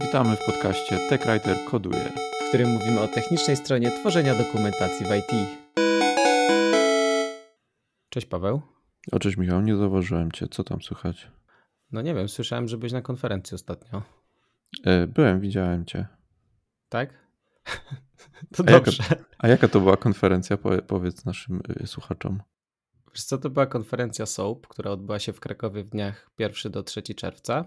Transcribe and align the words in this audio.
Witamy 0.00 0.36
w 0.36 0.44
podcaście 0.46 0.98
TechWriter 1.08 1.56
Koduje, 1.70 2.12
w 2.44 2.48
którym 2.48 2.68
mówimy 2.68 3.00
o 3.00 3.08
technicznej 3.08 3.56
stronie 3.56 3.90
tworzenia 3.90 4.34
dokumentacji 4.34 5.06
w 5.06 5.10
IT. 5.10 5.58
Cześć 8.08 8.26
Paweł. 8.26 8.62
O 9.12 9.18
cześć 9.18 9.36
Michał, 9.36 9.60
nie 9.60 9.76
zauważyłem 9.76 10.32
Cię, 10.32 10.48
co 10.48 10.64
tam 10.64 10.82
słychać? 10.82 11.28
No 11.92 12.02
nie 12.02 12.14
wiem, 12.14 12.28
słyszałem, 12.28 12.68
że 12.68 12.78
byłeś 12.78 12.92
na 12.92 13.02
konferencji 13.02 13.54
ostatnio. 13.54 14.02
E, 14.84 15.06
byłem, 15.06 15.40
widziałem 15.40 15.84
Cię. 15.84 16.06
Tak? 16.88 17.10
To 18.56 18.62
a 18.66 18.70
dobrze. 18.70 19.02
Jaka, 19.10 19.24
a 19.38 19.48
jaka 19.48 19.68
to 19.68 19.80
była 19.80 19.96
konferencja, 19.96 20.56
powiedz 20.86 21.24
naszym 21.24 21.60
y, 21.82 21.86
słuchaczom? 21.86 22.42
Wiesz 23.14 23.24
co, 23.24 23.38
to 23.38 23.50
była 23.50 23.66
konferencja 23.66 24.26
SOAP, 24.26 24.66
która 24.66 24.90
odbyła 24.90 25.18
się 25.18 25.32
w 25.32 25.40
Krakowie 25.40 25.84
w 25.84 25.88
dniach 25.88 26.30
1 26.38 26.72
do 26.72 26.82
3 26.82 27.02
czerwca. 27.02 27.64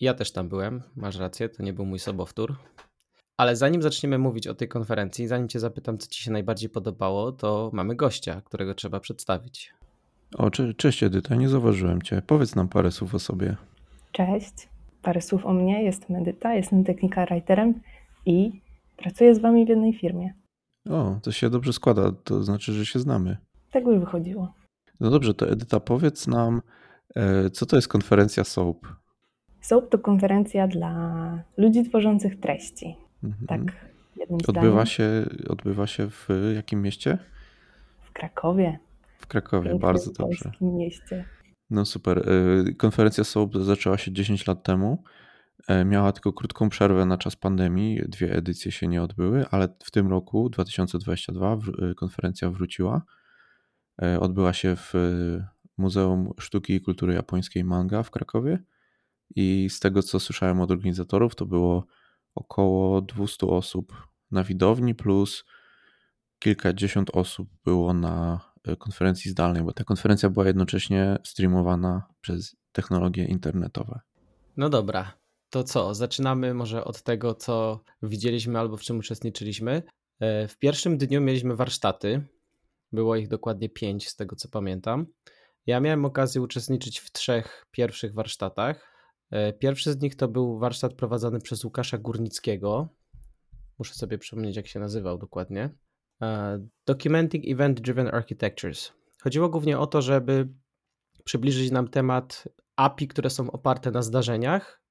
Ja 0.00 0.14
też 0.14 0.32
tam 0.32 0.48
byłem, 0.48 0.82
masz 0.96 1.18
rację, 1.18 1.48
to 1.48 1.62
nie 1.62 1.72
był 1.72 1.86
mój 1.86 1.98
sobowtór. 1.98 2.56
Ale 3.36 3.56
zanim 3.56 3.82
zaczniemy 3.82 4.18
mówić 4.18 4.46
o 4.46 4.54
tej 4.54 4.68
konferencji, 4.68 5.26
zanim 5.26 5.48
cię 5.48 5.60
zapytam, 5.60 5.98
co 5.98 6.08
ci 6.08 6.22
się 6.22 6.30
najbardziej 6.30 6.70
podobało, 6.70 7.32
to 7.32 7.70
mamy 7.72 7.96
gościa, 7.96 8.42
którego 8.44 8.74
trzeba 8.74 9.00
przedstawić. 9.00 9.74
O, 10.38 10.50
cze 10.50 10.74
cześć 10.74 11.02
Edyta, 11.02 11.34
nie 11.34 11.48
zauważyłem 11.48 12.02
cię. 12.02 12.22
Powiedz 12.26 12.54
nam 12.54 12.68
parę 12.68 12.90
słów 12.90 13.14
o 13.14 13.18
sobie. 13.18 13.56
Cześć, 14.12 14.68
parę 15.02 15.20
słów 15.20 15.46
o 15.46 15.52
mnie. 15.52 15.84
Jestem 15.84 16.16
Edyta, 16.16 16.54
jestem 16.54 16.84
technika 16.84 17.26
writerem 17.26 17.80
i 18.26 18.60
pracuję 18.96 19.34
z 19.34 19.38
wami 19.38 19.66
w 19.66 19.68
jednej 19.68 19.92
firmie. 19.98 20.34
O, 20.90 21.18
to 21.22 21.32
się 21.32 21.50
dobrze 21.50 21.72
składa, 21.72 22.12
to 22.24 22.44
znaczy, 22.44 22.72
że 22.72 22.86
się 22.86 22.98
znamy. 22.98 23.36
Tak 23.70 23.84
by 23.84 24.00
wychodziło. 24.00 24.54
No 25.00 25.10
dobrze, 25.10 25.34
to 25.34 25.50
Edyta, 25.50 25.80
powiedz 25.80 26.26
nam, 26.26 26.62
e, 27.16 27.50
co 27.50 27.66
to 27.66 27.76
jest 27.76 27.88
konferencja 27.88 28.44
SOAP? 28.44 28.86
SOAP 29.62 29.88
to 29.90 29.98
konferencja 29.98 30.68
dla 30.68 31.44
ludzi 31.56 31.84
tworzących 31.84 32.40
treści. 32.40 32.96
Mhm. 33.24 33.46
Tak, 33.46 33.60
jednym 34.16 34.40
odbywa 34.48 34.86
się, 34.86 35.26
odbywa 35.48 35.86
się 35.86 36.10
w 36.10 36.28
jakim 36.54 36.82
mieście? 36.82 37.18
W 38.02 38.12
Krakowie. 38.12 38.78
W 39.18 39.26
Krakowie, 39.26 39.70
Pięknym 39.70 39.80
bardzo 39.80 40.12
dobrze. 40.12 40.52
W 40.60 40.62
mieście. 40.62 41.24
No 41.70 41.84
super. 41.84 42.28
E, 42.68 42.72
konferencja 42.72 43.24
SOAP 43.24 43.56
zaczęła 43.56 43.98
się 43.98 44.12
10 44.12 44.46
lat 44.46 44.64
temu. 44.64 45.02
E, 45.68 45.84
miała 45.84 46.12
tylko 46.12 46.32
krótką 46.32 46.68
przerwę 46.68 47.06
na 47.06 47.18
czas 47.18 47.36
pandemii, 47.36 48.02
dwie 48.08 48.32
edycje 48.32 48.72
się 48.72 48.88
nie 48.88 49.02
odbyły, 49.02 49.46
ale 49.50 49.68
w 49.84 49.90
tym 49.90 50.08
roku, 50.08 50.48
2022, 50.48 51.56
konferencja 51.96 52.50
wróciła. 52.50 53.02
Odbyła 54.20 54.52
się 54.52 54.76
w 54.76 54.92
Muzeum 55.78 56.30
Sztuki 56.40 56.74
i 56.74 56.80
Kultury 56.80 57.14
Japońskiej 57.14 57.64
Manga 57.64 58.02
w 58.02 58.10
Krakowie 58.10 58.58
i 59.36 59.70
z 59.70 59.80
tego 59.80 60.02
co 60.02 60.20
słyszałem 60.20 60.60
od 60.60 60.70
organizatorów, 60.70 61.34
to 61.34 61.46
było 61.46 61.86
około 62.34 63.02
200 63.02 63.46
osób 63.46 64.06
na 64.30 64.44
widowni, 64.44 64.94
plus 64.94 65.44
kilkadziesiąt 66.38 67.10
osób 67.10 67.48
było 67.64 67.94
na 67.94 68.40
e, 68.64 68.76
konferencji 68.76 69.30
zdalnej, 69.30 69.62
bo 69.62 69.72
ta 69.72 69.84
konferencja 69.84 70.30
była 70.30 70.46
jednocześnie 70.46 71.18
streamowana 71.24 72.02
przez 72.20 72.56
technologie 72.72 73.24
internetowe. 73.24 74.00
No 74.56 74.68
dobra, 74.68 75.12
to 75.50 75.64
co? 75.64 75.94
Zaczynamy 75.94 76.54
może 76.54 76.84
od 76.84 77.02
tego, 77.02 77.34
co 77.34 77.80
widzieliśmy 78.02 78.58
albo 78.58 78.76
w 78.76 78.82
czym 78.82 78.98
uczestniczyliśmy. 78.98 79.82
E, 80.20 80.48
w 80.48 80.58
pierwszym 80.58 80.98
dniu 80.98 81.20
mieliśmy 81.20 81.56
warsztaty. 81.56 82.26
Było 82.92 83.16
ich 83.16 83.28
dokładnie 83.28 83.68
pięć, 83.68 84.08
z 84.08 84.16
tego 84.16 84.36
co 84.36 84.48
pamiętam. 84.48 85.06
Ja 85.66 85.80
miałem 85.80 86.04
okazję 86.04 86.42
uczestniczyć 86.42 86.98
w 86.98 87.12
trzech 87.12 87.66
pierwszych 87.70 88.14
warsztatach. 88.14 88.91
E, 89.32 89.52
pierwszy 89.52 89.92
z 89.92 90.00
nich 90.00 90.16
to 90.16 90.28
był 90.28 90.58
warsztat 90.58 90.94
prowadzony 90.94 91.40
przez 91.40 91.64
Łukasza 91.64 91.98
Górnickiego. 91.98 92.88
Muszę 93.78 93.94
sobie 93.94 94.18
przypomnieć, 94.18 94.56
jak 94.56 94.66
się 94.66 94.80
nazywał 94.80 95.18
dokładnie. 95.18 95.70
E, 96.22 96.58
Documenting 96.86 97.44
Event 97.48 97.80
Driven 97.80 98.08
Architectures. 98.14 98.92
Chodziło 99.22 99.48
głównie 99.48 99.78
o 99.78 99.86
to, 99.86 100.02
żeby 100.02 100.48
przybliżyć 101.24 101.70
nam 101.70 101.88
temat 101.88 102.48
API, 102.76 103.08
które 103.08 103.30
są 103.30 103.50
oparte 103.50 103.90
na 103.90 104.02
zdarzeniach, 104.02 104.82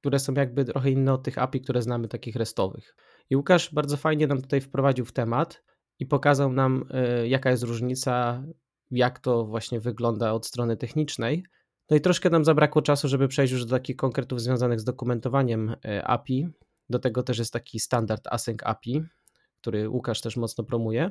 które 0.00 0.18
są 0.18 0.34
jakby 0.34 0.64
trochę 0.64 0.90
inne 0.90 1.12
od 1.12 1.22
tych 1.22 1.38
API, 1.38 1.60
które 1.60 1.82
znamy, 1.82 2.08
takich 2.08 2.36
restowych. 2.36 2.96
I 3.30 3.36
Łukasz 3.36 3.74
bardzo 3.74 3.96
fajnie 3.96 4.26
nam 4.26 4.42
tutaj 4.42 4.60
wprowadził 4.60 5.04
w 5.04 5.12
temat 5.12 5.64
i 5.98 6.06
pokazał 6.06 6.52
nam, 6.52 6.84
e, 6.90 7.28
jaka 7.28 7.50
jest 7.50 7.62
różnica, 7.62 8.44
jak 8.90 9.18
to 9.18 9.46
właśnie 9.46 9.80
wygląda 9.80 10.32
od 10.32 10.46
strony 10.46 10.76
technicznej. 10.76 11.44
No 11.90 11.96
i 11.96 12.00
troszkę 12.00 12.30
nam 12.30 12.44
zabrakło 12.44 12.82
czasu, 12.82 13.08
żeby 13.08 13.28
przejść 13.28 13.52
już 13.52 13.64
do 13.64 13.76
takich 13.76 13.96
konkretów 13.96 14.40
związanych 14.40 14.80
z 14.80 14.84
dokumentowaniem 14.84 15.76
e, 15.84 16.04
API. 16.04 16.48
Do 16.90 16.98
tego 16.98 17.22
też 17.22 17.38
jest 17.38 17.52
taki 17.52 17.80
standard 17.80 18.26
Async 18.26 18.62
API, 18.64 19.02
który 19.60 19.88
Łukasz 19.88 20.20
też 20.20 20.36
mocno 20.36 20.64
promuje. 20.64 21.10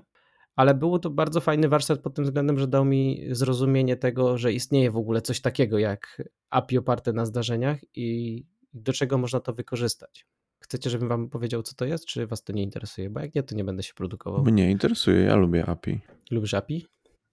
Ale 0.55 0.73
było 0.73 0.99
to 0.99 1.09
bardzo 1.09 1.41
fajny 1.41 1.69
warsztat 1.69 1.99
pod 1.99 2.13
tym 2.13 2.25
względem, 2.25 2.59
że 2.59 2.67
dał 2.67 2.85
mi 2.85 3.27
zrozumienie 3.31 3.97
tego, 3.97 4.38
że 4.38 4.53
istnieje 4.53 4.91
w 4.91 4.97
ogóle 4.97 5.21
coś 5.21 5.41
takiego 5.41 5.77
jak 5.77 6.23
API 6.49 6.77
oparte 6.77 7.13
na 7.13 7.25
zdarzeniach 7.25 7.79
i 7.95 8.44
do 8.73 8.94
czego 8.94 9.17
można 9.17 9.39
to 9.39 9.53
wykorzystać. 9.53 10.25
Chcecie, 10.59 10.89
żebym 10.89 11.09
wam 11.09 11.29
powiedział, 11.29 11.63
co 11.63 11.75
to 11.75 11.85
jest, 11.85 12.05
czy 12.05 12.27
was 12.27 12.44
to 12.44 12.53
nie 12.53 12.63
interesuje? 12.63 13.09
Bo 13.09 13.19
jak 13.19 13.35
nie, 13.35 13.44
to 13.44 13.55
nie 13.55 13.63
będę 13.63 13.83
się 13.83 13.94
produkował. 13.94 14.44
Mnie 14.44 14.71
interesuje, 14.71 15.19
ja 15.19 15.35
lubię 15.35 15.65
API. 15.65 15.99
Lubisz 16.31 16.53
API? 16.53 16.85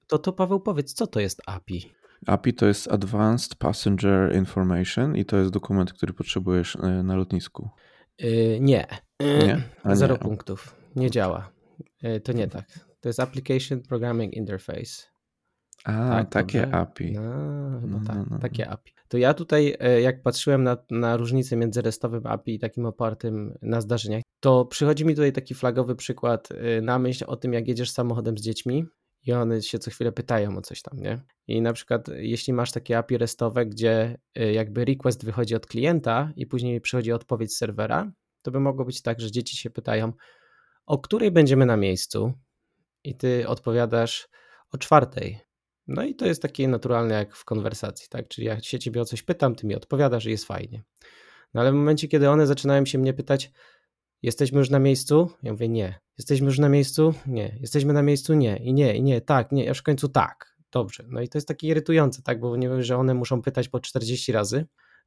To 0.06 0.19
to 0.19 0.32
Paweł 0.32 0.61
powiedz, 0.61 0.94
co 0.94 1.06
to 1.06 1.21
jest 1.21 1.43
API? 1.47 1.94
API 2.27 2.55
to 2.55 2.67
jest 2.67 2.93
Advanced 2.93 3.55
Passenger 3.55 4.37
Information 4.37 5.17
i 5.17 5.25
to 5.25 5.37
jest 5.37 5.51
dokument, 5.51 5.93
który 5.93 6.12
potrzebujesz 6.12 6.77
e, 6.77 7.03
na 7.03 7.17
lotnisku. 7.17 7.71
Yy, 8.19 8.59
nie. 8.61 8.87
nie? 9.21 9.62
Zero 9.95 10.15
nie. 10.15 10.21
punktów. 10.21 10.77
Nie 10.97 11.11
działa. 11.11 11.51
Yy, 12.03 12.21
to 12.21 12.33
nie 12.33 12.49
tak. 12.49 12.65
To 13.01 13.09
jest 13.09 13.21
Application 13.21 13.83
Programming 13.83 14.35
Interface. 14.35 15.03
A, 15.85 16.09
tak, 16.09 16.29
takie 16.29 16.61
dobrze? 16.61 16.77
API. 16.77 17.12
No, 17.12 17.81
no, 17.81 18.01
tak, 18.07 18.17
no, 18.17 18.27
no, 18.31 18.39
takie 18.39 18.71
API. 18.71 18.93
To 19.09 19.19
ja 19.19 19.35
tutaj, 19.35 19.77
jak 20.03 20.23
patrzyłem 20.23 20.62
na, 20.62 20.77
na 20.91 21.17
różnicę 21.17 21.56
między 21.56 21.83
restowym 21.83 22.27
API 22.27 22.55
i 22.55 22.59
takim 22.59 22.87
opartym 22.87 23.59
na 23.62 23.81
zdarzeniach, 23.81 24.23
to 24.41 24.65
przychodzi 24.65 25.05
mi 25.05 25.15
tutaj 25.15 25.33
taki 25.33 25.55
flagowy 25.55 25.97
przykład 25.97 26.49
na 26.83 26.99
myśl 26.99 27.25
o 27.27 27.37
tym, 27.37 27.53
jak 27.53 27.69
jedziesz 27.69 27.91
samochodem 27.91 28.39
z 28.39 28.43
dziećmi 28.43 28.87
i 29.27 29.33
one 29.33 29.62
się 29.62 29.79
co 29.79 29.91
chwilę 29.91 30.12
pytają 30.12 30.57
o 30.57 30.61
coś 30.61 30.83
tam, 30.83 30.99
nie? 30.99 31.21
I 31.47 31.62
na 31.62 31.73
przykład 31.73 32.09
jeśli 32.09 32.53
masz 32.53 32.73
takie 32.73 32.99
API 32.99 33.19
restowe, 33.19 33.67
gdzie 33.67 34.19
y, 34.39 34.53
jakby 34.53 34.85
request 34.85 35.25
wychodzi 35.25 35.55
od 35.55 35.67
klienta 35.67 36.33
i 36.37 36.47
później 36.47 36.81
przychodzi 36.81 37.12
odpowiedź 37.12 37.55
z 37.55 37.59
serwera, 37.59 38.12
to 38.43 38.51
by 38.51 38.61
mogło 38.61 38.85
być 38.85 39.03
tak, 39.03 39.21
że 39.21 39.31
dzieci 39.31 39.57
się 39.57 39.71
pytają, 39.71 40.12
o 40.87 40.99
której 40.99 41.31
będziemy 41.31 41.67
na 41.67 41.77
miejscu 41.77 42.33
i 43.05 43.17
ty 43.17 43.49
odpowiadasz 43.49 44.29
o 44.73 44.79
czwartej. 44.79 45.41
No 45.87 46.03
i 46.03 46.15
to 46.15 46.27
jest 46.27 46.43
takie 46.43 46.69
naturalne 46.69 47.15
jak 47.15 47.37
w 47.37 47.45
konwersacji, 47.45 48.06
tak? 48.11 48.29
Czyli 48.29 48.47
ja 48.47 48.61
się 48.61 48.79
ciebie 48.79 49.01
o 49.01 49.05
coś 49.05 49.23
pytam, 49.23 49.55
ty 49.55 49.67
mi 49.67 49.75
odpowiadasz 49.75 50.27
i 50.27 50.31
jest 50.31 50.45
fajnie. 50.45 50.83
No 51.55 51.61
ale 51.61 51.73
w 51.73 51.75
momencie, 51.75 52.09
kiedy 52.09 52.31
one 52.31 52.47
zaczynają 52.47 52.87
się 52.87 52.99
mnie 52.99 53.15
pytać, 53.15 53.51
Jesteśmy 54.25 54.59
już 54.59 54.71
na 54.71 54.79
miejscu? 54.79 55.31
Ja 55.43 55.53
mówię, 55.53 55.69
nie. 55.69 56.01
Jesteśmy 56.19 56.47
już 56.47 56.59
na 56.59 56.69
miejscu? 56.69 57.15
Nie. 57.27 57.57
Jesteśmy 57.61 57.93
na 57.93 58.03
miejscu? 58.03 58.35
Nie. 58.35 58.57
I 58.57 58.73
nie, 58.73 58.97
i 58.97 59.03
nie, 59.03 59.21
tak, 59.21 59.53
nie. 59.53 59.71
Aż 59.71 59.79
w 59.79 59.83
końcu 59.83 60.09
tak. 60.09 60.57
Dobrze. 60.73 61.05
No 61.09 61.21
i 61.21 61.29
to 61.29 61.39
jest 61.39 61.49
takie 61.49 61.67
irytujące, 61.69 62.23
tak, 62.23 62.41
bo 62.41 62.57
nie 62.57 62.69
wiem, 62.69 62.83
że 62.83 62.97
one 62.97 63.15
muszą 63.15 63.43
pytać 63.43 63.69
po 63.69 63.81
40 63.81 64.33
razy 64.33 64.67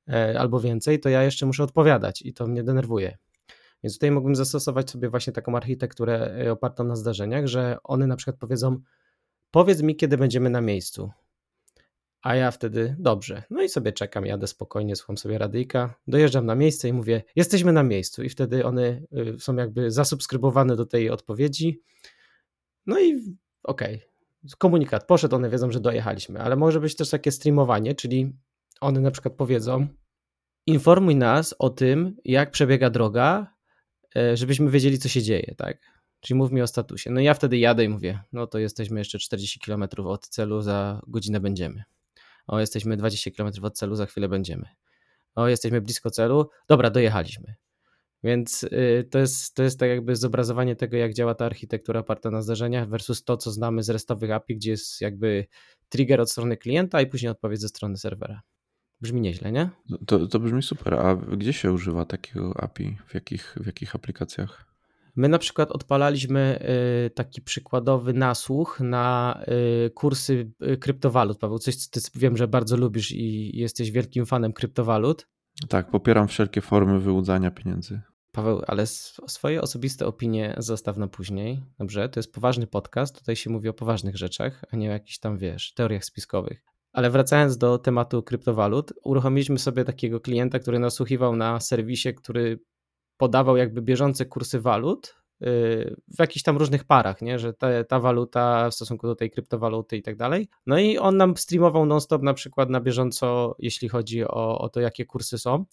e, 0.10 0.40
albo 0.40 0.60
więcej, 0.60 1.00
to 1.00 1.10
ja 1.10 1.24
jeszcze 1.24 1.46
muszę 1.46 1.64
odpowiadać 1.64 2.22
i 2.22 2.34
to 2.34 2.48
mnie 2.48 2.64
denerwuje. 2.64 3.18
Więc 3.84 3.94
tutaj 3.96 4.12
mógłbym 4.12 4.36
zastosować 4.36 4.92
sobie 4.92 5.10
właśnie 5.10 5.34
taką 5.34 5.56
architekturę 5.56 6.36
e, 6.46 6.52
opartą 6.52 6.84
na 6.84 6.96
zdarzeniach, 6.96 7.48
że 7.48 7.78
one 7.84 8.08
na 8.08 8.16
przykład 8.16 8.38
powiedzą, 8.38 8.80
powiedz 9.52 9.82
mi, 9.82 9.96
kiedy 9.96 10.18
będziemy 10.18 10.50
na 10.50 10.62
miejscu. 10.62 11.10
A 12.28 12.36
ja 12.36 12.52
wtedy 12.52 12.96
dobrze. 13.00 13.44
No 13.50 13.62
i 13.62 13.70
sobie 13.70 13.94
czekam, 13.94 14.26
jadę 14.26 14.48
spokojnie, 14.48 14.96
słucham 14.96 15.18
sobie 15.18 15.38
radyjka, 15.38 15.96
dojeżdżam 16.08 16.46
na 16.46 16.56
miejsce 16.56 16.90
i 16.90 16.94
mówię, 16.94 17.24
jesteśmy 17.36 17.74
na 17.74 17.84
miejscu. 17.84 18.24
I 18.24 18.30
wtedy 18.30 18.66
one 18.66 19.01
y, 19.36 19.40
są 19.40 19.56
jakby 19.56 19.92
zasubskrybowane 19.92 20.75
do 20.75 20.86
tej 20.86 21.10
odpowiedzi. 21.10 21.81
No 22.86 23.00
i 23.00 23.16
okej, 23.63 23.96
okay. 23.96 24.57
komunikat 24.57 25.07
poszedł, 25.07 25.36
one 25.36 25.50
wiedzą, 25.50 25.72
że 25.72 25.80
dojechaliśmy, 25.80 26.40
ale 26.42 26.56
może 26.56 26.80
być 26.80 26.96
też 26.96 27.10
takie 27.10 27.31
streamowanie, 27.31 27.96
czyli 27.96 28.34
one 28.81 29.01
na 29.01 29.12
przykład 29.12 29.34
powiedzą, 29.34 29.88
informuj 30.66 31.16
nas 31.16 31.56
o 31.60 31.69
tym, 31.69 32.18
jak 32.25 32.51
przebiega 32.51 32.90
droga, 32.90 33.54
e, 34.16 34.38
żebyśmy 34.38 34.72
wiedzieli, 34.72 35.00
co 35.00 35.10
się 35.10 35.22
dzieje, 35.22 35.56
tak? 35.57 35.78
Czyli 36.19 36.38
mów 36.38 36.51
mi 36.51 36.62
o 36.62 36.68
statusie. 36.68 37.12
No 37.12 37.22
ja 37.22 37.34
wtedy 37.34 37.57
jadę 37.57 37.84
i 37.84 37.90
mówię, 37.90 38.19
no 38.34 38.48
to 38.48 38.60
jesteśmy 38.60 39.00
jeszcze 39.00 39.19
40 39.19 39.60
km 39.60 39.84
od 40.06 40.28
celu, 40.28 40.62
za 40.62 41.01
godzinę 41.07 41.40
będziemy. 41.40 41.84
O, 42.48 42.60
jesteśmy 42.60 42.98
20 42.98 43.32
km 43.32 43.52
od 43.62 43.78
celu, 43.78 43.96
za 43.96 44.06
chwilę 44.06 44.30
będziemy. 44.30 44.66
O, 45.36 45.48
jesteśmy 45.48 45.82
blisko 45.82 46.12
celu, 46.12 46.50
dobra, 46.70 46.90
dojechaliśmy. 46.90 47.56
Więc 48.24 48.64
y, 48.64 49.08
to, 49.12 49.20
jest, 49.20 49.56
to 49.56 49.64
jest 49.64 49.80
tak 49.80 49.90
jakby 49.90 50.16
zobrazowanie 50.16 50.76
tego, 50.76 50.98
jak 50.98 51.14
działa 51.14 51.36
ta 51.36 51.46
architektura 51.46 52.00
oparta 52.00 52.32
na 52.32 52.42
zdarzeniach 52.42 52.90
versus 52.90 53.24
to, 53.24 53.38
co 53.38 53.52
znamy 53.52 53.84
z 53.84 53.90
restowych 53.90 54.32
API, 54.32 54.56
gdzie 54.56 54.72
jest 54.72 55.02
jakby 55.02 55.48
trigger 55.90 56.22
od 56.22 56.32
strony 56.32 56.58
klienta 56.58 57.02
i 57.02 57.08
później 57.08 57.32
odpowiedź 57.32 57.62
ze 57.62 57.68
strony 57.68 57.98
serwera. 57.98 58.42
Brzmi 59.02 59.22
nieźle, 59.22 59.52
nie? 59.52 59.70
To, 60.08 60.28
to 60.28 60.40
brzmi 60.40 60.64
super. 60.64 60.94
A 60.94 61.16
gdzie 61.16 61.54
się 61.54 61.72
używa 61.72 62.06
takiego 62.06 62.54
API? 62.64 62.98
W 63.08 63.14
jakich, 63.14 63.56
w 63.62 63.66
jakich 63.66 63.96
aplikacjach? 63.96 64.67
My 65.18 65.30
na 65.30 65.38
przykład 65.38 65.72
odpalaliśmy 65.72 66.60
y, 67.06 67.10
taki 67.10 67.42
przykładowy 67.42 68.14
nasłuch 68.14 68.80
na 68.80 69.40
y, 69.86 69.90
kursy 69.90 70.52
y, 70.74 70.78
kryptowalut. 70.78 71.38
Paweł, 71.38 71.60
coś 71.60 71.88
ty 71.88 72.00
wiem, 72.16 72.38
że 72.38 72.48
bardzo 72.48 72.78
lubisz 72.78 73.12
i 73.12 73.58
jesteś 73.58 73.92
wielkim 73.92 74.25
fanem 74.25 74.54
kryptowalut. 74.54 75.28
Tak, 75.69 75.92
popieram 75.92 76.28
wszelkie 76.28 76.62
formy 76.62 77.00
wyłudzania 77.00 77.52
pieniędzy. 77.52 78.02
Paweł, 78.31 78.62
ale 78.68 78.88
swoje 79.28 79.62
osobiste 79.62 80.06
opinie 80.06 80.56
zostaw 80.58 80.98
na 80.98 81.08
później. 81.08 81.63
Dobrze, 81.80 82.10
to 82.10 82.20
jest 82.20 82.34
poważny 82.34 82.68
podcast. 82.68 83.20
Tutaj 83.20 83.36
się 83.36 83.50
mówi 83.50 83.70
o 83.70 83.74
poważnych 83.74 84.18
rzeczach, 84.18 84.66
a 84.72 84.75
nie 84.75 84.90
o 84.90 84.92
jakichś 84.92 85.20
tam, 85.20 85.38
wiesz, 85.38 85.74
teoriach 85.74 86.06
spiskowych. 86.06 86.63
Ale 86.94 87.10
wracając 87.10 87.58
do 87.58 87.78
tematu 87.78 88.24
kryptowalut, 88.24 88.94
uruchomiliśmy 89.04 89.60
sobie 89.60 89.86
takiego 89.86 90.20
klienta, 90.20 90.60
który 90.60 90.80
nasłuchiwał 90.80 91.36
na 91.36 91.60
serwisie, 91.60 92.13
który 92.13 92.60
podawał 93.18 93.58
jakby 93.58 93.81
bieżące 93.81 94.25
kursy 94.25 94.60
walut 94.60 95.16
y, 95.42 95.46
w 96.16 96.19
jakichś 96.19 96.44
tam 96.44 96.58
różnych 96.58 96.84
parach, 96.84 97.22
nie? 97.22 97.40
że 97.40 97.54
ta, 97.54 97.84
ta 97.84 98.00
waluta 98.00 98.69
w 98.69 98.75
stosunku 98.75 99.08
do 99.08 99.16
tej 99.16 99.31
kryptowaluty 99.31 99.98
i 99.98 100.02
tak 100.02 100.16
dalej. 100.16 100.48
No 100.66 100.80
i 100.80 100.98
on 100.98 101.18
nam 101.18 101.38
streamował 101.38 101.86
non-stop 101.86 102.22
na 102.22 102.34
przykład 102.34 102.69
na 102.69 102.81
bieżąco, 102.81 103.56
jeśli 103.60 103.90
chodzi 103.90 104.24
o, 104.24 104.60
o 104.60 104.69
to, 104.69 104.80
jakie 104.80 105.06
kursy 105.06 105.38
są. 105.38 105.66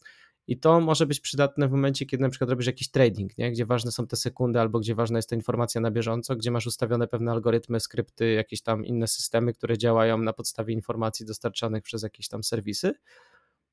I 0.46 0.58
to 0.58 0.80
może 0.80 1.06
być 1.06 1.20
przydatne 1.20 1.68
w 1.68 1.70
momencie, 1.70 2.06
kiedy 2.06 2.22
na 2.22 2.28
przykład 2.28 2.50
robisz 2.50 2.66
jakiś 2.66 2.90
trading, 2.90 3.38
nie? 3.38 3.52
gdzie 3.52 3.66
ważne 3.66 3.92
są 3.92 4.06
te 4.06 4.16
sekundy, 4.16 4.60
albo 4.60 4.80
gdzie 4.80 4.94
ważna 4.94 5.18
jest 5.18 5.30
ta 5.30 5.36
informacja 5.36 5.80
na 5.80 5.90
bieżąco, 5.90 6.36
gdzie 6.36 6.50
masz 6.50 6.66
ustawione 6.66 7.08
pewne 7.08 7.32
algorytmy, 7.32 7.80
skrypty, 7.80 8.32
jakieś 8.32 8.62
tam 8.62 8.84
inne 8.84 9.06
systemy, 9.06 9.52
które 9.52 9.78
działają 9.78 10.18
na 10.18 10.32
podstawie 10.32 10.74
informacji 10.74 11.26
dostarczanych 11.26 11.82
przez 11.82 12.02
jakieś 12.02 12.28
tam 12.28 12.44
serwisy. 12.44 12.94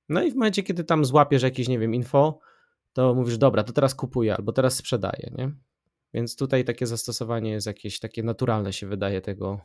No 0.10 0.24
i 0.24 0.32
w 0.32 0.36
momencie, 0.36 0.64
kiedy 0.64 0.84
tam 0.84 1.06
złapiesz 1.06 1.44
jakieś, 1.44 1.68
nie 1.68 1.80
wiem, 1.80 1.96
info, 1.96 2.40
to 2.94 3.16
mówisz, 3.16 3.38
dobra, 3.38 3.64
to 3.64 3.74
teraz 3.74 3.96
kupuję 3.96 4.36
albo 4.36 4.52
teraz 4.52 4.76
sprzedaję, 4.76 5.32
nie? 5.38 5.52
Więc 6.14 6.36
tutaj 6.36 6.66
takie 6.66 6.88
zastosowanie 6.88 7.52
jest 7.52 7.68
jakieś 7.68 8.00
takie 8.00 8.24
naturalne 8.24 8.74
się 8.74 8.88
wydaje 8.88 9.22
tego, 9.22 9.60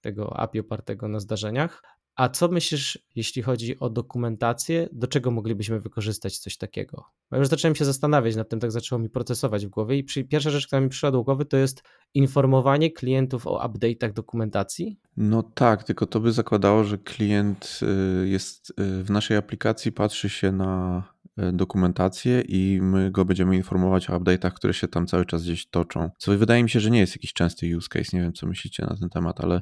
tego 0.00 0.36
API 0.36 0.60
opartego 0.60 1.08
na 1.08 1.20
zdarzeniach. 1.20 1.82
A 2.18 2.28
co 2.28 2.48
myślisz, 2.48 2.98
jeśli 3.16 3.42
chodzi 3.42 3.78
o 3.78 3.90
dokumentację, 3.90 4.88
do 4.92 5.06
czego 5.06 5.30
moglibyśmy 5.30 5.80
wykorzystać 5.80 6.38
coś 6.38 6.56
takiego? 6.56 7.04
Bo 7.30 7.36
już 7.36 7.48
zacząłem 7.48 7.74
się 7.74 7.84
zastanawiać 7.84 8.36
nad 8.36 8.48
tym, 8.48 8.60
tak 8.60 8.72
zaczęło 8.72 8.98
mi 8.98 9.10
procesować 9.10 9.66
w 9.66 9.68
głowie 9.68 9.96
i 9.96 10.04
przy, 10.04 10.24
pierwsza 10.24 10.50
rzecz, 10.50 10.66
która 10.66 10.80
mi 10.80 10.88
przyszła 10.88 11.10
do 11.10 11.22
głowy, 11.22 11.44
to 11.44 11.56
jest 11.56 11.82
informowanie 12.14 12.90
klientów 12.90 13.46
o 13.46 13.68
update'ach 13.68 14.12
dokumentacji. 14.12 14.98
No 15.16 15.42
tak, 15.42 15.84
tylko 15.84 16.06
to 16.06 16.20
by 16.20 16.32
zakładało, 16.32 16.84
że 16.84 16.98
klient 16.98 17.80
y, 18.22 18.28
jest 18.28 18.70
y, 18.70 19.04
w 19.04 19.10
naszej 19.10 19.36
aplikacji, 19.36 19.92
patrzy 19.92 20.28
się 20.28 20.52
na 20.52 21.02
y, 21.38 21.52
dokumentację 21.52 22.40
i 22.40 22.78
my 22.82 23.10
go 23.10 23.24
będziemy 23.24 23.56
informować 23.56 24.10
o 24.10 24.18
update'ach, 24.18 24.52
które 24.52 24.74
się 24.74 24.88
tam 24.88 25.06
cały 25.06 25.26
czas 25.26 25.42
gdzieś 25.42 25.66
toczą. 25.66 26.10
Co 26.18 26.38
wydaje 26.38 26.62
mi 26.62 26.70
się, 26.70 26.80
że 26.80 26.90
nie 26.90 27.00
jest 27.00 27.16
jakiś 27.16 27.32
częsty 27.32 27.76
use 27.76 27.88
case. 27.88 28.16
Nie 28.16 28.22
wiem, 28.22 28.32
co 28.32 28.46
myślicie 28.46 28.86
na 28.86 28.96
ten 28.96 29.08
temat, 29.08 29.40
ale 29.40 29.60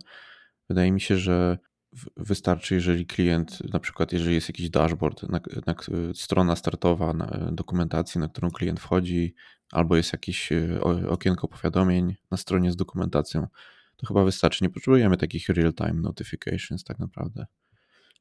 wydaje 0.68 0.92
mi 0.92 1.00
się, 1.00 1.16
że 1.16 1.58
wystarczy, 2.16 2.74
jeżeli 2.74 3.06
klient, 3.06 3.72
na 3.72 3.80
przykład 3.80 4.12
jeżeli 4.12 4.34
jest 4.34 4.48
jakiś 4.48 4.70
dashboard, 4.70 5.22
na, 5.22 5.40
na, 5.66 5.74
strona 6.14 6.56
startowa 6.56 7.12
na 7.12 7.48
dokumentacji, 7.52 8.20
na 8.20 8.28
którą 8.28 8.50
klient 8.50 8.80
wchodzi, 8.80 9.34
albo 9.72 9.96
jest 9.96 10.12
jakieś 10.12 10.52
e, 10.52 10.80
okienko 11.08 11.48
powiadomień 11.48 12.16
na 12.30 12.36
stronie 12.36 12.72
z 12.72 12.76
dokumentacją, 12.76 13.46
to 13.96 14.06
chyba 14.06 14.24
wystarczy. 14.24 14.64
Nie 14.64 14.70
potrzebujemy 14.70 15.16
takich 15.16 15.48
real-time 15.48 16.00
notifications 16.00 16.84
tak 16.84 16.98
naprawdę. 16.98 17.46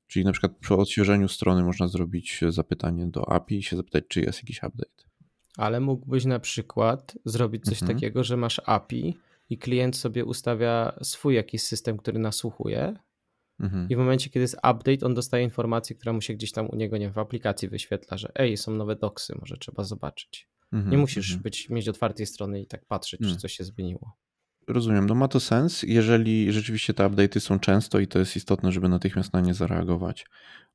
Czyli 0.07 0.25
na 0.25 0.31
przykład 0.31 0.57
przy 0.59 0.75
odświeżeniu 0.75 1.27
strony 1.27 1.63
można 1.63 1.87
zrobić 1.87 2.41
zapytanie 2.49 3.07
do 3.07 3.29
API 3.29 3.57
i 3.57 3.63
się 3.63 3.75
zapytać, 3.75 4.03
czy 4.07 4.21
jest 4.21 4.43
jakiś 4.43 4.57
update. 4.57 5.03
Ale 5.57 5.79
mógłbyś 5.79 6.25
na 6.25 6.39
przykład 6.39 7.17
zrobić 7.25 7.65
coś 7.65 7.81
mhm. 7.81 7.97
takiego, 7.97 8.23
że 8.23 8.37
masz 8.37 8.61
API 8.65 9.17
i 9.49 9.57
klient 9.57 9.97
sobie 9.97 10.25
ustawia 10.25 10.99
swój 11.01 11.35
jakiś 11.35 11.61
system, 11.61 11.97
który 11.97 12.19
nasłuchuje 12.19 12.95
Mhm. 13.59 13.89
I 13.89 13.95
w 13.95 13.97
momencie, 13.97 14.29
kiedy 14.29 14.41
jest 14.41 14.55
update, 14.55 15.05
on 15.05 15.13
dostaje 15.13 15.43
informację, 15.43 15.95
która 15.95 16.13
mu 16.13 16.21
się 16.21 16.33
gdzieś 16.33 16.51
tam 16.51 16.69
u 16.69 16.75
niego 16.75 16.97
nie 16.97 17.11
w 17.11 17.17
aplikacji 17.17 17.69
wyświetla, 17.69 18.17
że 18.17 18.31
ej, 18.35 18.57
są 18.57 18.71
nowe 18.71 18.95
doksy, 18.95 19.35
może 19.39 19.57
trzeba 19.57 19.83
zobaczyć. 19.83 20.49
Mhm. 20.71 20.91
Nie 20.91 20.97
musisz 20.97 21.29
mhm. 21.29 21.43
być, 21.43 21.69
mieć 21.69 21.89
otwartej 21.89 22.25
strony 22.25 22.61
i 22.61 22.67
tak 22.67 22.85
patrzeć, 22.85 23.21
czy 23.21 23.35
coś 23.35 23.53
się 23.53 23.63
zmieniło. 23.63 24.17
Rozumiem, 24.67 25.05
no 25.05 25.15
ma 25.15 25.27
to 25.27 25.39
sens, 25.39 25.83
jeżeli 25.83 26.51
rzeczywiście 26.51 26.93
te 26.93 27.09
update'y 27.09 27.39
są 27.39 27.59
często 27.59 27.99
i 27.99 28.07
to 28.07 28.19
jest 28.19 28.35
istotne, 28.35 28.71
żeby 28.71 28.89
natychmiast 28.89 29.33
na 29.33 29.41
nie 29.41 29.53
zareagować. 29.53 30.25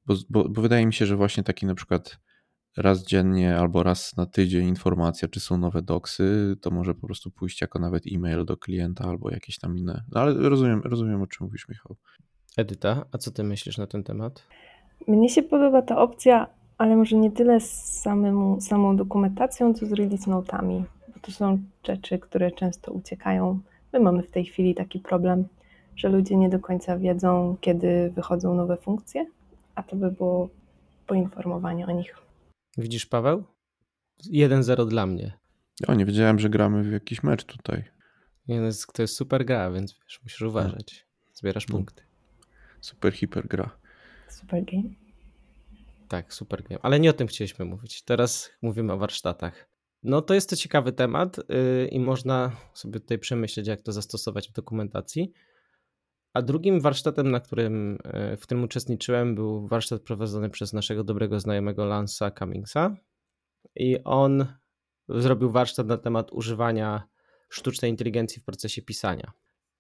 Bo, 0.07 0.15
bo, 0.31 0.49
bo 0.49 0.63
wydaje 0.63 0.87
mi 0.87 0.93
się, 0.93 1.07
że 1.07 1.17
właśnie 1.17 1.43
taki 1.43 1.67
na 1.67 1.75
przykład 1.75 2.21
raz 2.77 3.07
dziennie 3.07 3.57
albo 3.57 3.83
raz 3.83 4.17
na 4.17 4.27
tydzień 4.27 4.69
informacja, 4.69 5.29
czy 5.29 5.41
są 5.41 5.57
nowe 5.57 5.83
doksy, 5.83 6.57
to 6.61 6.71
może 6.71 6.95
po 6.95 7.07
prostu 7.07 7.31
pójść 7.31 7.61
jako 7.61 7.79
nawet 7.79 8.03
e-mail 8.13 8.45
do 8.45 8.57
klienta 8.57 9.05
albo 9.05 9.31
jakieś 9.31 9.59
tam 9.59 9.79
inne. 9.79 10.05
No 10.13 10.21
ale 10.21 10.49
rozumiem, 10.49 10.83
rozumiem 10.85 11.23
o 11.23 11.27
czym 11.27 11.47
mówisz, 11.47 11.69
Michał. 11.69 11.97
Edyta, 12.57 13.05
a 13.13 13.19
co 13.19 13.31
ty 13.31 13.45
myślisz 13.45 13.79
na 13.79 13.87
ten 13.87 14.03
temat? 14.03 14.47
Mnie 15.09 15.29
się 15.29 15.43
podoba 15.43 15.83
ta 15.83 15.99
opcja, 15.99 16.47
ale 16.79 16.97
może 16.97 17.17
nie 17.17 17.31
tyle 17.31 17.61
z 17.61 18.01
samym, 18.01 18.61
samą 18.61 18.97
dokumentacją, 18.97 19.75
co 19.75 19.87
z 19.87 19.93
release 19.93 20.27
notami, 20.27 20.85
bo 21.15 21.21
to 21.21 21.33
są 21.33 21.59
rzeczy, 21.87 22.19
które 22.19 22.51
często 22.51 22.93
uciekają. 22.93 23.61
My 23.93 24.01
mamy 24.01 24.23
w 24.23 24.31
tej 24.31 24.45
chwili 24.45 24.75
taki 24.75 25.01
problem, 25.01 25.45
że 25.97 26.09
ludzie 26.09 26.37
nie 26.37 26.49
do 26.49 26.59
końca 26.59 26.99
wiedzą, 26.99 27.57
kiedy 27.61 28.11
wychodzą 28.11 28.55
nowe 28.55 28.77
funkcje, 28.77 29.27
a 29.75 29.83
to 29.83 29.97
by 29.97 30.11
było 30.11 30.49
poinformowanie 31.07 31.87
o 31.87 31.91
nich. 31.91 32.17
Widzisz, 32.79 33.07
Paweł? 33.07 33.45
1-0 34.33 34.89
dla 34.89 35.07
mnie. 35.07 35.33
O, 35.89 35.95
nie 35.95 36.05
wiedziałem, 36.05 36.39
że 36.39 36.51
gramy 36.51 36.83
w 36.83 36.93
jakiś 36.93 37.23
mecz 37.23 37.45
tutaj. 37.45 37.85
Nie, 38.49 38.57
jest, 38.57 38.93
to 38.93 39.03
jest 39.03 39.17
super 39.17 39.45
gra, 39.45 39.71
więc 39.71 39.95
wiesz, 40.05 40.21
musisz 40.23 40.43
uważać. 40.43 41.07
Zbierasz 41.35 41.69
no. 41.69 41.77
punkty. 41.77 42.10
Super 42.81 43.13
hiper 43.13 43.49
gra. 43.49 43.71
Super 44.29 44.65
game. 44.65 44.95
Tak, 46.09 46.35
super 46.35 46.63
game. 46.63 46.81
Ale 46.83 47.01
nie 47.01 47.11
o 47.11 47.13
tym 47.13 47.27
chcieliśmy 47.27 47.65
mówić. 47.65 48.03
Teraz 48.03 48.51
mówimy 48.63 48.93
o 48.93 48.99
warsztatach. 48.99 49.71
No 50.03 50.23
to 50.23 50.35
jest 50.35 50.51
to 50.51 50.57
ciekawy 50.57 50.93
temat 50.93 51.37
yy, 51.37 51.89
i 51.89 52.01
można 52.01 52.57
sobie 52.75 53.01
tutaj 53.01 53.19
przemyśleć, 53.19 53.67
jak 53.67 53.83
to 53.83 53.93
zastosować 53.93 54.49
w 54.49 54.53
dokumentacji. 54.53 55.33
A 56.35 56.43
drugim 56.43 56.81
warsztatem, 56.81 57.31
na 57.31 57.41
którym 57.41 57.99
yy, 58.31 58.37
w 58.37 58.47
tym 58.47 58.65
uczestniczyłem, 58.65 59.35
był 59.35 59.69
warsztat 59.69 60.03
prowadzony 60.03 60.51
przez 60.51 60.73
naszego 60.73 61.05
dobrego 61.05 61.41
znajomego 61.41 61.85
Lansa 61.85 62.31
Cummingsa. 62.31 62.97
I 63.77 64.05
on 64.05 64.47
zrobił 65.09 65.51
warsztat 65.51 65.87
na 65.87 65.97
temat 65.97 66.33
używania 66.33 67.03
sztucznej 67.49 67.91
inteligencji 67.91 68.43
w 68.43 68.45
procesie 68.45 68.83
pisania. 68.83 69.33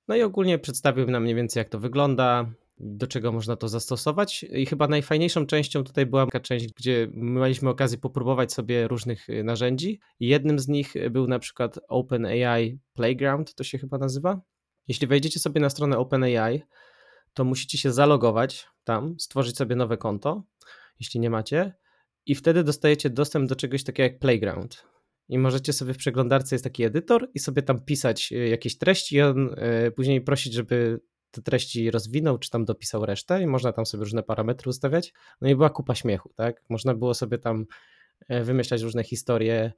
No 0.08 0.16
i 0.16 0.22
ogólnie 0.22 0.58
przedstawił 0.58 1.10
nam 1.10 1.22
mniej 1.22 1.34
więcej, 1.34 1.60
jak 1.60 1.68
to 1.68 1.78
wygląda, 1.78 2.50
do 2.80 3.06
czego 3.06 3.32
można 3.32 3.56
to 3.56 3.68
zastosować. 3.68 4.42
I 4.42 4.66
chyba 4.66 4.88
najfajniejszą 4.88 5.46
częścią 5.46 5.84
tutaj 5.84 6.06
była 6.06 6.26
taka 6.26 6.40
część, 6.40 6.72
gdzie 6.72 7.08
mieliśmy 7.12 7.70
okazję 7.70 7.98
popróbować 7.98 8.52
sobie 8.52 8.88
różnych 8.88 9.28
y, 9.28 9.44
narzędzi. 9.44 10.00
Jednym 10.20 10.58
z 10.58 10.68
nich 10.68 10.94
był 11.10 11.26
na 11.26 11.38
przykład 11.38 11.78
OpenAI 11.88 12.78
Playground, 12.94 13.54
to 13.54 13.64
się 13.64 13.78
chyba 13.78 13.98
nazywa. 13.98 14.40
Jeśli 14.88 15.06
wejdziecie 15.06 15.40
sobie 15.40 15.60
na 15.60 15.70
stronę 15.70 15.98
OpenAI, 15.98 16.62
to 17.34 17.44
musicie 17.44 17.78
się 17.78 17.92
zalogować 17.92 18.66
tam, 18.84 19.20
stworzyć 19.20 19.56
sobie 19.56 19.76
nowe 19.76 19.96
konto, 19.96 20.42
jeśli 21.00 21.20
nie 21.20 21.30
macie, 21.30 21.72
i 22.26 22.34
wtedy 22.34 22.64
dostajecie 22.64 23.10
dostęp 23.10 23.48
do 23.48 23.56
czegoś 23.56 23.84
takiego 23.84 24.12
jak 24.12 24.18
Playground. 24.18 24.84
I 25.28 25.38
możecie 25.38 25.72
sobie 25.72 25.94
w 25.94 25.96
przeglądarce 25.96 26.54
jest 26.54 26.64
taki 26.64 26.84
edytor 26.84 27.30
i 27.34 27.38
sobie 27.38 27.62
tam 27.62 27.80
pisać 27.84 28.32
y, 28.32 28.48
jakieś 28.48 28.78
treści 28.78 29.16
i 29.16 29.22
on 29.22 29.54
y, 29.86 29.90
później 29.90 30.20
prosić, 30.20 30.52
żeby 30.52 31.00
te 31.30 31.42
treści 31.42 31.90
rozwinął, 31.90 32.38
czy 32.38 32.50
tam 32.50 32.64
dopisał 32.64 33.06
resztę 33.06 33.42
i 33.42 33.46
można 33.46 33.72
tam 33.72 33.86
sobie 33.86 34.04
różne 34.04 34.22
parametry 34.22 34.70
ustawiać. 34.70 35.12
No 35.40 35.48
i 35.48 35.56
była 35.56 35.70
kupa 35.70 35.94
śmiechu, 35.94 36.32
tak? 36.36 36.62
Można 36.68 36.94
było 36.94 37.14
sobie 37.14 37.38
tam 37.38 37.66
e, 38.28 38.44
wymyślać 38.44 38.82
różne 38.82 39.04
historie. 39.04 39.72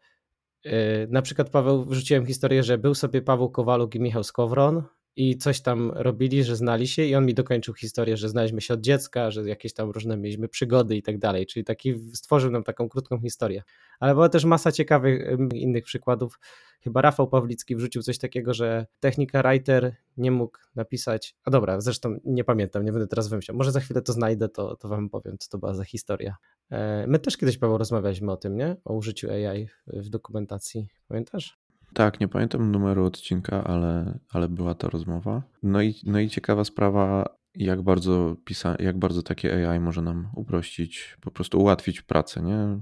E, 0.64 1.06
na 1.06 1.22
przykład 1.22 1.50
Paweł, 1.50 1.84
wrzuciłem 1.84 2.26
historię, 2.26 2.62
że 2.62 2.78
był 2.78 2.94
sobie 2.94 3.22
Paweł 3.22 3.50
Kowaluk 3.50 3.94
i 3.94 4.00
Michał 4.00 4.24
Skowron 4.24 4.82
i 5.16 5.36
coś 5.36 5.60
tam 5.60 5.92
robili, 5.94 6.44
że 6.44 6.56
znali 6.56 6.88
się 6.88 7.04
i 7.04 7.14
on 7.14 7.26
mi 7.26 7.34
dokończył 7.34 7.74
historię, 7.74 8.16
że 8.16 8.28
znaliśmy 8.28 8.60
się 8.60 8.74
od 8.74 8.80
dziecka, 8.80 9.30
że 9.30 9.48
jakieś 9.48 9.72
tam 9.72 9.90
różne 9.90 10.16
mieliśmy 10.16 10.48
przygody 10.48 10.96
i 10.96 11.02
tak 11.02 11.18
dalej, 11.18 11.46
czyli 11.46 11.64
taki 11.64 11.94
stworzył 12.14 12.50
nam 12.50 12.64
taką 12.64 12.88
krótką 12.88 13.20
historię. 13.20 13.62
Ale 14.00 14.14
była 14.14 14.28
też 14.28 14.44
masa 14.44 14.72
ciekawych 14.72 15.38
innych 15.54 15.84
przykładów. 15.84 16.38
Chyba 16.80 17.02
Rafał 17.02 17.28
Pawlicki 17.28 17.76
wrzucił 17.76 18.02
coś 18.02 18.18
takiego, 18.18 18.54
że 18.54 18.86
technika 19.00 19.42
writer 19.42 19.96
nie 20.16 20.30
mógł 20.30 20.58
napisać, 20.74 21.36
a 21.44 21.50
dobra, 21.50 21.80
zresztą 21.80 22.16
nie 22.24 22.44
pamiętam, 22.44 22.84
nie 22.84 22.92
będę 22.92 23.06
teraz 23.06 23.28
wymyślał, 23.28 23.56
może 23.56 23.72
za 23.72 23.80
chwilę 23.80 24.02
to 24.02 24.12
znajdę, 24.12 24.48
to, 24.48 24.76
to 24.76 24.88
wam 24.88 25.08
powiem, 25.10 25.38
co 25.38 25.48
to 25.48 25.58
była 25.58 25.74
za 25.74 25.84
historia. 25.84 26.36
E, 26.70 27.06
my 27.06 27.18
też 27.18 27.36
kiedyś, 27.36 27.58
Paweł, 27.58 27.78
rozmawialiśmy 27.78 28.32
o 28.32 28.36
tym, 28.36 28.56
nie? 28.56 28.76
O 28.84 28.94
użyciu 28.94 29.30
AI 29.30 29.68
w 29.86 30.08
dokumentacji, 30.08 30.88
pamiętasz? 31.08 31.61
Tak, 31.94 32.20
nie 32.20 32.28
pamiętam 32.28 32.72
numeru 32.72 33.04
odcinka, 33.04 33.64
ale, 33.64 34.18
ale 34.30 34.48
była 34.48 34.74
ta 34.74 34.88
rozmowa. 34.88 35.42
No 35.62 35.82
i, 35.82 35.94
no 36.06 36.20
i 36.20 36.28
ciekawa 36.28 36.64
sprawa, 36.64 37.24
jak 37.54 37.82
bardzo, 37.82 38.36
pisa- 38.44 38.82
jak 38.82 38.98
bardzo 38.98 39.22
takie 39.22 39.70
AI 39.70 39.80
może 39.80 40.02
nam 40.02 40.28
uprościć, 40.36 41.16
po 41.20 41.30
prostu 41.30 41.60
ułatwić 41.60 42.02
pracę, 42.02 42.42
nie? 42.42 42.80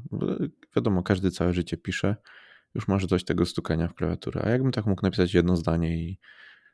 Wiadomo, 0.77 1.03
każdy 1.03 1.31
całe 1.31 1.53
życie 1.53 1.77
pisze, 1.77 2.17
już 2.75 2.89
masz 2.89 3.07
dość 3.07 3.25
tego 3.25 3.47
stukania 3.47 3.89
w 3.89 3.95
klawiaturę. 3.95 4.43
A 4.45 4.51
jakbym 4.51 4.73
tak 4.73 4.87
mógł 4.87 5.03
napisać 5.03 5.35
jedno 5.35 5.57
zdanie 5.57 5.97
i 5.97 6.19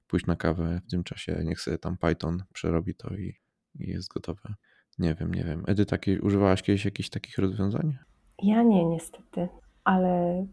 pójść 0.07 0.27
na 0.27 0.37
kawę 0.37 0.81
w 0.87 0.91
tym 0.91 1.05
czasie, 1.05 1.41
niech 1.45 1.61
sobie 1.61 1.79
tam 1.79 1.97
Python 1.97 2.45
przerobi 2.53 2.95
to 2.95 3.15
i, 3.15 3.35
i 3.79 3.91
jest 3.91 4.09
gotowe. 4.09 4.55
Nie 4.99 5.15
wiem, 5.15 5.35
nie 5.35 5.45
wiem. 5.45 5.63
Edy, 5.67 5.87
takie, 5.87 6.23
używałaś 6.23 6.63
kiedyś 6.63 6.85
jakichś 6.85 7.09
takich 7.09 7.39
rozwiązań? 7.39 7.97
Ja 8.43 8.63
nie, 8.63 8.85
niestety, 8.85 9.49
ale 9.85 10.47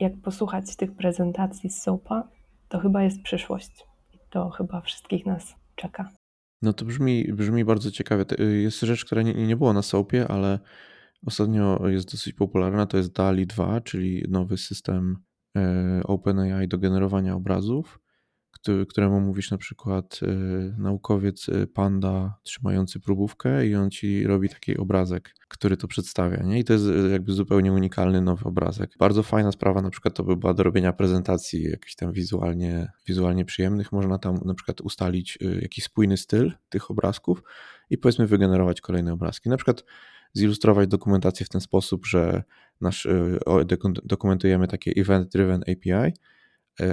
jak 0.00 0.20
posłuchać 0.20 0.76
tych 0.76 0.92
prezentacji 0.92 1.70
z 1.70 1.82
SOAPa, 1.82 2.28
to 2.68 2.78
chyba 2.78 3.02
jest 3.02 3.22
przyszłość. 3.22 3.86
To 4.30 4.50
chyba 4.50 4.80
wszystkich 4.80 5.26
nas 5.26 5.54
czeka. 5.74 6.10
No 6.62 6.72
to 6.72 6.84
brzmi, 6.84 7.32
brzmi 7.32 7.64
bardzo 7.64 7.90
ciekawie. 7.90 8.24
Jest 8.62 8.80
rzecz, 8.80 9.04
która 9.04 9.22
nie, 9.22 9.34
nie 9.34 9.56
było 9.56 9.72
na 9.72 9.82
SOAPie, 9.82 10.28
ale 10.28 10.58
ostatnio 11.26 11.88
jest 11.88 12.12
dosyć 12.12 12.34
popularna. 12.34 12.86
To 12.86 12.96
jest 12.96 13.12
DALI 13.12 13.46
2, 13.46 13.80
czyli 13.80 14.24
nowy 14.28 14.56
system 14.56 15.16
e, 15.56 16.00
OpenAI 16.04 16.68
do 16.68 16.78
generowania 16.78 17.34
obrazów 17.34 18.05
któremu 18.88 19.20
mówisz 19.20 19.50
na 19.50 19.58
przykład 19.58 20.20
y, 20.22 20.26
naukowiec 20.78 21.48
y, 21.48 21.66
panda 21.66 22.38
trzymający 22.42 23.00
próbówkę 23.00 23.66
i 23.66 23.74
on 23.74 23.90
ci 23.90 24.26
robi 24.26 24.48
taki 24.48 24.76
obrazek, 24.76 25.34
który 25.48 25.76
to 25.76 25.88
przedstawia, 25.88 26.42
nie? 26.42 26.58
I 26.58 26.64
to 26.64 26.72
jest 26.72 26.86
y, 26.86 27.10
jakby 27.12 27.32
zupełnie 27.32 27.72
unikalny 27.72 28.20
nowy 28.20 28.44
obrazek. 28.44 28.90
Bardzo 28.98 29.22
fajna 29.22 29.52
sprawa 29.52 29.82
na 29.82 29.90
przykład 29.90 30.14
to 30.14 30.24
by 30.24 30.36
była 30.36 30.54
do 30.54 30.62
robienia 30.62 30.92
prezentacji 30.92 31.62
jakichś 31.62 31.94
tam 31.94 32.12
wizualnie, 32.12 32.92
wizualnie 33.06 33.44
przyjemnych. 33.44 33.92
Można 33.92 34.18
tam 34.18 34.38
na 34.44 34.54
przykład 34.54 34.80
ustalić 34.80 35.38
jakiś 35.60 35.84
spójny 35.84 36.16
styl 36.16 36.52
tych 36.68 36.90
obrazków 36.90 37.42
i 37.90 37.98
powiedzmy 37.98 38.26
wygenerować 38.26 38.80
kolejne 38.80 39.12
obrazki. 39.12 39.48
Na 39.48 39.56
przykład 39.56 39.84
zilustrować 40.32 40.88
dokumentację 40.88 41.46
w 41.46 41.48
ten 41.48 41.60
sposób, 41.60 42.06
że 42.06 42.42
nasz, 42.80 43.08
dokumentujemy 44.04 44.68
takie 44.68 44.92
event-driven 44.92 45.60
API, 45.62 46.12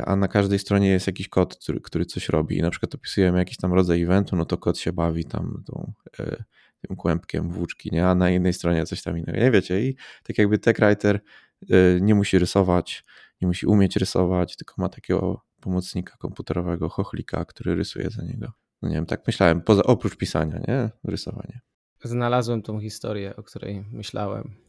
a 0.06 0.16
na 0.16 0.28
każdej 0.28 0.60
stronie 0.60 0.90
jest 0.90 1.08
jakiś 1.08 1.30
kod, 1.30 1.58
który, 1.58 1.82
który 1.82 2.06
coś 2.06 2.30
robi. 2.30 2.58
I 2.58 2.62
na 2.62 2.70
przykład 2.70 2.96
opisujemy 2.96 3.38
jakiś 3.38 3.58
tam 3.58 3.74
rodzaj 3.74 4.02
eventu, 4.02 4.36
no 4.36 4.46
to 4.46 4.58
kod 4.58 4.78
się 4.78 4.94
bawi 4.94 5.26
tam 5.26 5.64
tą, 5.66 5.94
e, 6.20 6.44
tym 6.88 6.96
kłębkiem 6.96 7.50
włóczki, 7.50 7.90
nie? 7.92 8.08
a 8.08 8.16
na 8.16 8.30
innej 8.30 8.54
stronie 8.54 8.86
coś 8.86 9.02
tam 9.02 9.18
innego. 9.18 9.40
Nie 9.40 9.52
wiecie, 9.52 9.82
i 9.82 9.96
tak 10.24 10.38
jakby 10.38 10.60
TechWriter 10.60 11.20
e, 11.70 12.02
nie 12.02 12.16
musi 12.16 12.40
rysować, 12.40 13.04
nie 13.42 13.48
musi 13.48 13.66
umieć 13.66 13.96
rysować, 13.96 14.56
tylko 14.56 14.74
ma 14.78 14.90
takiego 14.90 15.42
pomocnika 15.60 16.18
komputerowego, 16.18 16.90
chochlika, 16.90 17.46
który 17.46 17.76
rysuje 17.76 18.10
za 18.10 18.24
niego. 18.24 18.52
No 18.82 18.90
nie 18.90 18.96
wiem, 18.96 19.06
tak 19.06 19.28
myślałem, 19.28 19.62
poza, 19.62 19.84
oprócz 19.84 20.16
pisania, 20.18 20.60
nie? 20.68 20.90
Rysowanie. 21.04 21.62
Znalazłem 22.04 22.62
tą 22.62 22.80
historię, 22.80 23.36
o 23.36 23.44
której 23.44 23.86
myślałem. 23.92 24.63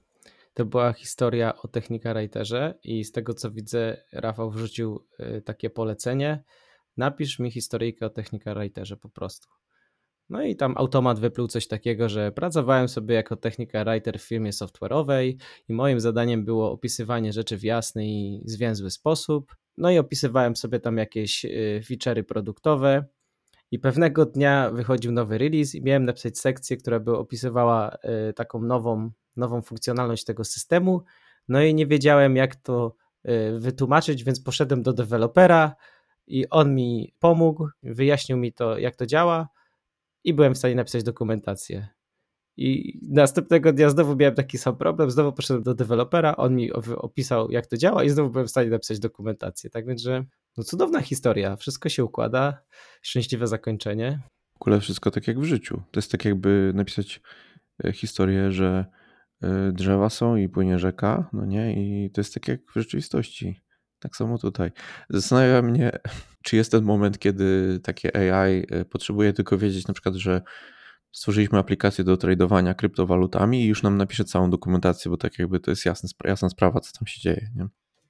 To 0.55 0.65
była 0.65 0.93
historia 0.93 1.57
o 1.63 1.69
Technika 1.69 2.15
Writerze 2.15 2.79
i 2.85 3.05
z 3.05 3.13
tego 3.13 3.35
co 3.35 3.51
widzę, 3.51 3.97
Rafał 4.13 4.51
wrzucił 4.51 5.07
y, 5.21 5.43
takie 5.43 5.71
polecenie. 5.71 6.45
Napisz 6.97 7.39
mi 7.39 7.51
historyjkę 7.51 8.07
o 8.07 8.11
Technika 8.11 8.55
Writerze 8.55 8.97
po 8.97 9.09
prostu. 9.09 9.49
No 10.29 10.43
i 10.43 10.57
tam 10.57 10.75
automat 10.77 11.21
wypluł 11.21 11.49
coś 11.49 11.69
takiego, 11.69 12.09
że 12.09 12.33
pracowałem 12.33 12.89
sobie 12.89 13.15
jako 13.15 13.37
technika 13.37 13.85
writer 13.85 14.19
w 14.19 14.23
firmie 14.23 14.51
software'owej 14.51 15.37
i 15.69 15.73
moim 15.73 16.01
zadaniem 16.01 16.45
było 16.45 16.73
opisywanie 16.73 17.33
rzeczy 17.33 17.59
w 17.59 17.63
jasny 17.63 18.07
i 18.07 18.43
zwięzły 18.45 18.91
sposób. 18.91 19.57
No 19.77 19.91
i 19.91 19.99
opisywałem 19.99 20.57
sobie 20.57 20.81
tam 20.81 20.97
jakieś 20.99 21.45
y, 21.45 21.81
feature'y 21.85 22.23
produktowe 22.23 23.05
i 23.71 23.79
pewnego 23.79 24.27
dnia 24.27 24.71
wychodził 24.71 25.13
nowy 25.13 25.39
release 25.39 25.75
i 25.75 25.83
miałem 25.83 26.05
napisać 26.05 26.39
sekcję, 26.39 26.77
która 26.77 27.01
by 27.01 27.17
opisywała 27.17 27.97
y, 28.31 28.33
taką 28.33 28.63
nową 28.63 29.11
nową 29.37 29.63
funkcjonalność 29.63 30.25
tego 30.25 30.45
systemu. 30.45 31.03
No 31.49 31.63
i 31.63 31.75
nie 31.75 31.87
wiedziałem, 31.87 32.37
jak 32.37 32.57
to 32.57 32.97
y, 33.29 33.59
wytłumaczyć, 33.59 34.25
więc 34.25 34.41
poszedłem 34.41 34.83
do 34.83 34.93
dewelopera 34.93 35.75
i 36.27 36.49
on 36.49 36.75
mi 36.75 37.15
pomógł, 37.19 37.69
wyjaśnił 37.83 38.39
mi 38.39 38.53
to, 38.53 38.79
jak 38.79 38.97
to 38.97 39.07
działa 39.07 39.49
i 40.25 40.35
byłem 40.35 40.55
w 40.55 40.59
stanie 40.59 40.75
napisać 40.75 41.03
dokumentację. 41.03 41.89
I 42.57 42.99
następnego 43.03 43.73
dnia 43.73 43.91
znowu 43.91 44.17
miałem 44.17 44.35
taki 44.35 44.59
sam 44.59 44.77
problem, 44.77 45.11
znowu 45.11 45.33
poszedłem 45.33 45.63
do 45.63 45.75
dewelopera, 45.75 46.37
on 46.37 46.57
mi 46.57 46.73
opisał, 46.97 47.51
jak 47.51 47.67
to 47.67 47.77
działa 47.77 48.05
i 48.05 48.11
znowu 48.11 48.31
byłem 48.31 48.47
w 48.47 48.51
stanie 48.51 48.71
napisać 48.71 48.99
dokumentację. 48.99 49.71
Tak 49.71 49.87
więc, 49.87 50.03
że 50.03 50.25
no 50.57 50.65
cudowna 50.65 51.01
historia, 51.01 51.57
wszystko 51.57 51.89
się 51.89 52.05
układa, 52.05 52.59
szczęśliwe 53.03 53.47
zakończenie. 53.47 54.21
W 54.53 54.63
ogóle 54.63 54.81
wszystko 54.81 55.11
tak 55.11 55.29
jak 55.29 55.41
w 55.41 55.45
życiu. 55.45 55.83
To 55.91 55.99
jest 55.99 56.13
tak 56.13 56.25
jakby 56.25 56.73
napisać 56.75 57.21
e, 57.85 57.93
historię, 57.93 58.53
że 58.53 58.85
drzewa 59.73 60.11
są 60.11 60.37
i 60.37 60.49
płynie 60.49 60.79
rzeka, 60.79 61.29
no 61.33 61.47
nie? 61.47 61.75
I 61.75 62.11
to 62.11 62.21
jest 62.21 62.35
tak 62.35 62.49
jak 62.49 62.61
w 62.71 62.75
rzeczywistości. 62.75 63.61
Tak 63.99 64.17
samo 64.17 64.39
tutaj. 64.39 64.71
Zastanawia 65.11 65.63
mnie, 65.63 65.99
czy 66.45 66.57
jest 66.57 66.71
ten 66.71 66.85
moment, 66.85 67.19
kiedy 67.19 67.81
takie 67.83 68.17
AI 68.17 68.67
y, 68.81 68.85
potrzebuje 68.85 69.33
tylko 69.33 69.59
wiedzieć 69.59 69.87
na 69.87 69.95
przykład, 69.95 70.15
że 70.15 70.43
stworzyliśmy 71.13 71.59
aplikację 71.59 72.05
do 72.05 72.17
tradowania 72.17 72.75
kryptowalutami 72.75 73.63
i 73.63 73.67
już 73.67 73.83
nam 73.83 73.97
napisze 73.97 74.25
całą 74.25 74.51
dokumentację, 74.51 75.11
bo 75.11 75.17
tak 75.17 75.39
jakby 75.39 75.61
to 75.61 75.71
jest 75.71 75.87
jasna, 75.87 76.09
sprawa, 76.49 76.81
co 76.81 76.99
tam 76.99 77.07
się 77.07 77.21
dzieje. 77.21 77.51
Nie? 77.57 77.67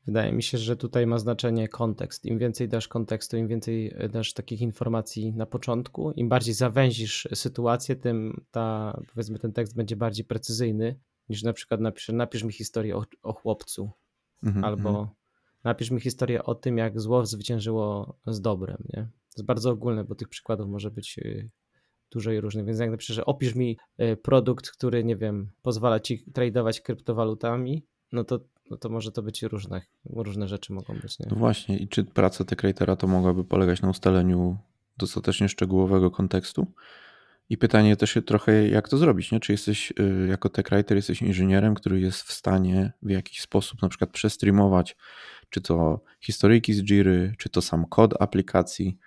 Wydaje 0.07 0.33
mi 0.33 0.43
się, 0.43 0.59
że 0.59 0.77
tutaj 0.77 1.07
ma 1.07 1.19
znaczenie 1.19 1.69
kontekst. 1.69 2.27
Im 2.27 2.39
więcej 2.39 2.69
dasz 2.69 2.89
kontekstu, 2.89 3.37
im 3.37 3.49
więcej 3.49 3.95
dasz 4.11 4.33
takich 4.33 4.61
informacji 4.61 5.33
na 5.33 5.47
początku, 5.47 6.13
im 6.13 6.29
bardziej 6.29 6.55
zawęzisz 6.55 7.29
sytuację, 7.35 7.97
tym 7.97 8.45
ta, 8.51 8.97
powiedzmy, 9.15 9.39
ten 9.39 9.53
tekst 9.53 9.77
będzie 9.77 9.97
bardziej 9.97 10.25
precyzyjny 10.25 11.01
niż 11.29 11.43
na 11.43 11.53
przykład 11.53 11.81
napisz, 11.81 12.09
napisz 12.09 12.43
mi 12.43 12.53
historię 12.53 12.97
o, 12.97 13.05
o 13.23 13.33
chłopcu, 13.33 13.91
mhm, 14.43 14.65
albo 14.65 14.89
mhm. 14.89 15.09
napisz 15.65 15.91
mi 15.91 16.01
historię 16.01 16.45
o 16.45 16.55
tym, 16.55 16.79
jak 16.79 17.01
zło 17.01 17.27
zwyciężyło 17.27 18.17
z 18.27 18.41
dobrem. 18.41 18.79
Nie? 18.89 19.03
To 19.03 19.37
jest 19.37 19.47
bardzo 19.47 19.71
ogólne, 19.71 20.05
bo 20.05 20.15
tych 20.15 20.29
przykładów 20.29 20.69
może 20.69 20.91
być 20.91 21.19
y, 21.19 21.51
dużo 22.11 22.33
i 22.33 22.41
różnych. 22.41 22.65
Więc 22.65 22.79
jak 22.79 22.91
napiszę, 22.91 23.15
że 23.15 23.25
opisz 23.25 23.55
mi 23.55 23.79
y, 24.01 24.17
produkt, 24.17 24.71
który, 24.71 25.05
nie 25.05 25.17
wiem, 25.17 25.51
pozwala 25.63 26.01
ci 26.01 26.25
tradować 26.33 26.81
kryptowalutami, 26.81 27.85
no 28.13 28.25
to, 28.25 28.41
no 28.71 28.77
to 28.77 28.89
może 28.89 29.13
to 29.13 29.23
być 29.23 29.43
różne, 29.43 29.83
różne 30.07 30.49
rzeczy 30.49 30.73
mogą 30.73 30.95
być. 30.99 31.19
Nie? 31.19 31.27
No 31.31 31.37
właśnie, 31.37 31.79
i 31.79 31.89
czy 31.89 32.05
praca 32.05 32.45
Tech 32.45 32.59
to 32.99 33.07
mogłaby 33.07 33.45
polegać 33.45 33.83
na 33.83 33.91
ustaleniu 33.91 34.57
dostatecznie 34.99 35.49
szczegółowego 35.49 36.11
kontekstu? 36.11 36.67
I 37.49 37.59
pytanie 37.59 37.97
też 37.97 38.19
trochę, 38.27 38.69
jak 38.69 38.89
to 38.89 38.99
zrobić, 38.99 39.33
nie? 39.33 39.41
Czy 39.41 39.53
jesteś 39.53 39.93
y, 40.01 40.27
jako 40.29 40.49
tech 40.49 40.69
writer, 40.71 40.97
jesteś 40.97 41.23
inżynierem, 41.23 41.75
który 41.75 42.01
jest 42.01 42.23
w 42.23 42.33
stanie 42.33 42.93
w 43.03 43.11
jakiś 43.11 43.41
sposób 43.41 43.83
na 43.83 43.89
przykład 43.89 44.11
przestreamować, 44.11 44.97
czy 45.51 45.61
to 45.61 46.01
historyjki 46.21 46.75
z 46.75 46.83
Jiry, 46.83 47.35
czy 47.39 47.49
to 47.49 47.63
sam 47.63 47.87
kod 47.87 48.23
aplikacji, 48.23 48.99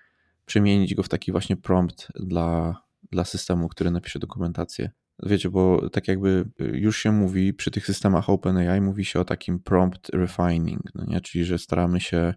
przemienić 0.46 0.96
go 0.96 1.04
w 1.04 1.10
taki 1.10 1.32
właśnie 1.32 1.58
prompt 1.58 2.08
dla, 2.16 2.82
dla 3.12 3.26
systemu, 3.26 3.68
który 3.68 3.92
napisze 3.92 4.20
dokumentację. 4.20 4.92
Wiecie, 5.24 5.50
bo 5.50 5.90
tak 5.90 6.08
jakby 6.08 6.50
y, 6.62 6.66
już 6.78 6.98
się 6.98 7.12
mówi 7.12 7.54
przy 7.54 7.72
tych 7.72 7.86
systemach 7.86 8.30
OpenAI, 8.30 8.82
mówi 8.82 9.06
się 9.06 9.20
o 9.20 9.26
takim 9.26 9.60
prompt 9.60 10.10
refining, 10.10 10.82
no 10.96 11.06
nie? 11.08 11.22
czyli 11.22 11.46
że 11.46 11.58
staramy 11.58 12.00
się 12.00 12.34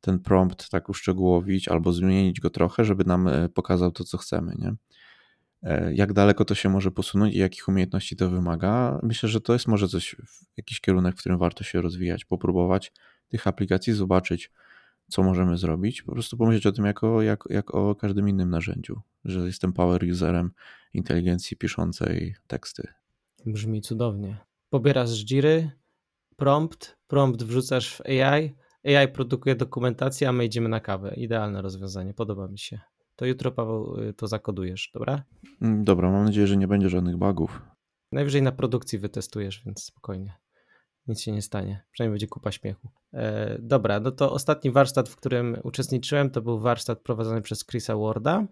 ten 0.00 0.18
prompt 0.18 0.70
tak 0.70 0.88
uszczegółowić 0.88 1.68
albo 1.68 1.92
zmienić 1.92 2.40
go 2.40 2.50
trochę, 2.50 2.84
żeby 2.84 3.04
nam 3.04 3.28
y, 3.28 3.48
pokazał 3.48 3.90
to, 3.90 4.04
co 4.04 4.18
chcemy. 4.18 4.54
Nie? 4.58 4.74
E, 5.62 5.94
jak 5.94 6.12
daleko 6.12 6.44
to 6.44 6.54
się 6.54 6.68
może 6.68 6.90
posunąć 6.90 7.34
i 7.34 7.38
jakich 7.38 7.68
umiejętności 7.68 8.16
to 8.16 8.30
wymaga. 8.30 9.00
Myślę, 9.02 9.28
że 9.28 9.40
to 9.40 9.52
jest 9.52 9.68
może 9.68 9.88
coś, 9.88 10.16
jakiś 10.56 10.80
kierunek, 10.80 11.14
w 11.14 11.18
którym 11.18 11.38
warto 11.38 11.64
się 11.64 11.80
rozwijać, 11.80 12.24
popróbować 12.24 12.92
tych 13.28 13.46
aplikacji, 13.46 13.92
zobaczyć, 13.92 14.50
co 15.08 15.22
możemy 15.22 15.56
zrobić. 15.56 16.02
Po 16.02 16.12
prostu 16.12 16.36
pomyśleć 16.36 16.66
o 16.66 16.72
tym 16.72 16.84
jako, 16.84 17.22
jak, 17.22 17.44
jak 17.50 17.74
o 17.74 17.94
każdym 17.94 18.28
innym 18.28 18.50
narzędziu, 18.50 19.00
że 19.24 19.40
jestem 19.40 19.72
power 19.72 20.04
userem 20.10 20.50
inteligencji 20.94 21.56
piszącej 21.56 22.34
teksty. 22.46 22.88
Brzmi 23.46 23.80
cudownie. 23.80 24.36
Pobierasz 24.70 25.08
z 25.08 25.24
Jiry, 25.24 25.70
prompt, 26.36 26.96
prompt 27.06 27.42
wrzucasz 27.42 27.96
w 27.96 28.00
AI, 28.00 28.54
AI 28.84 29.08
produkuje 29.08 29.56
dokumentację, 29.56 30.28
a 30.28 30.32
my 30.32 30.44
idziemy 30.44 30.68
na 30.68 30.80
kawę. 30.80 31.14
Idealne 31.16 31.62
rozwiązanie, 31.62 32.14
podoba 32.14 32.48
mi 32.48 32.58
się 32.58 32.80
to 33.16 33.26
jutro, 33.26 33.52
Paweł, 33.52 34.00
y, 34.00 34.14
to 34.14 34.26
zakodujesz, 34.26 34.90
dobra? 34.94 35.22
Mm, 35.62 35.84
dobra, 35.84 36.10
mam 36.10 36.24
nadzieję, 36.24 36.46
że 36.46 36.56
nie 36.56 36.68
będzie 36.68 36.88
żadnych 36.88 37.16
bugów. 37.16 37.62
Najwyżej 38.12 38.42
na 38.42 38.52
produkcji 38.52 38.98
wytestujesz, 38.98 39.62
więc 39.66 39.84
spokojnie. 39.84 40.34
Nic 41.06 41.20
się 41.20 41.32
nie 41.32 41.42
stanie. 41.42 41.84
Przynajmniej 41.92 42.14
będzie 42.14 42.26
kupa 42.26 42.52
śmiechu. 42.52 42.88
E, 43.12 43.58
dobra, 43.58 44.00
no 44.00 44.10
to 44.10 44.32
ostatni 44.32 44.70
warsztat, 44.70 45.08
w 45.08 45.16
którym 45.16 45.56
uczestniczyłem, 45.62 46.30
to 46.30 46.42
był 46.42 46.58
warsztat 46.58 47.00
prowadzony 47.00 47.42
przez 47.42 47.66
Chrisa 47.66 47.96
Warda 47.96 48.46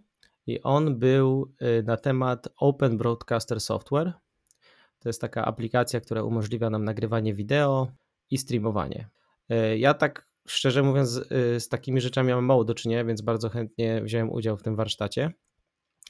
i 0.46 0.62
on 0.62 0.98
był 0.98 1.52
y, 1.62 1.82
na 1.82 1.96
temat 1.96 2.48
Open 2.56 2.98
Broadcaster 2.98 3.60
Software. 3.60 4.12
To 4.98 5.08
jest 5.08 5.20
taka 5.20 5.44
aplikacja, 5.44 6.00
która 6.00 6.22
umożliwia 6.22 6.70
nam 6.70 6.84
nagrywanie 6.84 7.34
wideo 7.34 7.88
i 8.30 8.38
streamowanie. 8.38 9.08
E, 9.48 9.78
ja 9.78 9.94
tak 9.94 10.29
szczerze 10.50 10.82
mówiąc, 10.82 11.16
y, 11.56 11.60
z 11.60 11.68
takimi 11.68 12.00
rzeczami 12.00 12.32
mam 12.32 12.44
mało 12.44 12.64
do 12.64 12.74
czynienia, 12.74 13.04
więc 13.04 13.20
bardzo 13.20 13.48
chętnie 13.48 14.02
wziąłem 14.02 14.32
udział 14.32 14.56
w 14.56 14.62
tym 14.62 14.76
warsztacie. 14.76 15.32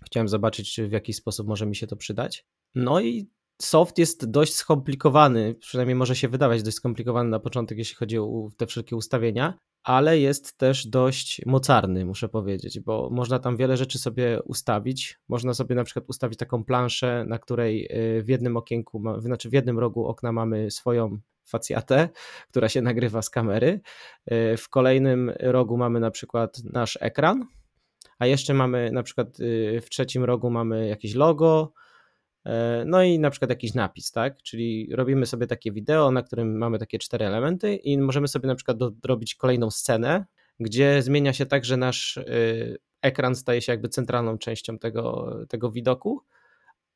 Chciałem 0.04 0.28
zobaczyć, 0.28 0.74
czy 0.74 0.88
w 0.88 0.92
jakiś 0.92 1.16
sposób 1.16 1.48
może 1.48 1.66
mi 1.66 1.76
się 1.76 1.86
to 1.86 1.96
przydać. 1.96 2.46
No 2.74 3.00
i 3.00 3.30
soft 3.62 3.98
jest 3.98 4.30
dość 4.30 4.54
skomplikowany, 4.54 5.54
przynajmniej 5.54 5.94
może 5.94 6.16
się 6.16 6.28
wydawać 6.28 6.62
dość 6.62 6.76
skomplikowany 6.76 7.30
na 7.30 7.40
początek, 7.40 7.78
jeśli 7.78 7.96
chodzi 7.96 8.18
o 8.18 8.48
te 8.56 8.66
wszelkie 8.66 8.96
ustawienia, 8.96 9.58
ale 9.82 10.18
jest 10.18 10.58
też 10.58 10.86
dość 10.86 11.40
mocarny, 11.46 12.04
muszę 12.04 12.28
powiedzieć, 12.28 12.80
bo 12.80 13.10
można 13.12 13.38
tam 13.38 13.56
wiele 13.56 13.76
rzeczy 13.76 13.98
sobie 13.98 14.40
ustawić. 14.44 15.18
Można 15.28 15.54
sobie 15.54 15.74
na 15.74 15.84
przykład 15.84 16.04
ustawić 16.08 16.38
taką 16.38 16.64
planszę, 16.64 17.24
na 17.28 17.38
której 17.38 17.88
y, 18.18 18.22
w 18.22 18.28
jednym 18.28 18.56
okienku, 18.56 19.02
znaczy 19.18 19.50
w 19.50 19.52
jednym 19.52 19.78
rogu 19.78 20.06
okna 20.06 20.32
mamy 20.32 20.70
swoją 20.70 21.18
facjatę, 21.50 22.08
która 22.50 22.68
się 22.68 22.82
nagrywa 22.82 23.22
z 23.22 23.30
kamery. 23.30 23.80
Y, 24.32 24.56
w 24.56 24.68
kolejnym 24.68 25.32
rogu 25.40 25.76
mamy 25.76 26.00
na 26.00 26.10
przykład 26.10 26.58
nasz 26.64 26.98
ekran, 27.00 27.46
a 28.18 28.26
jeszcze 28.26 28.54
mamy 28.54 28.90
na 28.92 29.02
przykład 29.02 29.40
y, 29.40 29.80
w 29.82 29.90
trzecim 29.90 30.24
rogu 30.24 30.50
mamy 30.50 30.88
jakieś 30.88 31.14
logo, 31.14 31.72
E, 32.46 32.84
no 32.86 33.02
i 33.02 33.18
na 33.18 33.30
przykład 33.30 33.50
jakiś 33.50 33.74
napis, 33.74 34.12
tak? 34.12 34.42
Czyli 34.42 34.88
robimy 34.92 35.26
sobie 35.26 35.46
takie 35.46 35.72
wideo, 35.72 36.10
na 36.10 36.22
którym 36.22 36.58
mamy 36.58 36.78
takie 36.78 36.98
cztery 36.98 37.26
elementy 37.26 37.74
i 37.74 37.98
możemy 37.98 38.28
sobie 38.28 38.46
na 38.46 38.54
przykład 38.54 38.76
robić 39.04 39.34
kolejną 39.34 39.70
scenę, 39.70 40.24
gdzie 40.60 41.02
zmienia 41.02 41.32
się 41.32 41.46
tak, 41.46 41.64
że 41.64 41.76
nasz 41.76 42.16
y, 42.16 42.78
ekran 43.02 43.34
staje 43.34 43.62
się 43.62 43.72
jakby 43.72 43.88
centralną 43.88 44.38
częścią 44.38 44.78
tego, 44.78 45.36
tego 45.48 45.70
widoku, 45.70 46.22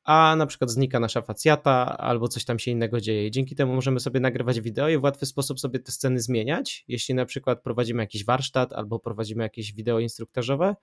a 0.05 0.35
na 0.35 0.45
przykład 0.45 0.71
znika 0.71 0.99
nasza 0.99 1.21
facjata 1.21 1.97
albo 1.97 2.27
coś 2.27 2.45
tam 2.45 2.59
się 2.59 2.71
innego 2.71 3.01
dzieje. 3.01 3.31
Dzięki 3.31 3.55
temu 3.55 3.75
możemy 3.75 3.99
sobie 3.99 4.19
nagrywać 4.19 4.61
wideo 4.61 4.89
i 4.89 4.97
w 4.97 5.03
łatwy 5.03 5.25
sposób 5.25 5.59
sobie 5.59 5.79
te 5.79 5.91
sceny 5.91 6.19
zmieniać. 6.19 6.85
Jeśli 6.87 7.15
na 7.15 7.25
przykład 7.25 7.61
prowadzimy 7.61 8.03
jakiś 8.03 8.25
warsztat 8.25 8.73
albo 8.73 8.99
prowadzimy 8.99 9.43
jakieś 9.43 9.73
wideo 9.73 9.99
instruktażowe, 9.99 10.75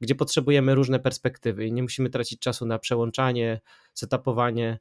gdzie 0.00 0.14
potrzebujemy 0.14 0.74
różne 0.74 1.00
perspektywy 1.00 1.66
i 1.66 1.72
nie 1.72 1.82
musimy 1.82 2.10
tracić 2.10 2.40
czasu 2.40 2.66
na 2.66 2.78
przełączanie, 2.78 3.60
setupowanie, 3.94 4.78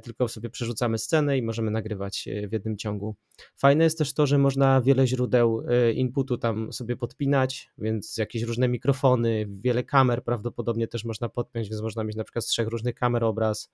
tylko 0.00 0.28
sobie 0.28 0.50
przerzucamy 0.50 0.98
scenę 0.98 1.38
i 1.38 1.42
możemy 1.42 1.70
nagrywać 1.70 2.28
e, 2.28 2.48
w 2.48 2.52
jednym 2.52 2.76
ciągu. 2.76 3.16
Fajne 3.56 3.84
jest 3.84 3.98
też 3.98 4.14
to, 4.14 4.26
że 4.26 4.38
można 4.38 4.80
wiele 4.80 5.06
źródeł 5.06 5.62
e, 5.68 5.92
inputu 5.92 6.38
tam 6.38 6.72
sobie 6.72 6.96
podpinać, 6.96 7.70
więc 7.78 8.16
jakieś 8.16 8.42
różne 8.42 8.68
mikrofony, 8.68 9.46
wiele 9.48 9.84
kamer 9.84 10.24
prawdopodobnie 10.24 10.88
też 10.88 11.04
można 11.04 11.28
podpiąć, 11.28 11.68
więc 11.68 11.82
można 11.82 12.04
mieć 12.04 12.16
na 12.16 12.24
przykład 12.24 12.44
z 12.44 12.48
trzech 12.48 12.68
różnych 12.68 12.94
kamer 12.94 13.24
obraz, 13.24 13.72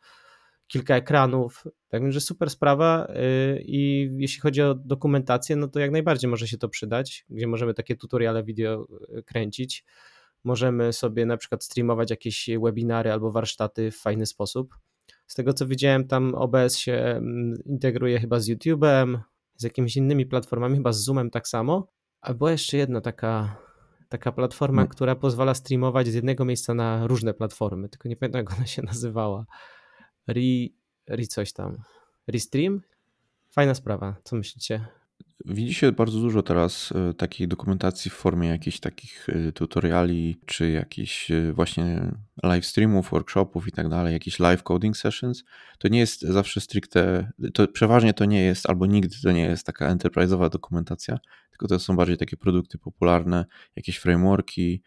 kilka 0.67 0.97
ekranów, 0.97 1.65
tak 1.89 2.03
więc, 2.03 2.15
że 2.15 2.21
super 2.21 2.51
sprawa 2.51 3.13
i 3.61 4.11
jeśli 4.17 4.41
chodzi 4.41 4.63
o 4.63 4.75
dokumentację, 4.75 5.57
no 5.57 5.69
to 5.69 5.81
jak 5.81 5.91
najbardziej 5.91 6.31
może 6.31 6.49
się 6.49 6.59
to 6.59 6.69
przydać, 6.69 7.25
gdzie 7.29 7.47
możemy 7.47 7.75
takie 7.75 7.97
tutoriale 7.97 8.45
wideo 8.45 8.87
kręcić 9.27 9.85
możemy 10.45 10.93
sobie 10.93 11.27
na 11.27 11.37
przykład 11.37 11.65
streamować 11.65 12.11
jakieś 12.11 12.51
webinary 12.63 13.13
albo 13.13 13.33
warsztaty 13.33 13.91
w 13.91 13.97
fajny 13.97 14.27
sposób. 14.27 14.75
Z 15.27 15.35
tego 15.35 15.53
co 15.53 15.67
widziałem, 15.67 16.07
tam 16.07 16.35
OBS 16.35 16.77
się 16.77 16.93
mm, 16.93 17.55
integruje 17.65 18.21
chyba 18.21 18.41
z 18.41 18.49
YouTube'em, 18.49 19.19
z 19.57 19.63
jakimiś 19.63 19.97
innymi 19.97 20.27
platformami, 20.27 20.77
chyba 20.77 20.93
z 20.93 21.05
Zoomem 21.05 21.31
tak 21.31 21.49
samo. 21.49 21.89
A 22.21 22.35
była 22.35 22.51
jeszcze 22.51 22.77
jedna 22.77 23.01
taka, 23.01 23.57
taka 24.09 24.33
platforma, 24.33 24.83
hmm. 24.83 24.89
która 24.89 25.15
pozwala 25.15 25.55
streamować 25.55 26.09
z 26.09 26.15
jednego 26.15 26.45
miejsca 26.45 26.75
na 26.75 27.07
różne 27.07 27.35
platformy, 27.35 27.89
tylko 27.89 28.09
nie 28.09 28.17
pamiętam 28.17 28.39
jak 28.39 28.53
ona 28.57 28.67
się 28.67 28.83
nazywała. 28.83 29.47
Re, 30.29 30.41
re 31.07 31.27
coś 31.27 31.53
tam. 31.53 31.77
Restream? 32.27 32.81
Fajna 33.51 33.75
sprawa, 33.75 34.17
co 34.25 34.37
myślicie? 34.37 34.87
Widzi 35.45 35.75
się 35.75 35.93
bardzo 35.93 36.21
dużo 36.21 36.43
teraz 36.43 36.93
e, 36.93 37.15
takiej 37.15 37.49
dokumentacji 37.49 38.11
w 38.11 38.15
formie 38.15 38.49
jakichś 38.49 38.81
takich 38.81 39.29
e, 39.29 39.53
tutoriali, 39.53 40.41
czy 40.47 40.71
jakichś 40.71 41.31
e, 41.31 41.53
właśnie 41.53 42.13
live 42.43 42.67
streamów, 42.67 43.11
workshopów 43.11 43.69
i 43.69 43.73
tak 43.73 43.89
dalej, 43.89 44.13
jakichś 44.13 44.39
live 44.39 44.63
coding 44.63 44.97
sessions. 44.97 45.45
To 45.79 45.89
nie 45.89 45.99
jest 45.99 46.21
zawsze 46.21 46.61
stricte, 46.61 47.33
to 47.55 47.69
przeważnie 47.69 48.15
to 48.15 48.25
nie 48.25 48.43
jest, 48.43 48.71
albo 48.71 48.87
nigdy 48.87 49.17
to 49.23 49.33
nie 49.33 49.45
jest 49.45 49.67
taka 49.67 49.95
enterprise'owa 49.95 50.51
dokumentacja, 50.51 51.19
tylko 51.51 51.69
to 51.69 51.79
są 51.79 51.97
bardziej 51.97 52.17
takie 52.17 52.37
produkty 52.37 52.79
popularne, 52.79 53.45
jakieś 53.77 53.97
frameworki. 53.97 54.83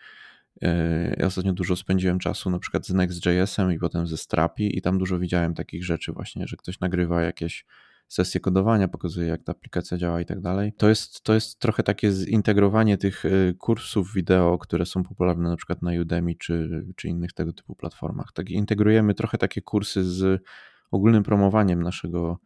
Ja 1.18 1.26
ostatnio 1.26 1.54
dużo 1.54 1.76
spędziłem 1.76 2.20
czasu 2.20 2.50
na 2.50 2.60
przykład 2.60 2.88
z 2.88 2.94
Next.jsem 2.94 3.72
i 3.72 3.80
potem 3.80 4.08
ze 4.08 4.18
Strapi 4.18 4.78
i 4.78 4.82
tam 4.82 4.98
dużo 4.98 5.20
widziałem 5.20 5.54
takich 5.54 5.86
rzeczy 5.86 6.12
właśnie, 6.12 6.48
że 6.48 6.58
ktoś 6.58 6.80
nagrywa 6.80 7.22
jakieś 7.22 7.66
sesję 8.10 8.40
kodowania, 8.42 8.88
pokazuje 8.88 9.28
jak 9.28 9.44
ta 9.44 9.52
aplikacja 9.52 9.98
działa 9.98 10.22
i 10.22 10.26
tak 10.26 10.42
dalej. 10.42 10.74
To 10.78 10.90
jest, 10.90 11.22
to 11.22 11.34
jest 11.34 11.60
trochę 11.60 11.84
takie 11.84 12.12
zintegrowanie 12.12 12.98
tych 12.98 13.26
y, 13.26 13.56
kursów 13.60 14.14
wideo, 14.14 14.58
które 14.58 14.86
są 14.86 15.04
popularne 15.04 15.50
na 15.50 15.56
przykład 15.56 15.82
na 15.82 15.92
Udemy 16.02 16.36
czy, 16.36 16.86
czy 16.96 17.08
innych 17.08 17.34
tego 17.34 17.54
typu 17.54 17.76
platformach. 17.76 18.32
Tak 18.34 18.50
integrujemy 18.50 19.14
trochę 19.14 19.38
takie 19.38 19.62
kursy 19.62 20.04
z 20.04 20.44
ogólnym 20.92 21.24
promowaniem 21.24 21.84
naszego, 21.84 22.40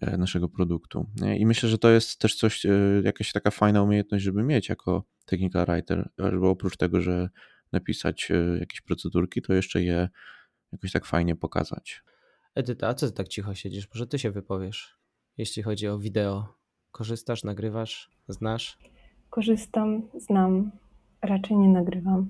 e, 0.00 0.16
naszego 0.16 0.48
produktu. 0.48 1.06
I 1.38 1.46
myślę, 1.46 1.68
że 1.68 1.78
to 1.78 1.90
jest 1.90 2.18
też 2.18 2.36
coś, 2.36 2.66
e, 2.66 2.70
jakaś 3.04 3.32
taka 3.32 3.50
fajna 3.50 3.82
umiejętność, 3.82 4.24
żeby 4.24 4.42
mieć 4.42 4.68
jako 4.68 5.04
technical 5.24 5.66
writer, 5.66 6.08
żeby 6.18 6.46
oprócz 6.46 6.76
tego, 6.76 7.00
że 7.00 7.28
napisać 7.72 8.30
e, 8.30 8.58
jakieś 8.58 8.80
procedurki, 8.80 9.42
to 9.42 9.52
jeszcze 9.54 9.82
je 9.82 10.08
jakoś 10.72 10.92
tak 10.92 11.06
fajnie 11.06 11.36
pokazać. 11.36 12.02
Edyta, 12.58 12.88
a 12.88 12.94
co 12.94 13.06
ty 13.06 13.12
tak 13.12 13.28
cicho 13.28 13.54
siedzisz? 13.54 13.88
Może 13.94 14.06
ty 14.06 14.18
się 14.18 14.30
wypowiesz, 14.30 14.98
jeśli 15.36 15.62
chodzi 15.62 15.88
o 15.88 15.98
wideo. 15.98 16.46
Korzystasz, 16.92 17.44
nagrywasz, 17.44 18.10
znasz? 18.28 18.78
Korzystam, 19.30 20.02
znam, 20.14 20.70
raczej 21.22 21.56
nie 21.56 21.68
nagrywam. 21.68 22.28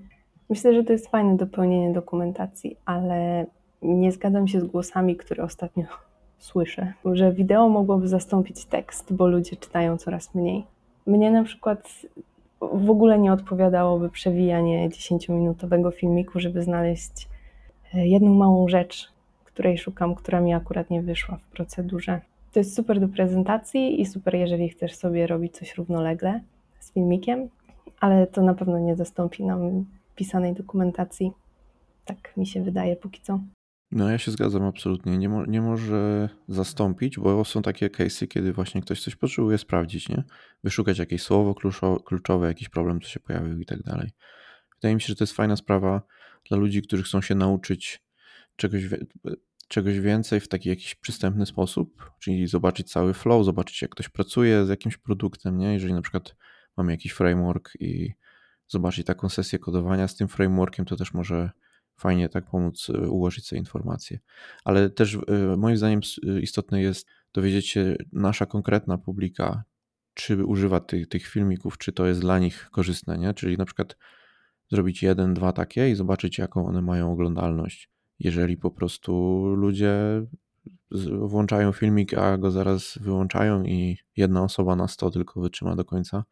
Myślę, 0.51 0.75
że 0.75 0.85
to 0.85 0.93
jest 0.93 1.09
fajne 1.09 1.37
dopełnienie 1.37 1.93
dokumentacji, 1.93 2.77
ale 2.85 3.47
nie 3.83 4.13
zgadzam 4.13 4.49
się 4.49 4.61
z 4.61 4.65
głosami, 4.65 5.17
które 5.17 5.45
ostatnio 5.45 5.85
słyszę, 6.39 6.93
że 7.13 7.33
wideo 7.33 7.69
mogłoby 7.69 8.09
zastąpić 8.09 8.65
tekst, 8.65 9.13
bo 9.13 9.27
ludzie 9.29 9.57
czytają 9.57 9.97
coraz 9.97 10.35
mniej. 10.35 10.65
Mnie 11.07 11.31
na 11.31 11.45
przykład 11.45 11.89
w 12.61 12.91
ogóle 12.91 13.19
nie 13.19 13.33
odpowiadałoby 13.33 14.11
przewijanie 14.11 14.91
10-minutowego 14.91 15.93
filmiku, 15.93 16.41
żeby 16.41 16.63
znaleźć 16.63 17.29
e, 17.95 18.07
jedną 18.07 18.35
małą 18.35 18.69
rzecz, 18.69 19.18
której 19.59 19.79
szukam, 19.79 20.15
która 20.15 20.41
mi 20.41 20.55
akurat 20.55 20.91
nie 20.91 21.03
wyszła 21.03 21.37
w 21.37 21.51
procedurze. 21.51 22.21
To 22.53 22.61
jest 22.61 22.77
super 22.77 23.01
do 23.01 23.09
prezentacji 23.09 24.01
i 24.01 24.07
super, 24.07 24.35
jeżeli 24.35 24.69
chcesz 24.69 24.95
sobie 24.95 25.27
robić 25.27 25.55
coś 25.55 25.77
równolegle 25.77 26.41
z 26.81 26.93
filmikiem, 26.93 27.49
ale 28.01 28.27
to 28.27 28.43
na 28.43 28.55
pewno 28.55 28.79
nie 28.79 28.97
zastąpi 28.97 29.45
nam 29.45 29.85
pisanej 30.15 30.55
dokumentacji. 30.55 31.33
Tak 32.05 32.37
mi 32.37 32.47
się 32.47 32.63
wydaje 32.63 32.97
póki 32.97 33.21
co. 33.23 33.41
No 33.91 34.11
ja 34.11 34.19
się 34.19 34.31
zgadzam 34.31 34.65
absolutnie. 34.65 35.19
Nie, 35.19 35.29
mo 35.29 35.47
nie 35.47 35.61
może 35.61 36.29
zastąpić, 36.49 37.19
bo 37.19 37.45
są 37.45 37.63
takie 37.63 37.89
case'y, 37.89 38.29
kiedy 38.29 38.53
właśnie 38.53 38.83
ktoś 38.83 39.03
coś 39.03 39.17
potrzebuje 39.17 39.59
sprawdzić, 39.59 40.09
nie? 40.09 40.23
Wyszukać 40.65 40.99
jakieś 40.99 41.23
słowo 41.23 41.55
kluczowe, 42.05 42.47
jakiś 42.47 42.69
problem, 42.69 43.01
co 43.01 43.09
się 43.09 43.21
pojawił 43.21 43.61
i 43.61 43.67
tak 43.67 43.83
dalej. 43.83 44.11
Wydaje 44.75 44.95
mi 44.95 45.01
się, 45.01 45.07
że 45.07 45.17
to 45.17 45.25
jest 45.25 45.35
fajna 45.35 45.57
sprawa 45.57 46.03
dla 46.49 46.59
ludzi, 46.59 46.83
którzy 46.83 47.03
chcą 47.03 47.21
się 47.21 47.35
nauczyć 47.35 48.03
czegoś, 48.57 48.83
czegoś 49.69 50.01
więcej 50.01 50.41
w 50.41 50.49
taki 50.49 50.69
jakiś 50.69 50.95
przystępny 50.95 51.47
sposób, 51.47 52.11
czyli 52.19 52.47
zobaczyć 52.47 52.91
cały 52.91 53.15
flow, 53.15 53.45
zobaczyć 53.45 53.83
jak 53.83 53.91
ktoś 53.91 54.09
pracuje 54.09 54.67
z 54.67 54.69
jakimś 54.69 54.97
produktem, 54.97 55.59
nie? 55.59 55.73
Jeżeli 55.73 55.95
na 55.95 56.03
przykład 56.03 56.37
mamy 56.77 56.93
jakiś 56.93 57.13
framework 57.13 57.73
i 57.81 58.13
zobaczyć 58.69 59.07
taką 59.07 59.29
sesję 59.29 59.59
kodowania 59.59 60.09
z 60.09 60.17
tym 60.17 60.29
frameworkiem, 60.29 60.85
to 60.85 60.97
też 60.97 61.15
może 61.15 61.51
fajnie 61.97 62.29
tak 62.29 62.51
pomóc 62.51 62.91
e, 62.91 63.09
ułożyć 63.09 63.47
sobie 63.47 63.61
informacje. 63.61 64.19
Ale 64.65 64.91
też 64.91 65.15
e, 65.15 65.57
moim 65.57 65.77
zdaniem 65.77 66.01
e, 66.29 66.41
istotne 66.41 66.83
jest 66.83 67.07
dowiedzieć 67.33 67.69
się 67.69 67.97
nasza 68.13 68.47
konkretna 68.47 68.99
publika, 68.99 69.65
czy 70.15 70.45
używa 70.45 70.81
tych, 70.81 71.09
tych 71.09 71.27
filmików, 71.27 71.79
czy 71.79 71.93
to 71.93 72.07
jest 72.07 72.21
dla 72.21 72.39
nich 72.39 72.69
korzystne, 72.73 73.19
nie? 73.19 73.35
Czyli 73.35 73.57
na 73.57 73.65
przykład 73.65 73.97
zrobić 74.71 75.03
jeden, 75.03 75.35
dwa 75.35 75.53
takie 75.53 75.91
i 75.91 75.95
zobaczyć, 75.95 76.39
jaką 76.39 76.67
one 76.67 76.83
mają 76.83 77.13
oglądalność 77.13 77.91
jeżeli 78.21 78.57
po 78.57 78.71
prostu 78.71 79.43
ludzie 79.57 79.93
włączają 81.21 81.73
filmik, 81.73 82.15
a 82.15 82.39
go 82.39 82.51
zaraz 82.51 82.99
wyłączają 83.01 83.65
i 83.65 83.99
jedna 84.17 84.43
osoba 84.43 84.77
na 84.77 84.89
100 84.89 85.11
tylko 85.11 85.41
wytrzyma 85.41 85.77
do 85.77 85.85
końca, 85.85 86.25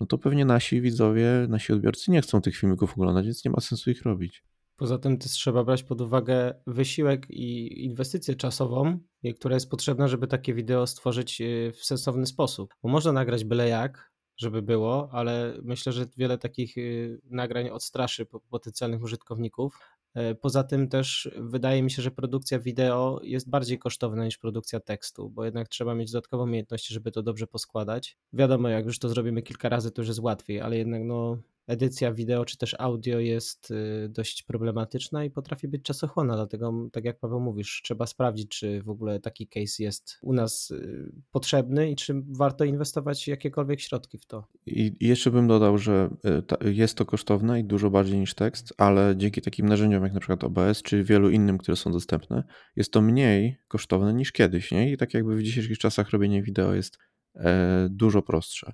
no 0.00 0.06
to 0.06 0.18
pewnie 0.18 0.44
nasi 0.44 0.80
widzowie, 0.80 1.46
nasi 1.48 1.72
odbiorcy 1.72 2.10
nie 2.10 2.22
chcą 2.22 2.40
tych 2.40 2.56
filmików 2.56 2.92
oglądać, 2.92 3.24
więc 3.24 3.44
nie 3.44 3.50
ma 3.50 3.60
sensu 3.60 3.90
ich 3.90 4.02
robić. 4.02 4.44
Poza 4.76 4.98
tym 4.98 5.18
też 5.18 5.30
trzeba 5.30 5.64
brać 5.64 5.82
pod 5.82 6.00
uwagę 6.00 6.54
wysiłek 6.66 7.26
i 7.30 7.84
inwestycję 7.84 8.34
czasową, 8.34 8.98
która 9.36 9.54
jest 9.54 9.70
potrzebna, 9.70 10.08
żeby 10.08 10.26
takie 10.26 10.54
wideo 10.54 10.86
stworzyć 10.86 11.40
y, 11.40 11.72
w 11.74 11.84
sensowny 11.84 12.26
sposób. 12.26 12.74
Bo 12.82 12.88
można 12.88 13.12
nagrać 13.12 13.44
byle 13.44 13.68
jak, 13.68 14.12
żeby 14.36 14.62
było, 14.62 15.08
ale 15.12 15.58
myślę, 15.62 15.92
że 15.92 16.06
wiele 16.16 16.38
takich 16.38 16.78
y, 16.78 17.20
nagrań 17.24 17.68
odstraszy 17.68 18.26
potencjalnych 18.50 19.02
użytkowników, 19.02 19.78
poza 20.40 20.64
tym 20.64 20.88
też 20.88 21.30
wydaje 21.36 21.82
mi 21.82 21.90
się, 21.90 22.02
że 22.02 22.10
produkcja 22.10 22.58
wideo 22.58 23.20
jest 23.22 23.50
bardziej 23.50 23.78
kosztowna 23.78 24.24
niż 24.24 24.38
produkcja 24.38 24.80
tekstu, 24.80 25.30
bo 25.30 25.44
jednak 25.44 25.68
trzeba 25.68 25.94
mieć 25.94 26.12
dodatkowe 26.12 26.44
umiejętności, 26.44 26.94
żeby 26.94 27.10
to 27.10 27.22
dobrze 27.22 27.46
poskładać. 27.46 28.18
Wiadomo, 28.32 28.68
jak 28.68 28.84
już 28.84 28.98
to 28.98 29.08
zrobimy 29.08 29.42
kilka 29.42 29.68
razy, 29.68 29.90
to 29.90 30.02
już 30.02 30.08
jest 30.08 30.20
łatwiej, 30.20 30.60
ale 30.60 30.76
jednak 30.76 31.02
no, 31.04 31.38
edycja 31.66 32.12
wideo 32.12 32.44
czy 32.44 32.58
też 32.58 32.76
audio 32.78 33.18
jest 33.18 33.70
y, 33.70 34.08
dość 34.08 34.42
problematyczna 34.42 35.24
i 35.24 35.30
potrafi 35.30 35.68
być 35.68 35.82
czasochłonna, 35.82 36.36
dlatego 36.36 36.88
tak 36.92 37.04
jak 37.04 37.18
Paweł 37.18 37.40
mówisz, 37.40 37.80
trzeba 37.84 38.06
sprawdzić, 38.06 38.48
czy 38.48 38.82
w 38.82 38.88
ogóle 38.88 39.20
taki 39.20 39.48
case 39.48 39.82
jest 39.82 40.18
u 40.22 40.32
nas 40.32 40.70
y, 40.70 41.12
potrzebny 41.32 41.90
i 41.90 41.96
czy 41.96 42.22
warto 42.28 42.64
inwestować 42.64 43.28
jakiekolwiek 43.28 43.80
środki 43.80 44.18
w 44.18 44.26
to. 44.26 44.48
I 44.66 44.92
jeszcze 45.00 45.30
bym 45.30 45.48
dodał, 45.48 45.78
że 45.78 46.10
y, 46.64 46.72
jest 46.72 46.96
to 46.96 47.06
kosztowne 47.06 47.60
i 47.60 47.64
dużo 47.64 47.90
bardziej 47.90 48.18
niż 48.18 48.34
tekst, 48.34 48.74
ale 48.78 49.14
dzięki 49.16 49.42
takim 49.42 49.68
narzędziom 49.68 50.02
jak 50.02 50.12
na 50.12 50.20
przykład 50.20 50.44
OBS 50.44 50.82
czy 50.82 51.04
wielu 51.04 51.30
innym, 51.30 51.58
które 51.58 51.76
są 51.76 51.92
dostępne, 51.92 52.44
jest 52.76 52.92
to 52.92 53.00
mniej 53.02 53.56
kosztowne 53.68 54.14
niż 54.14 54.32
kiedyś, 54.32 54.72
nie? 54.72 54.92
I 54.92 54.96
tak 54.96 55.14
jakby 55.14 55.36
w 55.36 55.42
dzisiejszych 55.42 55.78
czasach 55.78 56.10
robienie 56.10 56.42
wideo 56.42 56.74
jest 56.74 56.98
e, 57.34 57.88
dużo 57.90 58.22
prostsze. 58.22 58.72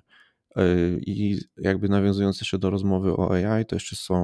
E, 0.55 0.63
I 0.99 1.39
jakby 1.57 1.89
nawiązując 1.89 2.41
jeszcze 2.41 2.59
do 2.59 2.69
rozmowy 2.69 3.13
o 3.13 3.31
AI, 3.33 3.65
to 3.65 3.75
jeszcze 3.75 3.95
są 3.95 4.15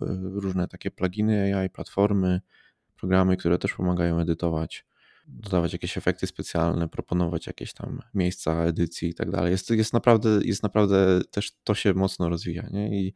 e, 0.00 0.06
różne 0.20 0.68
takie 0.68 0.90
pluginy 0.90 1.56
AI, 1.56 1.70
platformy, 1.70 2.40
programy, 2.96 3.36
które 3.36 3.58
też 3.58 3.74
pomagają 3.74 4.20
edytować, 4.20 4.86
dodawać 5.26 5.72
jakieś 5.72 5.98
efekty 5.98 6.26
specjalne, 6.26 6.88
proponować 6.88 7.46
jakieś 7.46 7.74
tam 7.74 8.02
miejsca 8.14 8.64
edycji 8.64 9.08
i 9.08 9.14
tak 9.14 9.30
dalej. 9.30 9.50
Jest, 9.50 9.70
jest, 9.70 9.92
naprawdę, 9.92 10.40
jest 10.44 10.62
naprawdę 10.62 11.20
też 11.30 11.52
to 11.64 11.74
się 11.74 11.94
mocno 11.94 12.28
rozwija, 12.28 12.68
nie? 12.70 13.00
I 13.00 13.14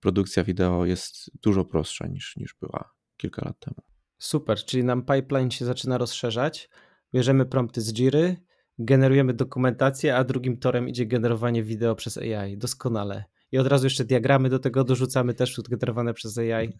produkcja 0.00 0.44
wideo 0.44 0.84
jest 0.84 1.30
dużo 1.42 1.64
prostsza 1.64 2.06
niż, 2.06 2.36
niż 2.36 2.54
była 2.60 2.90
kilka 3.16 3.42
lat 3.44 3.58
temu. 3.58 3.82
Super, 4.18 4.58
czyli 4.64 4.84
nam 4.84 5.04
pipeline 5.04 5.50
się 5.50 5.64
zaczyna 5.64 5.98
rozszerzać. 5.98 6.68
Bierzemy 7.14 7.46
prompty 7.46 7.80
z 7.80 7.92
Jiry, 7.92 8.36
generujemy 8.78 9.34
dokumentację, 9.34 10.16
a 10.16 10.24
drugim 10.24 10.56
torem 10.56 10.88
idzie 10.88 11.06
generowanie 11.06 11.62
wideo 11.62 11.94
przez 11.94 12.18
AI. 12.18 12.56
Doskonale. 12.56 13.24
I 13.52 13.58
od 13.58 13.66
razu 13.66 13.86
jeszcze 13.86 14.04
diagramy 14.04 14.48
do 14.48 14.58
tego 14.58 14.84
dorzucamy 14.84 15.34
też 15.34 15.60
generowane 15.68 16.14
przez 16.14 16.38
AI. 16.38 16.72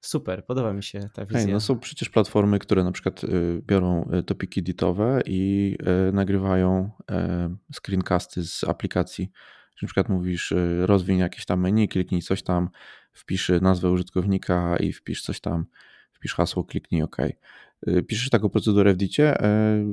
Super, 0.00 0.44
podoba 0.46 0.72
mi 0.72 0.82
się 0.82 1.08
ta 1.14 1.24
wizja. 1.24 1.40
Hey, 1.40 1.52
no 1.52 1.60
są 1.60 1.78
przecież 1.78 2.08
platformy, 2.08 2.58
które 2.58 2.84
na 2.84 2.92
przykład 2.92 3.24
y, 3.24 3.62
biorą 3.66 4.10
y, 4.14 4.22
topiki 4.22 4.60
editowe 4.60 5.20
i 5.26 5.76
y, 6.08 6.12
nagrywają 6.12 6.90
screencasty 7.72 8.44
z 8.44 8.64
aplikacji. 8.64 9.30
Na 9.82 9.86
przykład 9.86 10.08
mówisz, 10.08 10.54
rozwiń 10.80 11.18
jakieś 11.18 11.44
tam 11.44 11.60
menu, 11.60 11.88
kliknij 11.88 12.22
coś 12.22 12.42
tam, 12.42 12.68
wpisz 13.12 13.50
nazwę 13.60 13.90
użytkownika 13.90 14.76
i 14.76 14.92
wpisz 14.92 15.22
coś 15.22 15.40
tam, 15.40 15.66
wpisz 16.12 16.34
hasło, 16.34 16.64
kliknij 16.64 17.02
OK. 17.02 17.16
Y, 17.88 18.02
piszesz 18.02 18.30
taką 18.30 18.48
procedurę 18.48 18.94
w 18.94 18.96
Dicie, 18.96 19.40
y, 19.40 19.44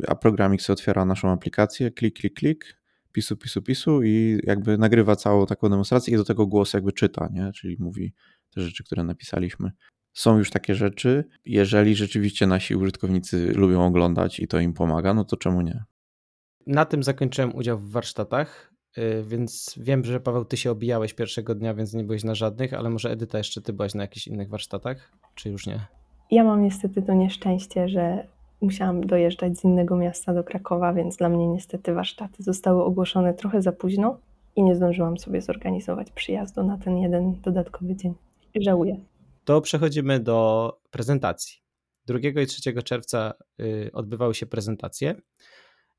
a 0.08 0.16
programik 0.16 0.62
sobie 0.62 0.74
otwiera 0.74 1.06
naszą 1.06 1.32
aplikację, 1.32 1.92
klik, 1.92 2.20
klik, 2.20 2.34
klik, 2.34 2.78
pisu, 3.12 3.38
pisu, 3.38 3.62
pisu 3.62 4.04
i 4.04 4.40
jakby 4.44 4.78
nagrywa 4.78 5.16
całą 5.16 5.46
taką 5.46 5.70
demonstrację 5.70 6.14
i 6.14 6.18
do 6.18 6.24
tego 6.24 6.48
głos 6.48 6.74
jakby 6.74 6.92
czyta, 6.92 7.30
nie? 7.32 7.52
czyli 7.52 7.78
mówi 7.80 8.14
te 8.54 8.62
rzeczy, 8.62 8.84
które 8.84 9.04
napisaliśmy. 9.04 9.72
Są 10.14 10.38
już 10.38 10.50
takie 10.50 10.76
rzeczy. 10.76 11.24
Jeżeli 11.46 11.96
rzeczywiście 11.96 12.48
nasi 12.48 12.76
użytkownicy 12.76 13.54
lubią 13.54 13.86
oglądać 13.86 14.40
i 14.40 14.48
to 14.48 14.60
im 14.60 14.74
pomaga, 14.74 15.14
no 15.14 15.26
to 15.26 15.38
czemu 15.38 15.62
nie? 15.62 15.84
Na 16.68 16.86
tym 16.86 17.04
zakończyłem 17.04 17.56
udział 17.56 17.80
w 17.80 17.92
warsztatach, 17.92 18.74
y, 18.98 19.24
więc 19.28 19.76
wiem, 19.78 20.06
że 20.06 20.20
Paweł, 20.20 20.46
ty 20.46 20.58
się 20.58 20.72
obijałeś 20.72 21.14
pierwszego 21.14 21.56
dnia, 21.56 21.74
więc 21.74 21.94
nie 21.94 22.04
byłeś 22.04 22.24
na 22.24 22.36
żadnych, 22.36 22.74
ale 22.74 22.90
może 22.90 23.12
Edyta 23.12 23.38
jeszcze 23.38 23.62
ty 23.62 23.74
byłaś 23.74 23.94
na 23.94 24.04
jakichś 24.04 24.28
innych 24.28 24.50
warsztatach, 24.50 25.12
czy 25.36 25.50
już 25.50 25.68
nie? 25.68 26.05
Ja 26.32 26.44
mam 26.44 26.64
niestety 26.64 27.02
to 27.02 27.14
nieszczęście, 27.14 27.90
że 27.90 28.28
musiałam 28.62 29.08
dojeżdżać 29.08 29.60
z 29.60 29.64
innego 29.64 29.96
miasta 29.96 30.34
do 30.34 30.44
Krakowa, 30.44 30.94
więc 30.94 31.18
dla 31.18 31.30
mnie 31.30 31.48
niestety 31.48 31.94
warsztaty 31.94 32.44
zostały 32.44 32.84
ogłoszone 32.84 33.34
trochę 33.34 33.62
za 33.62 33.72
późno 33.72 34.18
i 34.56 34.64
nie 34.64 34.76
zdążyłam 34.76 35.18
sobie 35.18 35.42
zorganizować 35.42 36.12
przyjazdu 36.12 36.64
na 36.64 36.78
ten 36.78 36.98
jeden 36.98 37.42
dodatkowy 37.42 37.96
dzień. 37.96 38.14
Żałuję. 38.62 39.00
To 39.44 39.62
przechodzimy 39.62 40.20
do 40.20 40.80
prezentacji. 40.92 41.58
2 42.06 42.20
i 42.20 42.46
3 42.46 42.84
czerwca 42.84 43.34
y, 43.60 43.90
odbywały 43.94 44.36
się 44.36 44.46
prezentacje. 44.46 45.16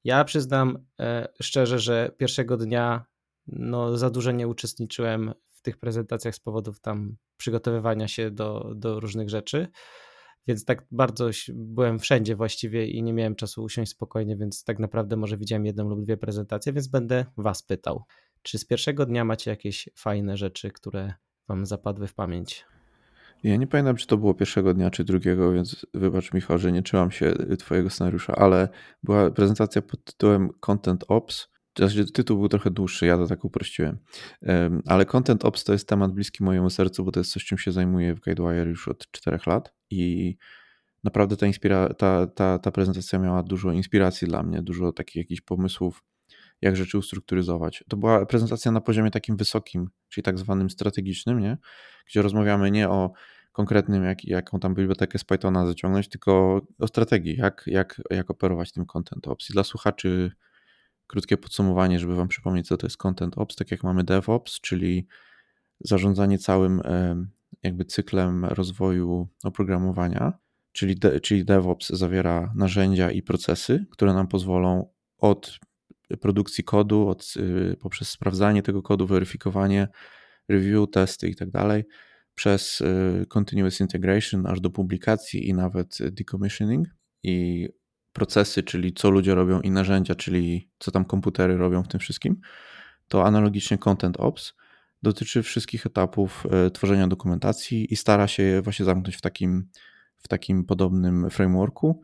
Ja 0.04 0.24
przyznam 0.24 0.78
e, 1.00 1.28
szczerze, 1.42 1.78
że 1.78 2.10
pierwszego 2.16 2.56
dnia 2.56 3.04
no, 3.46 3.96
za 3.96 4.10
dużo 4.10 4.30
nie 4.30 4.48
uczestniczyłem 4.48 5.34
w 5.50 5.62
tych 5.62 5.78
prezentacjach 5.78 6.34
z 6.34 6.40
powodów 6.40 6.80
tam 6.80 7.16
przygotowywania 7.36 8.08
się 8.08 8.30
do, 8.30 8.72
do 8.74 9.00
różnych 9.00 9.30
rzeczy. 9.30 9.68
Więc 10.48 10.64
tak 10.64 10.86
bardzo 10.90 11.30
byłem 11.54 11.98
wszędzie 11.98 12.36
właściwie 12.36 12.86
i 12.86 13.02
nie 13.02 13.12
miałem 13.12 13.34
czasu 13.34 13.62
usiąść 13.62 13.90
spokojnie, 13.90 14.36
więc 14.36 14.64
tak 14.64 14.78
naprawdę 14.78 15.16
może 15.16 15.36
widziałem 15.36 15.66
jedną 15.66 15.88
lub 15.88 16.02
dwie 16.04 16.16
prezentacje, 16.16 16.72
więc 16.72 16.88
będę 16.88 17.24
Was 17.36 17.62
pytał. 17.62 18.04
Czy 18.42 18.58
z 18.58 18.64
pierwszego 18.64 19.06
dnia 19.06 19.24
macie 19.24 19.50
jakieś 19.50 19.88
fajne 19.94 20.36
rzeczy, 20.36 20.70
które 20.70 21.12
Wam 21.48 21.66
zapadły 21.66 22.06
w 22.06 22.14
pamięć? 22.14 22.64
Ja 23.42 23.56
nie 23.56 23.66
pamiętam, 23.66 23.96
czy 23.96 24.06
to 24.06 24.16
było 24.16 24.34
pierwszego 24.34 24.74
dnia, 24.74 24.90
czy 24.90 25.04
drugiego, 25.04 25.52
więc 25.52 25.86
wybacz 25.94 26.32
Michał, 26.32 26.58
że 26.58 26.72
nie 26.72 26.82
czyłam 26.82 27.10
się 27.10 27.34
Twojego 27.58 27.90
scenariusza, 27.90 28.34
ale 28.36 28.68
była 29.02 29.30
prezentacja 29.30 29.82
pod 29.82 30.04
tytułem 30.04 30.50
Content 30.60 31.04
Ops. 31.08 31.48
Tytuł 32.14 32.38
był 32.38 32.48
trochę 32.48 32.70
dłuższy, 32.70 33.06
ja 33.06 33.16
to 33.16 33.26
tak 33.26 33.44
uprościłem. 33.44 33.98
Ale 34.86 35.04
Content 35.04 35.44
Ops 35.44 35.64
to 35.64 35.72
jest 35.72 35.88
temat 35.88 36.12
bliski 36.12 36.44
mojemu 36.44 36.70
sercu, 36.70 37.04
bo 37.04 37.12
to 37.12 37.20
jest 37.20 37.32
coś, 37.32 37.44
czym 37.44 37.58
się 37.58 37.72
zajmuję 37.72 38.14
w 38.14 38.20
Guidewire 38.20 38.68
już 38.68 38.88
od 38.88 39.10
czterech 39.10 39.46
lat 39.46 39.74
i 39.90 40.36
naprawdę 41.04 41.36
ta, 41.36 41.46
inspira- 41.46 41.94
ta, 41.94 42.26
ta, 42.26 42.58
ta 42.58 42.70
prezentacja 42.70 43.18
miała 43.18 43.42
dużo 43.42 43.72
inspiracji 43.72 44.28
dla 44.28 44.42
mnie, 44.42 44.62
dużo 44.62 44.92
takich 44.92 45.16
jakichś 45.16 45.40
pomysłów, 45.40 46.04
jak 46.62 46.76
rzeczy 46.76 46.98
ustrukturyzować. 46.98 47.84
To 47.88 47.96
była 47.96 48.26
prezentacja 48.26 48.72
na 48.72 48.80
poziomie 48.80 49.10
takim 49.10 49.36
wysokim, 49.36 49.90
czyli 50.08 50.22
tak 50.22 50.38
zwanym 50.38 50.70
strategicznym, 50.70 51.40
nie? 51.40 51.58
gdzie 52.06 52.22
rozmawiamy 52.22 52.70
nie 52.70 52.88
o 52.88 53.12
konkretnym, 53.52 54.04
jak, 54.04 54.24
jaką 54.24 54.60
tam 54.60 54.74
bibliotekę 54.74 55.18
z 55.18 55.24
Pythona 55.24 55.66
zaciągnąć, 55.66 56.08
tylko 56.08 56.60
o 56.78 56.86
strategii, 56.86 57.36
jak, 57.36 57.62
jak, 57.66 58.02
jak 58.10 58.30
operować 58.30 58.72
tym 58.72 58.86
content 58.86 59.28
ops. 59.28 59.50
I 59.50 59.52
dla 59.52 59.64
słuchaczy 59.64 60.32
krótkie 61.06 61.36
podsumowanie, 61.36 61.98
żeby 61.98 62.14
wam 62.14 62.28
przypomnieć, 62.28 62.66
co 62.66 62.76
to 62.76 62.86
jest 62.86 62.96
content 62.96 63.38
ops, 63.38 63.56
tak 63.56 63.70
jak 63.70 63.82
mamy 63.82 64.04
DevOps, 64.04 64.60
czyli 64.60 65.06
zarządzanie 65.80 66.38
całym 66.38 66.82
jakby 67.62 67.84
cyklem 67.84 68.44
rozwoju 68.44 69.28
oprogramowania, 69.44 70.32
czyli, 70.72 70.96
de, 70.96 71.20
czyli 71.20 71.44
DevOps 71.44 71.88
zawiera 71.88 72.52
narzędzia 72.54 73.10
i 73.10 73.22
procesy, 73.22 73.86
które 73.90 74.14
nam 74.14 74.28
pozwolą 74.28 74.88
od 75.18 75.58
produkcji 76.20 76.64
kodu, 76.64 77.08
od, 77.08 77.34
y, 77.36 77.76
poprzez 77.80 78.08
sprawdzanie 78.08 78.62
tego 78.62 78.82
kodu, 78.82 79.06
weryfikowanie, 79.06 79.88
review, 80.48 80.90
testy 80.90 81.28
i 81.28 81.36
tak 81.36 81.50
dalej, 81.50 81.84
przez 82.34 82.80
y, 82.80 83.26
continuous 83.28 83.80
integration 83.80 84.46
aż 84.46 84.60
do 84.60 84.70
publikacji 84.70 85.48
i 85.48 85.54
nawet 85.54 85.98
decommissioning. 86.10 86.88
I 87.22 87.68
procesy, 88.16 88.62
czyli 88.62 88.92
co 88.92 89.10
ludzie 89.10 89.34
robią 89.34 89.60
i 89.60 89.70
narzędzia, 89.70 90.14
czyli 90.14 90.70
co 90.78 90.90
tam 90.90 91.04
komputery 91.04 91.56
robią 91.56 91.82
w 91.82 91.88
tym 91.88 92.00
wszystkim, 92.00 92.40
to 93.08 93.24
analogicznie 93.24 93.78
Content 93.78 94.16
Ops 94.16 94.54
dotyczy 95.02 95.42
wszystkich 95.42 95.86
etapów 95.86 96.46
e, 96.50 96.70
tworzenia 96.70 97.08
dokumentacji 97.08 97.92
i 97.92 97.96
stara 97.96 98.28
się 98.28 98.42
je 98.42 98.62
właśnie 98.62 98.84
zamknąć 98.84 99.16
w 99.16 99.20
takim, 99.20 99.68
w 100.16 100.28
takim 100.28 100.64
podobnym 100.64 101.30
frameworku. 101.30 102.02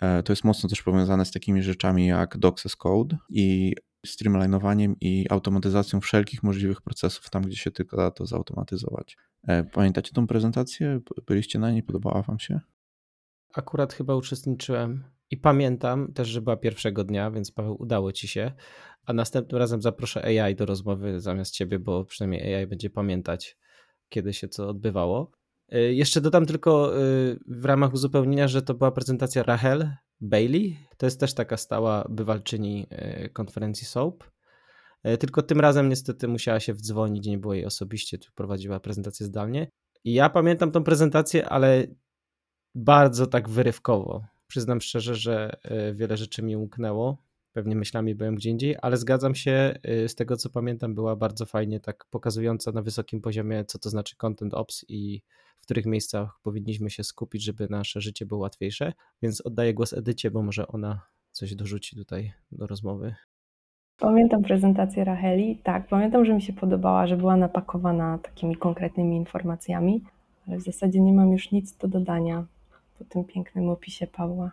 E, 0.00 0.22
to 0.22 0.32
jest 0.32 0.44
mocno 0.44 0.68
też 0.68 0.82
powiązane 0.82 1.24
z 1.24 1.30
takimi 1.30 1.62
rzeczami 1.62 2.06
jak 2.06 2.38
Docs 2.38 2.76
Code 2.76 3.16
i 3.30 3.74
streamlinowaniem 4.06 4.96
i 5.00 5.26
automatyzacją 5.30 6.00
wszelkich 6.00 6.42
możliwych 6.42 6.80
procesów 6.80 7.30
tam, 7.30 7.42
gdzie 7.42 7.56
się 7.56 7.70
tylko 7.70 7.96
da 7.96 8.10
to 8.10 8.26
zautomatyzować. 8.26 9.16
E, 9.48 9.64
pamiętacie 9.64 10.12
tą 10.12 10.26
prezentację? 10.26 11.00
Byliście 11.26 11.58
na 11.58 11.70
niej? 11.70 11.82
Podobała 11.82 12.22
Wam 12.22 12.38
się? 12.38 12.60
Akurat 13.54 13.92
chyba 13.92 14.14
uczestniczyłem 14.14 15.04
i 15.30 15.36
pamiętam 15.36 16.12
też, 16.12 16.28
że 16.28 16.42
była 16.42 16.56
pierwszego 16.56 17.04
dnia, 17.04 17.30
więc 17.30 17.50
Paweł, 17.50 17.76
udało 17.82 18.12
ci 18.12 18.28
się. 18.28 18.52
A 19.06 19.12
następnym 19.12 19.58
razem 19.58 19.82
zaproszę 19.82 20.24
AI 20.24 20.54
do 20.54 20.66
rozmowy 20.66 21.20
zamiast 21.20 21.52
ciebie, 21.52 21.78
bo 21.78 22.04
przynajmniej 22.04 22.54
AI 22.54 22.66
będzie 22.66 22.90
pamiętać, 22.90 23.56
kiedy 24.08 24.32
się 24.32 24.48
co 24.48 24.68
odbywało. 24.68 25.32
Y, 25.74 25.94
jeszcze 25.94 26.20
dodam 26.20 26.46
tylko 26.46 26.98
y, 26.98 27.38
w 27.46 27.64
ramach 27.64 27.92
uzupełnienia, 27.94 28.48
że 28.48 28.62
to 28.62 28.74
była 28.74 28.92
prezentacja 28.92 29.42
Rachel 29.42 29.90
Bailey. 30.20 30.78
To 30.96 31.06
jest 31.06 31.20
też 31.20 31.34
taka 31.34 31.56
stała 31.56 32.06
bywalczyni 32.10 32.86
y, 33.24 33.28
konferencji 33.28 33.86
SOAP. 33.86 34.24
Tylko 35.20 35.42
tym 35.42 35.60
razem 35.60 35.88
niestety 35.88 36.28
musiała 36.28 36.60
się 36.60 36.74
wdzwonić, 36.74 37.26
nie 37.26 37.38
było 37.38 37.54
jej 37.54 37.64
osobiście, 37.64 38.18
tu 38.18 38.32
prowadziła 38.34 38.80
prezentację 38.80 39.26
zdalnie. 39.26 39.68
I 40.04 40.12
ja 40.12 40.30
pamiętam 40.30 40.70
tą 40.70 40.84
prezentację, 40.84 41.48
ale 41.48 41.86
bardzo 42.74 43.26
tak 43.26 43.48
wyrywkowo. 43.48 44.24
Przyznam 44.48 44.80
szczerze, 44.80 45.14
że 45.14 45.56
e, 45.62 45.94
wiele 45.94 46.16
rzeczy 46.16 46.42
mi 46.42 46.56
umknęło. 46.56 47.16
Pewnie 47.52 47.76
myślami 47.76 48.14
byłem 48.14 48.34
gdzie 48.34 48.50
indziej, 48.50 48.76
ale 48.82 48.96
zgadzam 48.96 49.34
się, 49.34 49.74
e, 49.82 50.08
z 50.08 50.14
tego 50.14 50.36
co 50.36 50.50
pamiętam, 50.50 50.94
była 50.94 51.16
bardzo 51.16 51.46
fajnie 51.46 51.80
tak 51.80 52.04
pokazująca 52.10 52.72
na 52.72 52.82
wysokim 52.82 53.20
poziomie, 53.20 53.64
co 53.64 53.78
to 53.78 53.90
znaczy 53.90 54.16
content 54.16 54.54
ops 54.54 54.84
i 54.88 55.22
w 55.60 55.62
których 55.62 55.86
miejscach 55.86 56.40
powinniśmy 56.42 56.90
się 56.90 57.04
skupić, 57.04 57.44
żeby 57.44 57.66
nasze 57.70 58.00
życie 58.00 58.26
było 58.26 58.40
łatwiejsze. 58.40 58.92
Więc 59.22 59.40
oddaję 59.40 59.74
głos 59.74 59.92
Edycie, 59.92 60.30
bo 60.30 60.42
może 60.42 60.68
ona 60.68 61.00
coś 61.32 61.54
dorzuci 61.54 61.96
tutaj 61.96 62.32
do 62.52 62.66
rozmowy. 62.66 63.14
Pamiętam 63.98 64.42
prezentację 64.42 65.04
Racheli. 65.04 65.60
Tak, 65.64 65.88
pamiętam, 65.88 66.24
że 66.24 66.34
mi 66.34 66.42
się 66.42 66.52
podobała, 66.52 67.06
że 67.06 67.16
była 67.16 67.36
napakowana 67.36 68.18
takimi 68.18 68.56
konkretnymi 68.56 69.16
informacjami, 69.16 70.04
ale 70.46 70.56
w 70.56 70.62
zasadzie 70.62 71.00
nie 71.00 71.12
mam 71.12 71.32
już 71.32 71.52
nic 71.52 71.76
do 71.76 71.88
dodania 71.88 72.46
po 72.98 73.04
tym 73.04 73.24
pięknym 73.24 73.68
opisie 73.68 74.06
Pawła. 74.06 74.52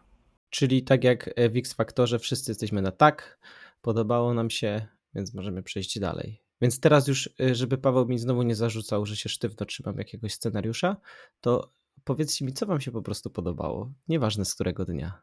Czyli 0.49 0.83
tak 0.83 1.03
jak 1.03 1.33
w 1.49 1.57
X 1.57 1.73
Faktorze 1.73 2.19
wszyscy 2.19 2.51
jesteśmy 2.51 2.81
na 2.81 2.91
tak, 2.91 3.39
podobało 3.81 4.33
nam 4.33 4.49
się, 4.49 4.87
więc 5.15 5.33
możemy 5.33 5.63
przejść 5.63 5.99
dalej. 5.99 6.41
Więc 6.61 6.79
teraz 6.79 7.07
już, 7.07 7.29
y, 7.41 7.55
żeby 7.55 7.77
Paweł 7.77 8.05
mi 8.07 8.19
znowu 8.19 8.43
nie 8.43 8.55
zarzucał, 8.55 9.05
że 9.05 9.15
się 9.15 9.29
sztywno 9.29 9.65
trzymam 9.65 9.97
jakiegoś 9.97 10.33
scenariusza, 10.33 10.97
to 11.41 11.73
powiedzcie 12.03 12.45
mi, 12.45 12.53
co 12.53 12.65
wam 12.65 12.81
się 12.81 12.91
po 12.91 13.01
prostu 13.01 13.29
podobało. 13.29 13.93
Nieważne 14.07 14.45
z 14.45 14.55
którego 14.55 14.85
dnia. 14.85 15.21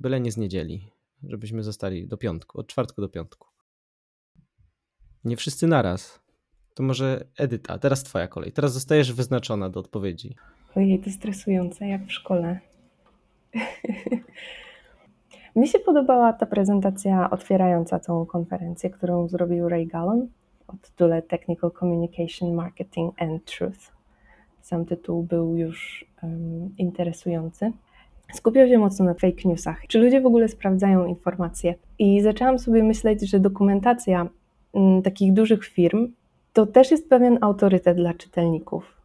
Byle 0.00 0.20
nie 0.20 0.32
z 0.32 0.36
niedzieli, 0.36 0.90
żebyśmy 1.22 1.62
zostali 1.62 2.08
do 2.08 2.16
piątku, 2.16 2.60
od 2.60 2.66
czwartku 2.66 3.00
do 3.00 3.08
piątku. 3.08 3.48
Nie 5.24 5.36
wszyscy 5.36 5.66
naraz. 5.66 6.20
To 6.74 6.82
może 6.82 7.28
Edyta, 7.36 7.78
teraz 7.78 8.02
twoja 8.02 8.28
kolej. 8.28 8.52
Teraz 8.52 8.72
zostajesz 8.72 9.12
wyznaczona 9.12 9.70
do 9.70 9.80
odpowiedzi. 9.80 10.36
Ojej, 10.76 10.98
to 10.98 11.10
stresujące, 11.10 11.88
jak 11.88 12.06
w 12.06 12.12
szkole. 12.12 12.58
Mnie 15.56 15.66
się 15.66 15.78
podobała 15.78 16.32
ta 16.32 16.46
prezentacja 16.46 17.30
otwierająca 17.30 18.00
całą 18.00 18.26
konferencję, 18.26 18.90
którą 18.90 19.28
zrobił 19.28 19.68
Ray 19.68 19.86
Gallon 19.86 20.28
o 20.68 20.72
tytule 20.82 21.22
Technical 21.22 21.70
Communication, 21.70 22.54
Marketing 22.54 23.22
and 23.22 23.44
Truth. 23.44 23.92
Sam 24.60 24.84
tytuł 24.84 25.22
był 25.22 25.56
już 25.56 26.06
um, 26.22 26.74
interesujący. 26.78 27.72
Skupiał 28.34 28.68
się 28.68 28.78
mocno 28.78 29.04
na 29.04 29.14
fake 29.14 29.48
newsach. 29.48 29.86
Czy 29.86 29.98
ludzie 29.98 30.20
w 30.20 30.26
ogóle 30.26 30.48
sprawdzają 30.48 31.06
informacje? 31.06 31.74
I 31.98 32.20
zaczęłam 32.20 32.58
sobie 32.58 32.82
myśleć, 32.82 33.30
że 33.30 33.40
dokumentacja 33.40 34.28
m, 34.74 35.02
takich 35.02 35.32
dużych 35.32 35.64
firm 35.64 36.12
to 36.52 36.66
też 36.66 36.90
jest 36.90 37.08
pewien 37.08 37.38
autorytet 37.40 37.96
dla 37.96 38.14
czytelników. 38.14 38.95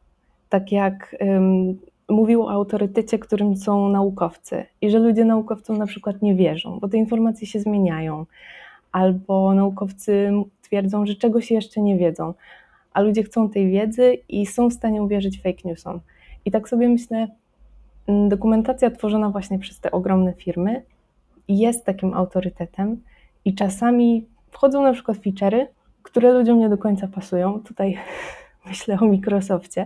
Tak 0.52 0.72
jak 0.72 1.16
um, 1.20 1.80
mówił 2.10 2.44
o 2.44 2.52
autorytecie, 2.52 3.20
którym 3.20 3.56
są 3.56 3.90
naukowcy, 3.90 4.66
i 4.82 4.90
że 4.90 5.00
ludzie 5.00 5.26
naukowcom 5.26 5.78
na 5.78 5.86
przykład 5.86 6.22
nie 6.22 6.36
wierzą, 6.36 6.80
bo 6.80 6.88
te 6.88 6.98
informacje 6.98 7.48
się 7.48 7.60
zmieniają, 7.60 8.26
albo 8.92 9.54
naukowcy 9.54 10.32
twierdzą, 10.62 11.06
że 11.06 11.16
czegoś 11.16 11.52
jeszcze 11.52 11.82
nie 11.82 11.98
wiedzą, 11.98 12.34
a 12.94 13.02
ludzie 13.02 13.24
chcą 13.24 13.50
tej 13.50 13.72
wiedzy 13.72 14.18
i 14.30 14.46
są 14.46 14.70
w 14.70 14.74
stanie 14.74 15.04
uwierzyć 15.04 15.42
fake 15.42 15.62
newsom. 15.66 16.00
I 16.46 16.52
tak 16.52 16.70
sobie 16.70 16.90
myślę, 16.90 17.28
dokumentacja 18.28 18.92
tworzona 18.92 19.30
właśnie 19.30 19.60
przez 19.60 19.80
te 19.80 19.92
ogromne 19.92 20.34
firmy 20.34 20.84
jest 21.48 21.86
takim 21.86 22.14
autorytetem 22.14 23.02
i 23.46 23.56
czasami 23.56 24.26
wchodzą 24.52 24.84
na 24.84 24.94
przykład 24.94 25.18
feature'y, 25.18 25.66
które 26.04 26.34
ludziom 26.34 26.60
nie 26.60 26.70
do 26.70 26.78
końca 26.78 27.08
pasują. 27.08 27.60
Tutaj 27.60 27.98
myślę 28.66 28.98
o 29.00 29.06
Microsoftie. 29.06 29.86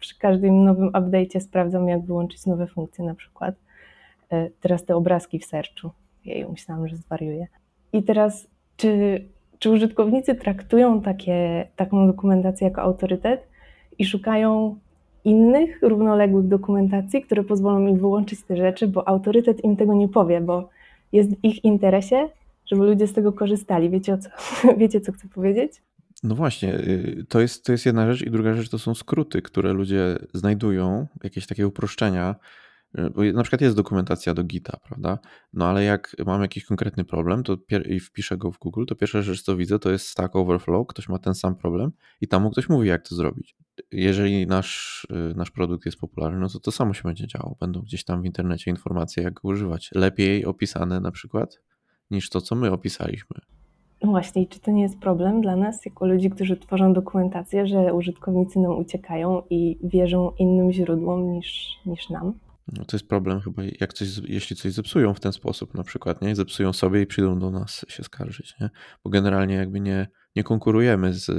Przy 0.00 0.18
każdym 0.18 0.64
nowym 0.64 0.90
update'cie 0.90 1.40
sprawdzam, 1.40 1.88
jak 1.88 2.02
wyłączyć 2.02 2.46
nowe 2.46 2.66
funkcje 2.66 3.04
na 3.04 3.14
przykład. 3.14 3.54
E, 4.32 4.50
teraz 4.60 4.84
te 4.84 4.96
obrazki 4.96 5.38
w 5.38 5.44
sercu. 5.44 5.90
Jej, 6.24 6.48
myślałam, 6.48 6.88
że 6.88 6.96
zwariuję. 6.96 7.46
I 7.92 8.02
teraz, 8.02 8.48
czy, 8.76 9.24
czy 9.58 9.70
użytkownicy 9.70 10.34
traktują 10.34 11.00
takie, 11.02 11.68
taką 11.76 12.06
dokumentację 12.06 12.68
jako 12.68 12.82
autorytet 12.82 13.48
i 13.98 14.04
szukają 14.04 14.78
innych 15.24 15.82
równoległych 15.82 16.48
dokumentacji, 16.48 17.22
które 17.22 17.44
pozwolą 17.44 17.86
im 17.86 17.98
wyłączyć 17.98 18.42
te 18.42 18.56
rzeczy, 18.56 18.88
bo 18.88 19.08
autorytet 19.08 19.64
im 19.64 19.76
tego 19.76 19.94
nie 19.94 20.08
powie, 20.08 20.40
bo 20.40 20.68
jest 21.12 21.30
w 21.30 21.44
ich 21.44 21.64
interesie, 21.64 22.28
żeby 22.66 22.84
ludzie 22.84 23.06
z 23.06 23.12
tego 23.12 23.32
korzystali. 23.32 23.90
Wiecie, 23.90 24.14
o 24.14 24.18
co, 24.18 24.28
wiecie, 24.78 25.00
co 25.00 25.12
chcę 25.12 25.28
powiedzieć? 25.28 25.72
No 26.26 26.34
właśnie, 26.34 26.74
y, 26.74 27.26
to 27.28 27.40
jest, 27.40 27.64
to 27.64 27.72
jest 27.72 27.86
jedna 27.86 28.12
rzecz 28.12 28.26
i 28.26 28.30
druga 28.30 28.54
rzecz 28.54 28.68
to 28.68 28.78
są 28.78 28.94
skróty, 28.94 29.42
które 29.42 29.72
ludzie 29.72 30.18
znajdują, 30.34 31.06
jakieś 31.24 31.46
takie 31.46 31.66
uproszczenia, 31.66 32.34
y, 32.98 33.32
na 33.32 33.42
przykład 33.42 33.60
jest 33.60 33.76
dokumentacja 33.76 34.34
do 34.34 34.44
Gita, 34.44 34.78
prawda? 34.88 35.18
No 35.52 35.66
ale 35.66 35.84
jak 35.84 36.16
mam 36.26 36.42
jakiś 36.42 36.64
konkretny 36.64 37.04
problem 37.04 37.42
to 37.42 37.56
i 37.88 38.00
wpiszę 38.00 38.36
go 38.36 38.52
w 38.52 38.58
Google, 38.58 38.84
to 38.84 38.94
pierwsza 38.94 39.22
rzecz, 39.22 39.42
co 39.42 39.56
widzę, 39.56 39.78
to 39.78 39.90
jest 39.90 40.08
Stack 40.08 40.36
Overflow, 40.36 40.86
ktoś 40.86 41.08
ma 41.08 41.18
ten 41.18 41.34
sam 41.34 41.56
problem 41.56 41.92
i 42.20 42.28
tam 42.28 42.42
mu 42.42 42.50
ktoś 42.50 42.68
mówi, 42.68 42.88
jak 42.88 43.08
to 43.08 43.14
zrobić. 43.14 43.56
Jeżeli 43.92 44.46
nasz, 44.46 45.06
y, 45.32 45.34
nasz 45.34 45.50
produkt 45.50 45.86
jest 45.86 45.98
popularny, 45.98 46.38
no 46.38 46.48
to 46.48 46.60
to 46.60 46.72
samo 46.72 46.94
się 46.94 47.02
będzie 47.02 47.26
działo. 47.26 47.56
Będą 47.60 47.80
gdzieś 47.80 48.04
tam 48.04 48.22
w 48.22 48.26
internecie 48.26 48.70
informacje, 48.70 49.22
jak 49.22 49.34
go 49.34 49.48
używać. 49.48 49.90
Lepiej 49.94 50.44
opisane 50.44 51.00
na 51.00 51.10
przykład 51.10 51.62
niż 52.10 52.30
to, 52.30 52.40
co 52.40 52.54
my 52.54 52.70
opisaliśmy. 52.70 53.55
No 54.02 54.10
właśnie, 54.10 54.46
czy 54.46 54.60
to 54.60 54.70
nie 54.70 54.82
jest 54.82 54.98
problem 54.98 55.40
dla 55.40 55.56
nas, 55.56 55.84
jako 55.84 56.06
ludzi, 56.06 56.30
którzy 56.30 56.56
tworzą 56.56 56.92
dokumentację, 56.92 57.66
że 57.66 57.94
użytkownicy 57.94 58.58
nam 58.58 58.78
uciekają 58.78 59.42
i 59.50 59.78
wierzą 59.84 60.32
innym 60.38 60.72
źródłom 60.72 61.32
niż, 61.32 61.78
niż 61.86 62.10
nam? 62.10 62.32
No 62.72 62.84
to 62.84 62.96
jest 62.96 63.08
problem 63.08 63.40
chyba, 63.40 63.62
jak 63.80 63.92
coś, 63.92 64.08
jeśli 64.28 64.56
coś 64.56 64.72
zepsują 64.72 65.14
w 65.14 65.20
ten 65.20 65.32
sposób 65.32 65.74
na 65.74 65.82
przykład, 65.82 66.22
nie? 66.22 66.36
Zepsują 66.36 66.72
sobie 66.72 67.02
i 67.02 67.06
przyjdą 67.06 67.38
do 67.38 67.50
nas 67.50 67.84
się 67.88 68.02
skarżyć, 68.02 68.54
nie? 68.60 68.70
Bo 69.04 69.10
generalnie 69.10 69.54
jakby 69.54 69.80
nie, 69.80 70.08
nie 70.36 70.44
konkurujemy 70.44 71.14
z 71.14 71.30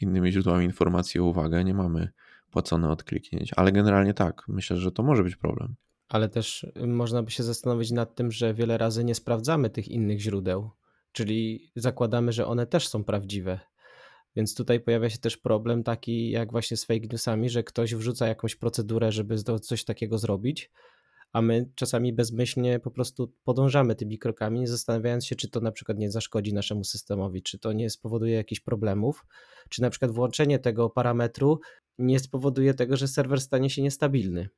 innymi 0.00 0.32
źródłami 0.32 0.64
informacji 0.64 1.20
o 1.20 1.24
uwagę, 1.24 1.64
nie 1.64 1.74
mamy 1.74 2.08
płacone 2.50 2.88
od 2.88 3.04
kliknięć, 3.04 3.50
ale 3.56 3.72
generalnie 3.72 4.14
tak, 4.14 4.42
myślę, 4.48 4.76
że 4.76 4.92
to 4.92 5.02
może 5.02 5.22
być 5.22 5.36
problem. 5.36 5.74
Ale 6.08 6.28
też 6.28 6.66
można 6.86 7.22
by 7.22 7.30
się 7.30 7.42
zastanowić 7.42 7.90
nad 7.90 8.14
tym, 8.14 8.32
że 8.32 8.54
wiele 8.54 8.78
razy 8.78 9.04
nie 9.04 9.14
sprawdzamy 9.14 9.70
tych 9.70 9.88
innych 9.88 10.20
źródeł 10.20 10.70
czyli 11.16 11.70
zakładamy, 11.76 12.32
że 12.32 12.46
one 12.46 12.66
też 12.66 12.88
są 12.88 13.04
prawdziwe. 13.04 13.60
Więc 14.36 14.54
tutaj 14.54 14.80
pojawia 14.80 15.10
się 15.10 15.18
też 15.18 15.36
problem 15.36 15.82
taki 15.82 16.30
jak 16.30 16.52
właśnie 16.52 16.76
z 16.76 16.84
fake 16.84 17.06
newsami, 17.12 17.50
że 17.50 17.62
ktoś 17.62 17.94
wrzuca 17.94 18.28
jakąś 18.28 18.56
procedurę, 18.56 19.12
żeby 19.12 19.36
coś 19.62 19.84
takiego 19.84 20.18
zrobić, 20.18 20.70
a 21.32 21.42
my 21.42 21.70
czasami 21.74 22.12
bezmyślnie 22.12 22.78
po 22.80 22.90
prostu 22.90 23.32
podążamy 23.44 23.94
tymi 23.94 24.18
krokami, 24.18 24.60
nie 24.60 24.68
zastanawiając 24.68 25.26
się, 25.26 25.36
czy 25.36 25.50
to 25.50 25.60
na 25.60 25.72
przykład 25.72 25.98
nie 25.98 26.10
zaszkodzi 26.10 26.54
naszemu 26.54 26.84
systemowi, 26.84 27.42
czy 27.42 27.58
to 27.58 27.72
nie 27.72 27.90
spowoduje 27.90 28.34
jakichś 28.34 28.60
problemów, 28.60 29.26
czy 29.68 29.82
na 29.82 29.90
przykład 29.90 30.10
włączenie 30.10 30.58
tego 30.58 30.90
parametru 30.90 31.60
nie 31.98 32.18
spowoduje 32.18 32.74
tego, 32.74 32.96
że 32.96 33.08
serwer 33.08 33.40
stanie 33.40 33.70
się 33.70 33.82
niestabilny. 33.82 34.48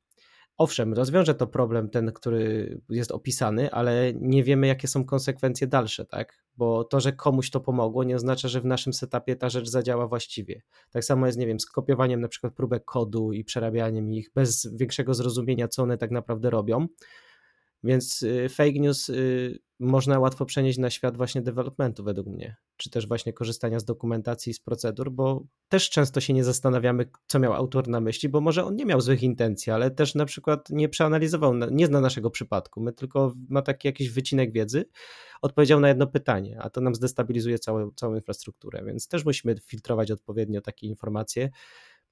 Owszem, 0.59 0.93
rozwiąże 0.93 1.35
to 1.35 1.47
problem 1.47 1.89
ten, 1.89 2.11
który 2.11 2.81
jest 2.89 3.11
opisany, 3.11 3.71
ale 3.71 4.13
nie 4.15 4.43
wiemy, 4.43 4.67
jakie 4.67 4.87
są 4.87 5.05
konsekwencje 5.05 5.67
dalsze, 5.67 6.05
tak? 6.05 6.43
Bo 6.57 6.83
to, 6.83 6.99
że 6.99 7.13
komuś 7.13 7.49
to 7.49 7.59
pomogło, 7.59 8.03
nie 8.03 8.15
oznacza, 8.15 8.47
że 8.47 8.61
w 8.61 8.65
naszym 8.65 8.93
setupie 8.93 9.35
ta 9.35 9.49
rzecz 9.49 9.69
zadziała 9.69 10.07
właściwie. 10.07 10.61
Tak 10.91 11.05
samo 11.05 11.25
jest, 11.25 11.37
nie 11.37 11.47
wiem, 11.47 11.59
z 11.59 11.65
kopiowaniem 11.65 12.21
na 12.21 12.27
przykład 12.27 12.53
próbek 12.53 12.85
kodu 12.85 13.33
i 13.33 13.43
przerabianiem 13.43 14.13
ich 14.13 14.31
bez 14.35 14.75
większego 14.75 15.13
zrozumienia, 15.13 15.67
co 15.67 15.83
one 15.83 15.97
tak 15.97 16.11
naprawdę 16.11 16.49
robią. 16.49 16.87
Więc 17.83 18.21
y, 18.21 18.49
fake 18.49 18.79
news 18.79 19.09
y, 19.09 19.59
można 19.79 20.19
łatwo 20.19 20.45
przenieść 20.45 20.77
na 20.77 20.89
świat 20.89 21.17
właśnie 21.17 21.41
developmentu 21.41 22.03
według 22.03 22.27
mnie, 22.27 22.55
czy 22.77 22.89
też 22.89 23.07
właśnie 23.07 23.33
korzystania 23.33 23.79
z 23.79 23.85
dokumentacji, 23.85 24.53
z 24.53 24.59
procedur, 24.59 25.11
bo 25.11 25.43
też 25.69 25.89
często 25.89 26.21
się 26.21 26.33
nie 26.33 26.43
zastanawiamy, 26.43 27.09
co 27.27 27.39
miał 27.39 27.53
autor 27.53 27.87
na 27.87 28.01
myśli, 28.01 28.29
bo 28.29 28.41
może 28.41 28.65
on 28.65 28.75
nie 28.75 28.85
miał 28.85 29.01
złych 29.01 29.23
intencji, 29.23 29.71
ale 29.71 29.91
też 29.91 30.15
na 30.15 30.25
przykład 30.25 30.69
nie 30.69 30.89
przeanalizował, 30.89 31.53
nie 31.71 31.87
zna 31.87 32.01
naszego 32.01 32.29
przypadku, 32.29 32.81
my 32.81 32.93
tylko 32.93 33.33
ma 33.49 33.61
taki 33.61 33.87
jakiś 33.87 34.09
wycinek 34.09 34.51
wiedzy, 34.51 34.85
odpowiedział 35.41 35.79
na 35.79 35.87
jedno 35.87 36.07
pytanie, 36.07 36.57
a 36.61 36.69
to 36.69 36.81
nam 36.81 36.95
zdestabilizuje 36.95 37.59
całą, 37.59 37.91
całą 37.91 38.15
infrastrukturę, 38.15 38.83
więc 38.85 39.07
też 39.07 39.25
musimy 39.25 39.55
filtrować 39.65 40.11
odpowiednio 40.11 40.61
takie 40.61 40.87
informacje, 40.87 41.49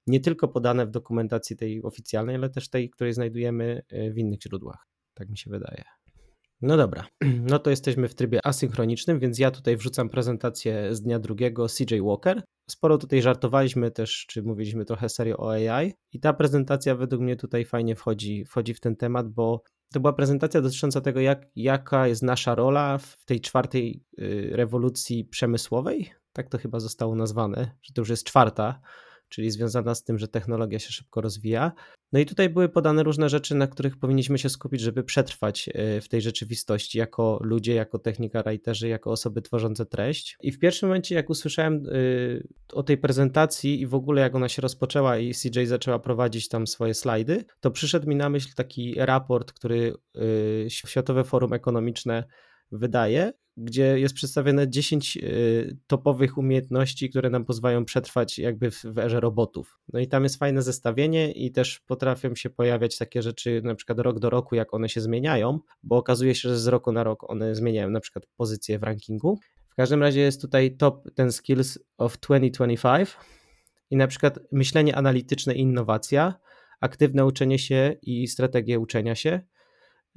nie 0.08 0.20
tylko 0.20 0.48
podane 0.48 0.86
w 0.86 0.92
dokumentacji 0.92 1.56
tej 1.56 1.84
oficjalnej, 1.84 2.36
ale 2.36 2.50
też 2.50 2.70
tej, 2.70 2.90
której 2.90 3.14
znajdujemy 3.14 3.82
y, 3.94 4.12
w 4.12 4.18
innych 4.18 4.42
źródłach. 4.42 4.88
Tak 5.14 5.30
mi 5.30 5.38
się 5.38 5.50
wydaje. 5.50 5.97
No 6.62 6.78
dobra, 6.78 7.08
no 7.52 7.60
to 7.60 7.70
jesteśmy 7.70 8.08
w 8.08 8.16
trybie 8.16 8.40
asynchronicznym, 8.44 9.20
więc 9.20 9.40
ja 9.40 9.52
tutaj 9.52 9.78
wrzucam 9.78 10.10
prezentację 10.10 10.96
z 10.96 11.02
dnia 11.02 11.20
drugiego 11.20 11.68
CJ 11.68 12.02
Walker. 12.02 12.44
Sporo 12.70 12.98
tutaj 12.98 13.22
żartowaliśmy 13.22 13.92
też, 13.92 14.26
czy 14.28 14.44
mówiliśmy 14.44 14.86
trochę 14.86 15.10
serio 15.10 15.38
o 15.38 15.52
AI 15.52 15.94
i 16.12 16.20
ta 16.20 16.34
prezentacja 16.34 16.96
według 16.96 17.22
mnie 17.22 17.36
tutaj 17.36 17.66
fajnie 17.66 17.96
wchodzi, 17.96 18.46
wchodzi 18.46 18.74
w 18.74 18.80
ten 18.80 18.96
temat, 18.96 19.30
bo 19.30 19.64
to 19.94 20.00
była 20.00 20.14
prezentacja 20.14 20.62
dotycząca 20.62 21.02
tego, 21.02 21.20
jak, 21.20 21.46
jaka 21.56 22.08
jest 22.08 22.24
nasza 22.24 22.56
rola 22.56 22.98
w 22.98 23.26
tej 23.26 23.42
czwartej 23.42 24.04
y, 24.20 24.50
rewolucji 24.52 25.26
przemysłowej. 25.26 26.12
Tak 26.34 26.50
to 26.50 26.58
chyba 26.58 26.80
zostało 26.80 27.16
nazwane, 27.16 27.72
że 27.82 27.94
to 27.94 28.02
już 28.02 28.10
jest 28.10 28.24
czwarta 28.24 28.82
czyli 29.30 29.52
związana 29.52 29.96
z 29.96 30.04
tym, 30.04 30.20
że 30.20 30.28
technologia 30.28 30.80
się 30.80 30.92
szybko 30.92 31.22
rozwija. 31.22 31.72
No 32.12 32.20
i 32.20 32.26
tutaj 32.26 32.50
były 32.50 32.70
podane 32.70 33.04
różne 33.04 33.30
rzeczy, 33.30 33.56
na 33.56 33.68
których 33.68 33.98
powinniśmy 33.98 34.38
się 34.38 34.50
skupić, 34.50 34.82
żeby 34.82 35.04
przetrwać 35.04 35.70
e, 35.74 36.02
w 36.02 36.10
tej 36.10 36.22
rzeczywistości 36.22 36.98
jako 36.98 37.40
ludzie, 37.42 37.74
jako 37.74 38.00
technika 38.00 38.44
writerzy, 38.44 38.88
jako 38.88 39.12
osoby 39.12 39.42
tworzące 39.42 39.86
treść. 39.86 40.38
I 40.42 40.52
w 40.52 40.60
pierwszym 40.60 40.90
momencie, 40.90 41.16
jak 41.16 41.30
usłyszałem 41.30 41.74
e, 41.74 41.90
o 42.74 42.84
tej 42.84 42.98
prezentacji 42.98 43.82
i 43.82 43.88
w 43.88 43.96
ogóle 43.96 44.22
jak 44.22 44.36
ona 44.36 44.50
się 44.50 44.62
rozpoczęła 44.62 45.18
i 45.18 45.34
CJ 45.34 45.66
zaczęła 45.66 46.00
prowadzić 46.00 46.48
tam 46.48 46.68
swoje 46.68 46.94
slajdy, 46.94 47.46
to 47.60 47.72
przyszedł 47.72 48.10
mi 48.10 48.16
na 48.16 48.30
myśl 48.30 48.50
taki 48.56 48.96
raport, 48.98 49.52
który 49.52 49.94
e, 50.66 50.70
Światowe 50.70 51.24
Forum 51.24 51.54
Ekonomiczne 51.54 52.24
wydaje, 52.72 53.34
gdzie 53.58 54.00
jest 54.00 54.16
przedstawione 54.16 54.70
10 54.70 55.18
y, 55.18 55.78
topowych 55.88 56.38
umiejętności, 56.38 57.10
które 57.10 57.30
nam 57.30 57.46
pozwalają 57.46 57.86
przetrwać 57.86 58.40
jakby 58.40 58.72
w, 58.72 58.98
erze 58.98 59.20
robotów. 59.20 59.80
No 59.94 60.00
i 60.00 60.08
tam 60.08 60.24
jest 60.24 60.40
fajne 60.40 60.62
zestawienie 60.62 61.32
i 61.32 61.52
też 61.52 61.80
potrafią 61.80 62.36
się 62.36 62.50
pojawiać 62.50 62.98
takie 62.98 63.22
rzeczy 63.22 63.62
na 63.64 63.76
przykład 63.76 64.00
rok 64.00 64.20
do 64.20 64.30
roku, 64.30 64.56
jak 64.56 64.74
one 64.74 64.90
się 64.90 65.02
zmieniają, 65.02 65.60
bo 65.84 65.98
okazuje 65.98 66.36
się, 66.36 66.50
że 66.50 66.60
z 66.60 66.68
roku 66.68 66.92
na 66.92 67.04
rok 67.04 67.30
one 67.30 67.56
zmieniają 67.56 67.90
na 67.90 68.00
przykład 68.00 68.26
pozycję 68.38 68.80
w 68.80 68.84
rankingu. 68.84 69.40
W 69.70 69.76
każdym 69.76 70.02
razie 70.02 70.20
jest 70.20 70.42
tutaj 70.42 70.78
top 70.78 71.10
ten 71.16 71.32
skills 71.32 71.80
of 71.98 72.18
2025 72.18 73.16
i 73.90 73.96
na 73.96 74.08
przykład 74.08 74.40
myślenie 74.52 74.96
analityczne 74.96 75.56
i 75.56 75.62
innowacja, 75.62 76.40
aktywne 76.82 77.26
uczenie 77.26 77.60
się 77.60 77.96
i 78.02 78.28
strategie 78.28 78.80
uczenia 78.80 79.16
się, 79.16 79.42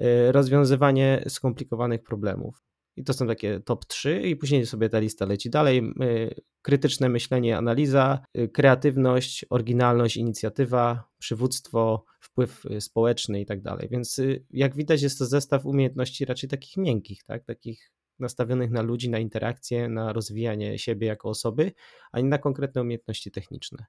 y, 0.01 0.33
rozwiązywanie 0.33 1.25
skomplikowanych 1.29 2.03
problemów. 2.03 2.70
I 3.01 3.05
to 3.05 3.13
są 3.13 3.27
takie 3.27 3.61
top 3.61 3.87
3, 3.87 4.23
i 4.23 4.37
później 4.37 4.67
sobie 4.67 4.89
ta 4.89 4.99
lista 4.99 5.27
leci 5.27 5.51
dalej. 5.51 5.93
Y, 6.03 6.35
krytyczne 6.63 7.09
myślenie, 7.09 7.57
analiza, 7.57 8.19
y, 8.39 8.49
kreatywność, 8.49 9.45
oryginalność, 9.51 10.17
inicjatywa, 10.17 11.05
przywództwo, 11.19 12.05
wpływ 12.21 12.63
społeczny 12.81 13.41
i 13.41 13.47
tak 13.47 13.63
dalej. 13.63 13.89
Więc 13.91 14.21
jak 14.51 14.77
widać, 14.77 15.03
jest 15.03 15.19
to 15.19 15.27
zestaw 15.27 15.67
umiejętności 15.67 16.25
raczej 16.25 16.51
takich 16.51 16.77
miękkich, 16.77 17.25
tak? 17.25 17.45
takich 17.45 17.93
nastawionych 18.19 18.71
na 18.71 18.83
ludzi, 18.83 19.11
na 19.11 19.19
interakcje, 19.19 19.89
na 19.89 20.13
rozwijanie 20.13 20.79
siebie 20.79 21.07
jako 21.07 21.29
osoby, 21.29 21.73
a 22.13 22.21
nie 22.21 22.29
na 22.29 22.39
konkretne 22.39 22.81
umiejętności 22.81 23.31
techniczne. 23.31 23.87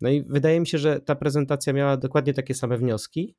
No 0.00 0.10
i 0.10 0.22
wydaje 0.22 0.60
mi 0.60 0.66
się, 0.66 0.78
że 0.78 1.00
ta 1.00 1.14
prezentacja 1.14 1.72
miała 1.72 1.96
dokładnie 1.96 2.34
takie 2.34 2.54
same 2.54 2.78
wnioski, 2.78 3.36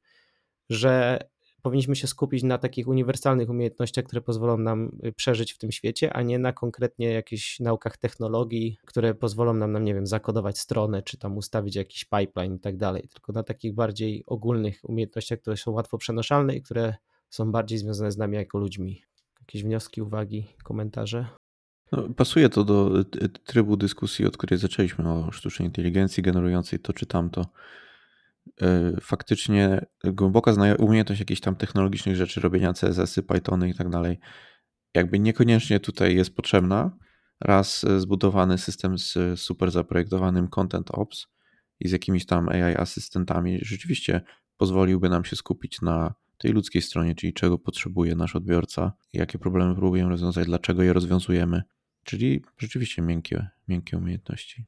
że 0.69 1.19
powinniśmy 1.61 1.95
się 1.95 2.07
skupić 2.07 2.43
na 2.43 2.57
takich 2.57 2.87
uniwersalnych 2.87 3.49
umiejętnościach, 3.49 4.05
które 4.05 4.21
pozwolą 4.21 4.57
nam 4.57 4.91
y, 5.05 5.13
przeżyć 5.13 5.53
w 5.53 5.57
tym 5.57 5.71
świecie, 5.71 6.13
a 6.13 6.21
nie 6.21 6.39
na 6.39 6.53
konkretnie 6.53 7.13
jakichś 7.13 7.59
naukach 7.59 7.97
technologii, 7.97 8.77
które 8.85 9.13
pozwolą 9.13 9.53
nam, 9.53 9.83
nie 9.83 9.93
wiem, 9.93 10.07
zakodować 10.07 10.59
stronę, 10.59 11.01
czy 11.01 11.17
tam 11.17 11.37
ustawić 11.37 11.75
jakiś 11.75 12.05
pipeline 12.05 12.55
i 12.55 12.59
tak 12.59 12.77
dalej, 12.77 13.07
tylko 13.13 13.31
na 13.31 13.43
takich 13.43 13.73
bardziej 13.73 14.23
ogólnych 14.27 14.79
umiejętnościach, 14.83 15.39
które 15.39 15.57
są 15.57 15.71
łatwo 15.71 15.97
przenoszalne 15.97 16.55
i 16.55 16.61
które 16.61 16.95
są 17.29 17.51
bardziej 17.51 17.77
związane 17.77 18.11
z 18.11 18.17
nami 18.17 18.37
jako 18.37 18.57
ludźmi. 18.57 19.01
Jakieś 19.39 19.63
wnioski, 19.63 20.01
uwagi, 20.01 20.47
komentarze? 20.63 21.25
No, 21.91 22.09
pasuje 22.17 22.49
to 22.49 22.63
do 22.63 22.99
y, 22.99 23.23
y, 23.23 23.29
trybu 23.29 23.77
dyskusji, 23.77 24.25
od 24.25 24.37
której 24.37 24.59
zaczęliśmy 24.59 25.09
o 25.09 25.31
sztucznej 25.31 25.67
inteligencji 25.67 26.23
generującej 26.23 26.79
to 26.79 26.93
czy 26.93 27.05
tamto. 27.05 27.45
E, 28.61 28.93
faktycznie 29.01 29.85
głęboka 30.03 30.53
umiejętność 30.79 31.19
jakichś 31.19 31.41
tam 31.41 31.55
technologicznych 31.55 32.15
rzeczy, 32.15 32.41
robienia 32.41 32.73
CSS-y, 32.73 33.23
Pythony 33.23 33.69
i 33.69 33.73
tak 33.73 33.89
dalej, 33.89 34.19
jakby 34.95 35.19
niekoniecznie 35.19 35.79
tutaj 35.79 36.15
jest 36.15 36.35
potrzebna. 36.35 36.97
Raz 37.41 37.83
e, 37.83 37.99
zbudowany 37.99 38.57
system 38.57 38.97
z 38.97 39.39
super 39.39 39.71
zaprojektowanym 39.71 40.47
Content 40.47 40.91
Ops 40.91 41.27
i 41.79 41.87
z 41.87 41.91
jakimiś 41.91 42.25
tam 42.25 42.49
AI 42.49 42.75
asystentami 42.77 43.59
rzeczywiście 43.61 44.21
pozwoliłby 44.57 45.09
nam 45.09 45.25
się 45.25 45.35
skupić 45.35 45.81
na 45.81 46.13
tej 46.37 46.51
ludzkiej 46.51 46.81
stronie, 46.81 47.15
czyli 47.15 47.33
czego 47.33 47.57
potrzebuje 47.59 48.15
nasz 48.15 48.35
odbiorca, 48.35 48.93
jakie 49.13 49.39
problemy 49.39 49.75
próbujemy 49.75 50.09
rozwiązać, 50.09 50.45
dlaczego 50.45 50.83
je 50.83 50.93
rozwiązujemy. 50.93 51.63
Czyli 52.03 52.43
rzeczywiście 52.57 53.01
miękkie, 53.01 53.47
miękkie 53.67 53.97
umiejętności. 53.97 54.65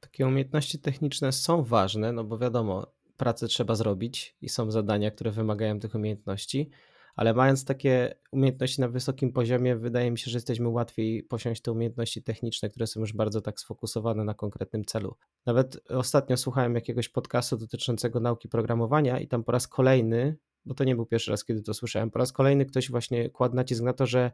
Takie 0.00 0.26
umiejętności 0.26 0.78
techniczne 0.78 1.32
są 1.32 1.62
ważne, 1.62 2.12
no 2.12 2.24
bo 2.24 2.38
wiadomo, 2.38 2.95
pracę 3.16 3.48
trzeba 3.48 3.74
zrobić 3.74 4.36
i 4.40 4.48
są 4.48 4.70
zadania, 4.70 5.10
które 5.10 5.30
wymagają 5.30 5.80
tych 5.80 5.94
umiejętności, 5.94 6.70
ale 7.16 7.34
mając 7.34 7.64
takie 7.64 8.14
umiejętności 8.32 8.80
na 8.80 8.88
wysokim 8.88 9.32
poziomie, 9.32 9.76
wydaje 9.76 10.10
mi 10.10 10.18
się, 10.18 10.30
że 10.30 10.36
jesteśmy 10.36 10.68
łatwiej 10.68 11.22
posiąść 11.22 11.62
te 11.62 11.72
umiejętności 11.72 12.22
techniczne, 12.22 12.68
które 12.68 12.86
są 12.86 13.00
już 13.00 13.12
bardzo 13.12 13.40
tak 13.40 13.60
sfokusowane 13.60 14.24
na 14.24 14.34
konkretnym 14.34 14.84
celu. 14.84 15.16
Nawet 15.46 15.80
ostatnio 15.88 16.36
słuchałem 16.36 16.74
jakiegoś 16.74 17.08
podcastu 17.08 17.56
dotyczącego 17.56 18.20
nauki 18.20 18.48
programowania 18.48 19.20
i 19.20 19.28
tam 19.28 19.44
po 19.44 19.52
raz 19.52 19.68
kolejny, 19.68 20.36
bo 20.64 20.74
to 20.74 20.84
nie 20.84 20.96
był 20.96 21.06
pierwszy 21.06 21.30
raz, 21.30 21.44
kiedy 21.44 21.62
to 21.62 21.74
słyszałem, 21.74 22.10
po 22.10 22.18
raz 22.18 22.32
kolejny 22.32 22.66
ktoś 22.66 22.90
właśnie 22.90 23.30
kładł 23.30 23.56
nacisk 23.56 23.82
na 23.82 23.92
to, 23.92 24.06
że 24.06 24.30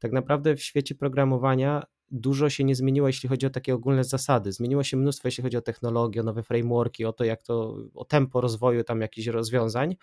tak 0.00 0.12
naprawdę 0.12 0.56
w 0.56 0.62
świecie 0.62 0.94
programowania 0.94 1.86
dużo 2.10 2.50
się 2.50 2.64
nie 2.64 2.74
zmieniło, 2.74 3.06
jeśli 3.06 3.28
chodzi 3.28 3.46
o 3.46 3.50
takie 3.50 3.74
ogólne 3.74 4.04
zasady. 4.04 4.52
Zmieniło 4.52 4.84
się 4.84 4.96
mnóstwo, 4.96 5.28
jeśli 5.28 5.42
chodzi 5.42 5.56
o 5.56 5.62
technologię, 5.62 6.20
o 6.20 6.24
nowe 6.24 6.42
frameworki, 6.42 7.04
o 7.04 7.12
to, 7.12 7.24
jak 7.24 7.42
to, 7.42 7.76
o 7.94 8.04
tempo 8.04 8.40
rozwoju 8.40 8.84
tam 8.84 9.00
jakichś 9.00 9.26
rozwiązań, 9.26 9.96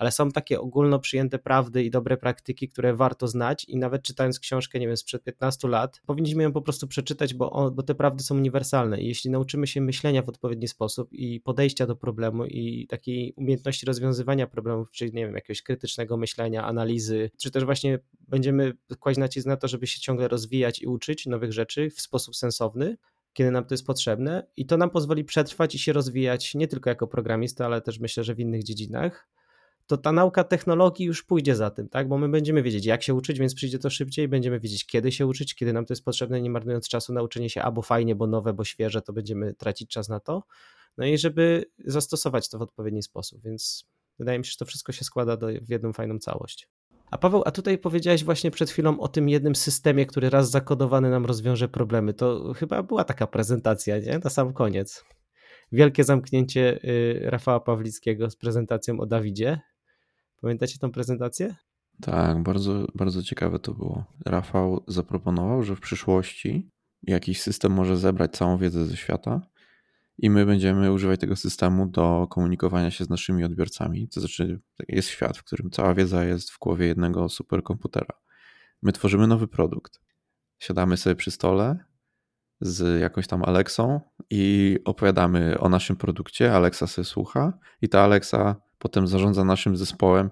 ale 0.00 0.12
są 0.12 0.30
takie 0.30 0.60
ogólno 0.60 0.98
przyjęte 0.98 1.38
prawdy 1.38 1.84
i 1.84 1.90
dobre 1.90 2.16
praktyki, 2.16 2.68
które 2.68 2.94
warto 2.94 3.28
znać 3.28 3.64
i 3.64 3.76
nawet 3.76 4.02
czytając 4.02 4.40
książkę, 4.40 4.78
nie 4.78 4.86
wiem, 4.86 4.96
sprzed 4.96 5.24
15 5.24 5.68
lat, 5.68 6.00
powinniśmy 6.06 6.42
ją 6.42 6.52
po 6.52 6.62
prostu 6.62 6.86
przeczytać, 6.86 7.34
bo, 7.34 7.70
bo 7.74 7.82
te 7.82 7.94
prawdy 7.94 8.24
są 8.24 8.36
uniwersalne. 8.36 9.00
I 9.00 9.06
jeśli 9.08 9.30
nauczymy 9.30 9.66
się 9.66 9.80
myślenia 9.80 10.22
w 10.22 10.28
odpowiedni 10.28 10.68
sposób 10.68 11.12
i 11.12 11.40
podejścia 11.40 11.86
do 11.86 11.96
problemu 11.96 12.44
i 12.44 12.86
takiej 12.86 13.34
umiejętności 13.36 13.86
rozwiązywania 13.86 14.46
problemów, 14.46 14.90
czyli 14.90 15.12
nie 15.12 15.26
wiem, 15.26 15.34
jakiegoś 15.34 15.62
krytycznego 15.62 16.16
myślenia, 16.16 16.64
analizy, 16.64 17.30
czy 17.38 17.50
też 17.50 17.64
właśnie 17.64 17.98
będziemy 18.28 18.72
kłaść 19.00 19.18
nacisk 19.18 19.46
na 19.46 19.56
to, 19.56 19.68
żeby 19.68 19.86
się 19.86 20.00
ciągle 20.00 20.28
rozwijać 20.28 20.82
i 20.82 20.86
uczyć 20.86 21.26
nowych 21.26 21.52
rzeczy 21.52 21.90
w 21.90 22.00
sposób 22.00 22.36
sensowny, 22.36 22.96
kiedy 23.32 23.50
nam 23.50 23.64
to 23.64 23.74
jest 23.74 23.86
potrzebne 23.86 24.46
i 24.56 24.66
to 24.66 24.76
nam 24.76 24.90
pozwoli 24.90 25.24
przetrwać 25.24 25.74
i 25.74 25.78
się 25.78 25.92
rozwijać 25.92 26.54
nie 26.54 26.68
tylko 26.68 26.90
jako 26.90 27.06
programista, 27.06 27.66
ale 27.66 27.80
też 27.80 27.98
myślę, 27.98 28.24
że 28.24 28.34
w 28.34 28.40
innych 28.40 28.62
dziedzinach 28.64 29.30
to 29.90 29.96
ta 29.96 30.12
nauka 30.12 30.44
technologii 30.44 31.06
już 31.06 31.22
pójdzie 31.22 31.56
za 31.56 31.70
tym, 31.70 31.88
tak? 31.88 32.08
Bo 32.08 32.18
my 32.18 32.28
będziemy 32.28 32.62
wiedzieć, 32.62 32.86
jak 32.86 33.02
się 33.02 33.14
uczyć, 33.14 33.38
więc 33.38 33.54
przyjdzie 33.54 33.78
to 33.78 33.90
szybciej, 33.90 34.28
będziemy 34.28 34.60
wiedzieć, 34.60 34.86
kiedy 34.86 35.12
się 35.12 35.26
uczyć, 35.26 35.54
kiedy 35.54 35.72
nam 35.72 35.86
to 35.86 35.92
jest 35.92 36.04
potrzebne, 36.04 36.40
nie 36.40 36.50
marnując 36.50 36.88
czasu 36.88 37.12
na 37.12 37.22
uczenie 37.22 37.50
się 37.50 37.62
albo 37.62 37.82
fajnie, 37.82 38.14
bo 38.14 38.26
nowe, 38.26 38.52
bo 38.52 38.64
świeże, 38.64 39.02
to 39.02 39.12
będziemy 39.12 39.54
tracić 39.54 39.90
czas 39.90 40.08
na 40.08 40.20
to. 40.20 40.42
No 40.98 41.06
i 41.06 41.18
żeby 41.18 41.64
zastosować 41.84 42.48
to 42.48 42.58
w 42.58 42.62
odpowiedni 42.62 43.02
sposób, 43.02 43.42
więc 43.42 43.84
wydaje 44.18 44.38
mi 44.38 44.44
się, 44.44 44.50
że 44.50 44.56
to 44.56 44.64
wszystko 44.64 44.92
się 44.92 45.04
składa 45.04 45.36
do, 45.36 45.46
w 45.46 45.68
jedną 45.68 45.92
fajną 45.92 46.18
całość. 46.18 46.68
A 47.10 47.18
Paweł, 47.18 47.42
a 47.46 47.50
tutaj 47.50 47.78
powiedziałeś 47.78 48.24
właśnie 48.24 48.50
przed 48.50 48.70
chwilą 48.70 49.00
o 49.00 49.08
tym 49.08 49.28
jednym 49.28 49.54
systemie, 49.54 50.06
który 50.06 50.30
raz 50.30 50.50
zakodowany 50.50 51.10
nam 51.10 51.26
rozwiąże 51.26 51.68
problemy. 51.68 52.14
To 52.14 52.52
chyba 52.52 52.82
była 52.82 53.04
taka 53.04 53.26
prezentacja, 53.26 53.98
nie? 53.98 54.20
Na 54.24 54.30
sam 54.30 54.52
koniec. 54.52 55.04
Wielkie 55.72 56.04
zamknięcie 56.04 56.80
y, 56.84 57.20
Rafała 57.24 57.60
Pawlickiego 57.60 58.30
z 58.30 58.36
prezentacją 58.36 59.00
o 59.00 59.06
Dawidzie. 59.06 59.60
Pamiętacie 60.40 60.78
tą 60.78 60.92
prezentację? 60.92 61.56
Tak, 62.00 62.42
bardzo, 62.42 62.86
bardzo 62.94 63.22
ciekawe 63.22 63.58
to 63.58 63.74
było. 63.74 64.04
Rafał 64.26 64.84
zaproponował, 64.88 65.62
że 65.62 65.76
w 65.76 65.80
przyszłości 65.80 66.70
jakiś 67.02 67.42
system 67.42 67.72
może 67.72 67.96
zebrać 67.96 68.32
całą 68.32 68.58
wiedzę 68.58 68.86
ze 68.86 68.96
świata 68.96 69.40
i 70.18 70.30
my 70.30 70.46
będziemy 70.46 70.92
używać 70.92 71.20
tego 71.20 71.36
systemu 71.36 71.86
do 71.86 72.26
komunikowania 72.30 72.90
się 72.90 73.04
z 73.04 73.08
naszymi 73.08 73.44
odbiorcami. 73.44 74.08
To 74.08 74.20
znaczy, 74.20 74.60
jest 74.88 75.08
świat, 75.08 75.38
w 75.38 75.44
którym 75.44 75.70
cała 75.70 75.94
wiedza 75.94 76.24
jest 76.24 76.50
w 76.50 76.58
głowie 76.58 76.86
jednego 76.86 77.28
superkomputera. 77.28 78.14
My 78.82 78.92
tworzymy 78.92 79.26
nowy 79.26 79.48
produkt. 79.48 80.00
Siadamy 80.58 80.96
sobie 80.96 81.16
przy 81.16 81.30
stole 81.30 81.84
z 82.60 83.00
jakąś 83.00 83.26
tam 83.26 83.44
Alexą 83.44 84.00
i 84.30 84.78
opowiadamy 84.84 85.60
o 85.60 85.68
naszym 85.68 85.96
produkcie. 85.96 86.54
Alexa 86.54 86.86
sobie 86.86 87.04
słucha 87.04 87.58
i 87.82 87.88
ta 87.88 88.00
Alexa 88.00 88.56
potem 88.80 89.06
zarządza 89.06 89.44
naszym 89.44 89.76
zespołem, 89.76 90.30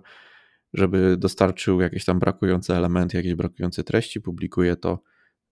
żeby 0.74 1.16
dostarczył 1.16 1.80
jakieś 1.80 2.04
tam 2.04 2.18
brakujące 2.18 2.76
elementy, 2.76 3.16
jakieś 3.16 3.34
brakujące 3.34 3.84
treści, 3.84 4.20
publikuje 4.20 4.76
to 4.76 5.02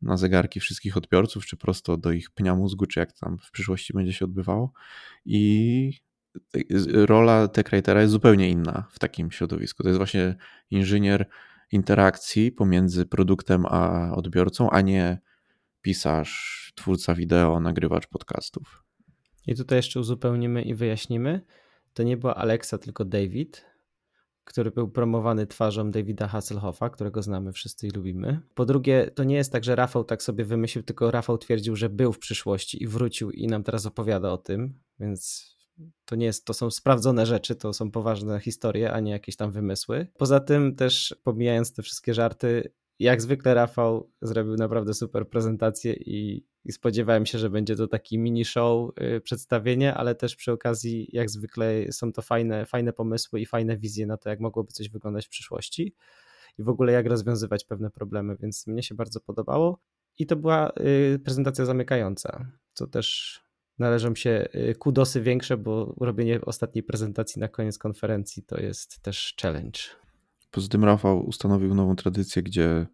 na 0.03 0.17
zegarki 0.17 0.61
wszystkich 0.61 0.97
odbiorców, 0.97 1.47
czy 1.47 1.57
prosto 1.57 1.97
do 1.97 2.13
ich 2.13 2.31
pnia 2.31 2.55
mózgu, 2.55 2.87
czy 2.87 3.01
jak 3.01 3.13
tam 3.13 3.39
w 3.39 3.51
przyszłości 3.51 3.93
będzie 3.93 4.13
się 4.13 4.25
odbywało. 4.25 4.73
I 5.25 5.93
rola 6.93 7.49
tech 7.49 7.67
jest 7.73 8.13
zupełnie 8.13 8.51
inna 8.51 8.89
w 8.91 8.99
takim 8.99 9.31
środowisku. 9.31 9.83
To 9.83 9.89
jest 9.89 9.97
właśnie 9.97 10.37
inżynier 10.71 11.29
interakcji 11.73 12.53
pomiędzy 12.53 13.07
produktem 13.07 13.67
a 13.67 14.13
odbiorcą, 14.15 14.71
a 14.71 14.81
nie 14.81 15.19
pisarz, 15.83 16.73
twórca 16.75 17.15
wideo, 17.15 17.61
nagrywacz 17.61 18.07
podcastów. 18.07 18.85
I 19.47 19.55
tutaj 19.55 19.79
jeszcze 19.79 20.01
uzupełnimy 20.01 20.63
i 20.63 20.75
wyjaśnimy. 20.75 21.41
To 21.97 22.03
nie 22.03 22.17
była 22.17 22.35
Alexa, 22.35 22.79
tylko 22.79 23.05
David, 23.05 23.65
który 24.45 24.71
był 24.71 24.89
promowany 24.89 25.47
twarzą 25.47 25.91
Davida 25.91 26.29
Hasselhoffa, 26.29 26.91
którego 26.91 27.23
znamy 27.23 27.53
wszyscy 27.53 27.87
i 27.87 27.91
lubimy. 27.91 28.41
Po 28.55 28.65
drugie, 28.67 29.11
to 29.15 29.25
nie 29.25 29.37
jest 29.37 29.53
tak, 29.53 29.65
że 29.65 29.77
Rafał 29.77 30.05
tak 30.05 30.23
sobie 30.23 30.45
wymyślił, 30.45 30.85
tylko 30.85 31.11
Rafał 31.11 31.39
twierdził, 31.39 31.77
że 31.77 31.89
był 31.89 32.13
w 32.13 32.19
przyszłości 32.19 32.83
i 32.83 32.87
wrócił 32.87 33.31
i 33.31 33.47
nam 33.47 33.63
teraz 33.63 33.87
opowiada 33.87 34.33
o 34.33 34.39
tym, 34.39 34.81
więc 35.01 35.51
to 36.05 36.17
nie 36.17 36.27
jest, 36.27 36.45
to 36.45 36.55
są 36.55 36.71
sprawdzone 36.71 37.27
rzeczy, 37.27 37.55
to 37.55 37.73
są 37.73 37.91
poważne 37.91 38.41
historie, 38.41 38.93
a 38.93 39.01
nie 39.01 39.13
jakieś 39.13 39.37
tam 39.37 39.53
wymysły. 39.53 40.07
Poza 40.19 40.41
tym 40.41 40.75
też 40.75 41.17
pomijając 41.23 41.73
te 41.73 41.83
wszystkie 41.83 42.15
żarty, 42.15 42.73
jak 42.99 43.23
zwykle 43.23 43.55
Rafał 43.55 44.11
zrobił 44.23 44.55
naprawdę 44.55 44.95
super 44.95 45.29
prezentację 45.29 45.93
i, 45.93 46.47
i, 46.67 46.73
spodziewałem 46.73 47.27
się, 47.27 47.39
że 47.39 47.51
będzie 47.51 47.77
to 47.77 47.89
taki 47.89 48.19
mini 48.19 48.45
show 48.45 48.91
y, 49.17 49.21
przedstawienie, 49.21 49.95
ale 49.95 50.15
też 50.15 50.37
przy 50.37 50.53
okazji 50.53 51.09
jak 51.13 51.31
zwykle 51.31 51.93
są 51.93 52.13
to 52.13 52.23
fajne, 52.23 52.67
fajne 52.67 52.93
pomysły 52.93 53.41
i 53.41 53.47
fajne 53.47 53.77
wizje 53.77 54.07
na 54.07 54.17
to, 54.17 54.29
jak 54.29 54.41
mogłoby 54.41 54.73
coś 54.73 54.89
wyglądać 54.89 55.27
w 55.27 55.29
przyszłości. 55.29 55.95
i 56.59 56.63
w 56.63 56.69
ogóle 56.69 56.93
jak 56.93 57.07
rozwiązywać 57.07 57.65
pewne 57.65 57.91
problemy, 57.91 58.37
więc 58.41 58.67
mnie 58.67 58.83
się 58.83 58.95
bardzo 58.95 59.21
podobało. 59.21 59.79
I 60.19 60.27
to 60.27 60.37
była 60.37 60.73
y, 61.15 61.19
prezentacja 61.25 61.65
zamykająca, 61.65 62.47
co 62.73 62.87
też 62.87 63.41
należą 63.79 64.15
się 64.15 64.49
y, 64.55 64.75
kudosy 64.75 65.21
większe, 65.21 65.57
bo 65.57 65.95
robienie 66.01 66.41
ostatniej 66.41 66.83
prezentacji 66.83 67.41
na 67.41 67.49
koniec 67.49 67.79
konferencji 67.79 68.43
to 68.43 68.61
jest 68.61 69.03
też 69.03 69.35
challenge. 69.43 69.81
Poza 70.51 70.69
tym 70.69 70.85
Rafał 70.85 71.27
ustanowił 71.27 71.75
nową 71.75 71.97
tradycję, 71.97 72.43
gdzie 72.43 72.87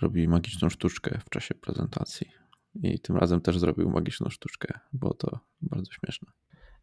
robi 0.00 0.28
magiczną 0.28 0.70
sztuczkę 0.70 1.20
w 1.26 1.30
czasie 1.30 1.54
prezentacji. 1.54 2.39
I 2.74 2.98
tym 2.98 3.16
razem 3.16 3.40
też 3.40 3.58
zrobił 3.58 3.90
magiczną 3.90 4.28
sztuczkę, 4.28 4.78
było 4.92 5.14
to 5.14 5.38
bardzo 5.62 5.92
śmieszne. 5.92 6.28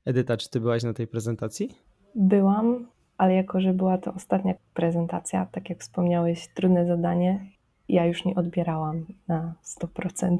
Edyta, 0.06 0.38
czy 0.38 0.50
ty 0.50 0.60
byłaś 0.60 0.84
na 0.84 0.94
tej 0.94 1.08
prezentacji? 1.08 1.70
Byłam, 2.16 2.88
ale 3.18 3.34
jako, 3.34 3.62
że 3.62 3.74
była 3.74 3.98
to 3.98 4.14
ostatnia 4.14 4.54
prezentacja, 4.74 5.46
tak 5.46 5.70
jak 5.70 5.80
wspomniałeś, 5.80 6.48
trudne 6.54 6.86
zadanie, 6.86 7.46
ja 7.90 8.06
już 8.06 8.26
nie 8.26 8.36
odbierałam 8.36 9.06
na 9.28 9.54
100%. 9.64 10.38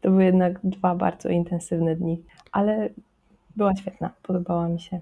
To 0.00 0.10
były 0.10 0.24
jednak 0.24 0.60
dwa 0.64 0.94
bardzo 0.94 1.28
intensywne 1.28 1.96
dni, 1.96 2.24
ale 2.52 2.90
była 3.56 3.76
świetna, 3.76 4.10
podobała 4.22 4.68
mi 4.68 4.80
się. 4.80 5.00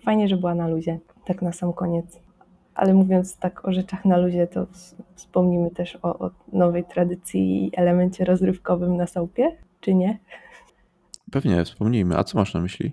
Fajnie, 0.00 0.28
że 0.28 0.36
była 0.36 0.54
na 0.54 0.68
luzie, 0.68 0.98
tak 1.24 1.42
na 1.42 1.52
sam 1.52 1.72
koniec. 1.72 2.27
Ale 2.78 2.94
mówiąc 2.94 3.36
tak 3.36 3.68
o 3.68 3.72
rzeczach 3.72 4.04
na 4.04 4.16
luzie, 4.16 4.46
to 4.46 4.66
wspomnimy 5.14 5.70
też 5.70 5.98
o, 6.02 6.18
o 6.18 6.30
nowej 6.52 6.84
tradycji 6.84 7.66
i 7.66 7.70
elemencie 7.76 8.24
rozrywkowym 8.24 8.96
na 8.96 9.06
Saupie, 9.06 9.56
czy 9.80 9.94
nie? 9.94 10.18
Pewnie, 11.30 11.64
wspomnijmy. 11.64 12.18
A 12.18 12.24
co 12.24 12.38
masz 12.38 12.54
na 12.54 12.60
myśli? 12.60 12.92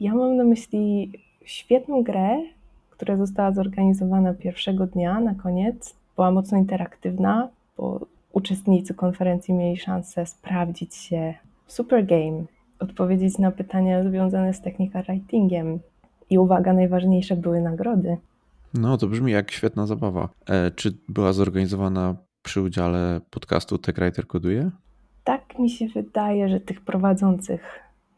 Ja 0.00 0.14
mam 0.14 0.36
na 0.36 0.44
myśli 0.44 1.12
świetną 1.44 2.02
grę, 2.02 2.42
która 2.90 3.16
została 3.16 3.52
zorganizowana 3.52 4.34
pierwszego 4.34 4.86
dnia 4.86 5.20
na 5.20 5.34
koniec. 5.34 5.94
Była 6.16 6.30
mocno 6.30 6.58
interaktywna, 6.58 7.48
bo 7.76 8.00
uczestnicy 8.32 8.94
konferencji 8.94 9.54
mieli 9.54 9.76
szansę 9.76 10.26
sprawdzić 10.26 10.94
się 10.94 11.34
w 11.66 11.72
super 11.72 12.06
game, 12.06 12.44
odpowiedzieć 12.78 13.38
na 13.38 13.50
pytania 13.50 14.04
związane 14.04 14.54
z 14.54 14.60
technika 14.60 15.02
writingiem. 15.02 15.78
I 16.30 16.38
uwaga, 16.38 16.72
najważniejsze 16.72 17.36
były 17.36 17.60
nagrody. 17.60 18.16
No, 18.74 18.96
to 18.96 19.06
brzmi 19.06 19.32
jak 19.32 19.50
świetna 19.50 19.86
zabawa. 19.86 20.28
E, 20.48 20.70
czy 20.70 20.98
była 21.08 21.32
zorganizowana 21.32 22.16
przy 22.42 22.62
udziale 22.62 23.20
podcastu 23.30 23.78
TechWriter 23.78 24.26
Koduje? 24.26 24.70
Tak 25.24 25.58
mi 25.58 25.70
się 25.70 25.88
wydaje, 25.88 26.48
że 26.48 26.60
tych 26.60 26.80
prowadzących 26.80 27.60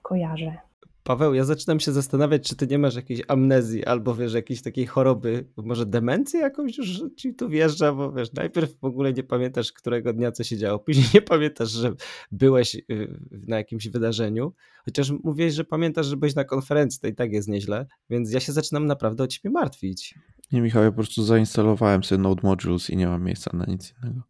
kojarzę. 0.03 0.59
Paweł, 1.05 1.34
ja 1.34 1.44
zaczynam 1.44 1.80
się 1.80 1.92
zastanawiać, 1.92 2.48
czy 2.48 2.57
ty 2.57 2.66
nie 2.66 2.78
masz 2.78 2.94
jakiejś 2.94 3.20
amnezji 3.28 3.84
albo 3.84 4.14
wiesz, 4.14 4.34
jakiejś 4.34 4.62
takiej 4.62 4.86
choroby, 4.86 5.46
może 5.57 5.86
demencji 5.86 6.40
jakąś 6.40 6.78
już 6.78 7.03
ci 7.16 7.34
tu 7.34 7.48
wjeżdża, 7.48 7.92
bo 7.92 8.12
wiesz, 8.12 8.32
najpierw 8.32 8.78
w 8.80 8.84
ogóle 8.84 9.12
nie 9.12 9.22
pamiętasz, 9.22 9.72
którego 9.72 10.12
dnia 10.12 10.32
co 10.32 10.44
się 10.44 10.57
działo, 10.57 10.78
później 10.78 11.07
nie 11.14 11.22
pamiętasz, 11.22 11.70
że 11.70 11.92
byłeś 12.32 12.74
y, 12.74 13.20
na 13.30 13.57
jakimś 13.57 13.88
wydarzeniu, 13.88 14.53
chociaż 14.84 15.11
mówiłeś, 15.24 15.55
że 15.55 15.64
pamiętasz, 15.64 16.07
że 16.07 16.16
byłeś 16.16 16.34
na 16.34 16.44
konferencji, 16.44 17.00
to 17.00 17.07
i 17.07 17.14
tak 17.14 17.32
jest 17.32 17.48
nieźle, 17.48 17.86
więc 18.11 18.32
ja 18.32 18.40
się 18.40 18.53
zaczynam 18.53 18.86
naprawdę 18.86 19.24
o 19.24 19.26
ciebie 19.26 19.50
martwić. 19.50 20.14
Nie, 20.53 20.62
Michał, 20.62 20.82
ja 20.82 20.90
po 20.90 20.96
prostu 20.96 21.24
zainstalowałem 21.24 22.05
sobie 22.05 22.22
Node 22.22 22.40
Modules 22.42 22.90
i 22.90 22.96
nie 22.96 23.07
mam 23.07 23.24
miejsca 23.24 23.50
na 23.55 23.64
nic 23.64 23.94
innego. 24.03 24.22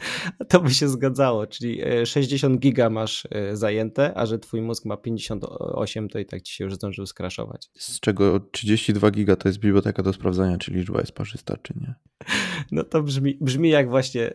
To 0.48 0.60
by 0.60 0.70
się 0.70 0.88
zgadzało, 0.88 1.46
czyli 1.46 1.80
60 2.04 2.54
e, 2.54 2.58
giga 2.58 2.90
masz 2.90 3.28
e, 3.30 3.56
zajęte, 3.56 4.12
a 4.18 4.26
że 4.26 4.38
twój 4.38 4.62
mózg 4.62 4.84
ma 4.84 4.96
58, 4.96 6.08
to 6.08 6.18
i 6.18 6.26
tak 6.26 6.42
ci 6.42 6.54
się 6.54 6.64
już 6.64 6.74
zdążył 6.74 7.06
skraszować. 7.06 7.70
Z 7.74 8.00
czego 8.00 8.40
32 8.40 9.10
giga 9.10 9.36
to 9.36 9.48
jest 9.48 9.58
biblioteka 9.58 10.02
do 10.02 10.12
sprawdzania, 10.12 10.58
czy 10.58 10.70
liczba 10.70 11.00
jest 11.00 11.12
parzysta, 11.12 11.56
czy 11.62 11.74
nie. 11.80 11.94
No 12.72 12.84
to 12.84 13.02
brzmi, 13.02 13.38
brzmi 13.40 13.68
jak 13.68 13.90
właśnie 13.90 14.34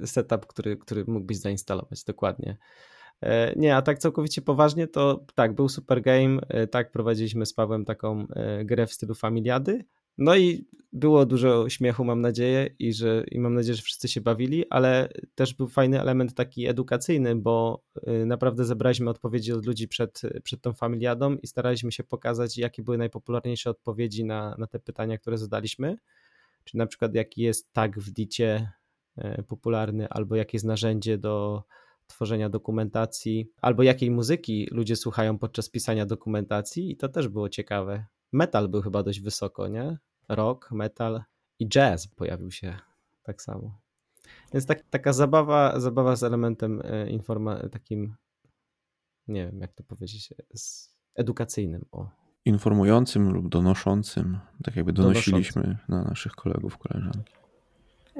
e, 0.00 0.06
setup, 0.06 0.46
który, 0.46 0.76
który 0.76 1.04
mógłbyś 1.06 1.36
zainstalować, 1.36 2.04
dokładnie. 2.04 2.56
Nie, 3.56 3.76
a 3.76 3.82
tak 3.82 3.98
całkowicie 3.98 4.42
poważnie, 4.42 4.86
to 4.86 5.24
tak, 5.34 5.54
był 5.54 5.68
super 5.68 6.02
game, 6.02 6.38
tak, 6.70 6.92
prowadziliśmy 6.92 7.46
z 7.46 7.52
Pawłem 7.52 7.84
taką 7.84 8.26
grę 8.64 8.86
w 8.86 8.92
stylu 8.92 9.14
familiady, 9.14 9.84
no 10.18 10.36
i 10.36 10.66
było 10.92 11.26
dużo 11.26 11.68
śmiechu, 11.68 12.04
mam 12.04 12.20
nadzieję, 12.20 12.70
i, 12.78 12.92
że, 12.92 13.24
i 13.30 13.40
mam 13.40 13.54
nadzieję, 13.54 13.74
że 13.74 13.82
wszyscy 13.82 14.08
się 14.08 14.20
bawili, 14.20 14.64
ale 14.70 15.08
też 15.34 15.54
był 15.54 15.68
fajny 15.68 16.00
element 16.00 16.34
taki 16.34 16.66
edukacyjny, 16.66 17.36
bo 17.36 17.84
y, 18.08 18.26
naprawdę 18.26 18.64
zebraliśmy 18.64 19.10
odpowiedzi 19.10 19.52
od 19.52 19.66
ludzi 19.66 19.88
przed, 19.88 20.22
przed 20.42 20.60
tą 20.60 20.72
familiadą 20.72 21.36
i 21.36 21.46
staraliśmy 21.46 21.92
się 21.92 22.04
pokazać, 22.04 22.58
jakie 22.58 22.82
były 22.82 22.98
najpopularniejsze 22.98 23.70
odpowiedzi 23.70 24.24
na, 24.24 24.54
na 24.58 24.66
te 24.66 24.78
pytania, 24.78 25.18
które 25.18 25.38
zadaliśmy. 25.38 25.96
Czy 26.64 26.76
na 26.76 26.86
przykład, 26.86 27.14
jaki 27.14 27.42
jest 27.42 27.72
tag 27.72 27.98
w 27.98 28.10
dicie 28.10 28.72
y, 29.18 29.42
popularny, 29.42 30.08
albo 30.08 30.36
jakie 30.36 30.56
jest 30.56 30.66
narzędzie 30.66 31.18
do 31.18 31.62
tworzenia 32.06 32.48
dokumentacji, 32.48 33.50
albo 33.60 33.82
jakiej 33.82 34.10
muzyki 34.10 34.68
ludzie 34.70 34.96
słuchają 34.96 35.38
podczas 35.38 35.68
pisania 35.68 36.06
dokumentacji, 36.06 36.90
i 36.90 36.96
to 36.96 37.08
też 37.08 37.28
było 37.28 37.48
ciekawe 37.48 38.06
metal 38.32 38.68
był 38.68 38.82
chyba 38.82 39.02
dość 39.02 39.20
wysoko, 39.20 39.68
nie? 39.68 39.98
Rock, 40.28 40.70
metal 40.70 41.22
i 41.58 41.68
jazz 41.68 42.08
pojawił 42.08 42.50
się 42.50 42.78
tak 43.22 43.42
samo. 43.42 43.78
Więc 44.52 44.66
tak, 44.66 44.82
taka 44.90 45.12
zabawa, 45.12 45.80
zabawa 45.80 46.16
z 46.16 46.22
elementem 46.22 46.82
e, 46.84 47.10
informa 47.10 47.68
takim, 47.68 48.14
nie 49.28 49.46
wiem 49.46 49.60
jak 49.60 49.72
to 49.72 49.82
powiedzieć, 49.82 50.34
edukacyjnym. 51.14 51.84
O. 51.92 52.08
Informującym 52.44 53.32
lub 53.32 53.48
donoszącym, 53.48 54.38
tak 54.64 54.76
jakby 54.76 54.92
donosiliśmy 54.92 55.78
na 55.88 56.02
naszych 56.02 56.32
kolegów, 56.32 56.78
koleżanki. 56.78 57.34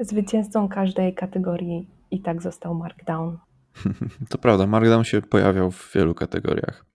Zwycięzcą 0.01 0.69
każdej 0.69 1.15
kategorii 1.15 1.89
i 2.11 2.21
tak 2.21 2.41
został 2.41 2.75
Markdown. 2.75 3.37
to 4.29 4.37
prawda, 4.37 4.67
Markdown 4.67 5.03
się 5.03 5.21
pojawiał 5.21 5.71
w 5.71 5.91
wielu 5.95 6.15
kategoriach. 6.15 6.85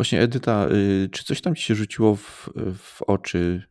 Właśnie 0.00 0.20
Edyta, 0.20 0.68
y, 0.68 1.08
czy 1.12 1.24
coś 1.24 1.40
tam 1.40 1.54
ci 1.54 1.62
się 1.62 1.74
rzuciło 1.74 2.16
w, 2.16 2.48
w 2.74 3.02
oczy, 3.02 3.62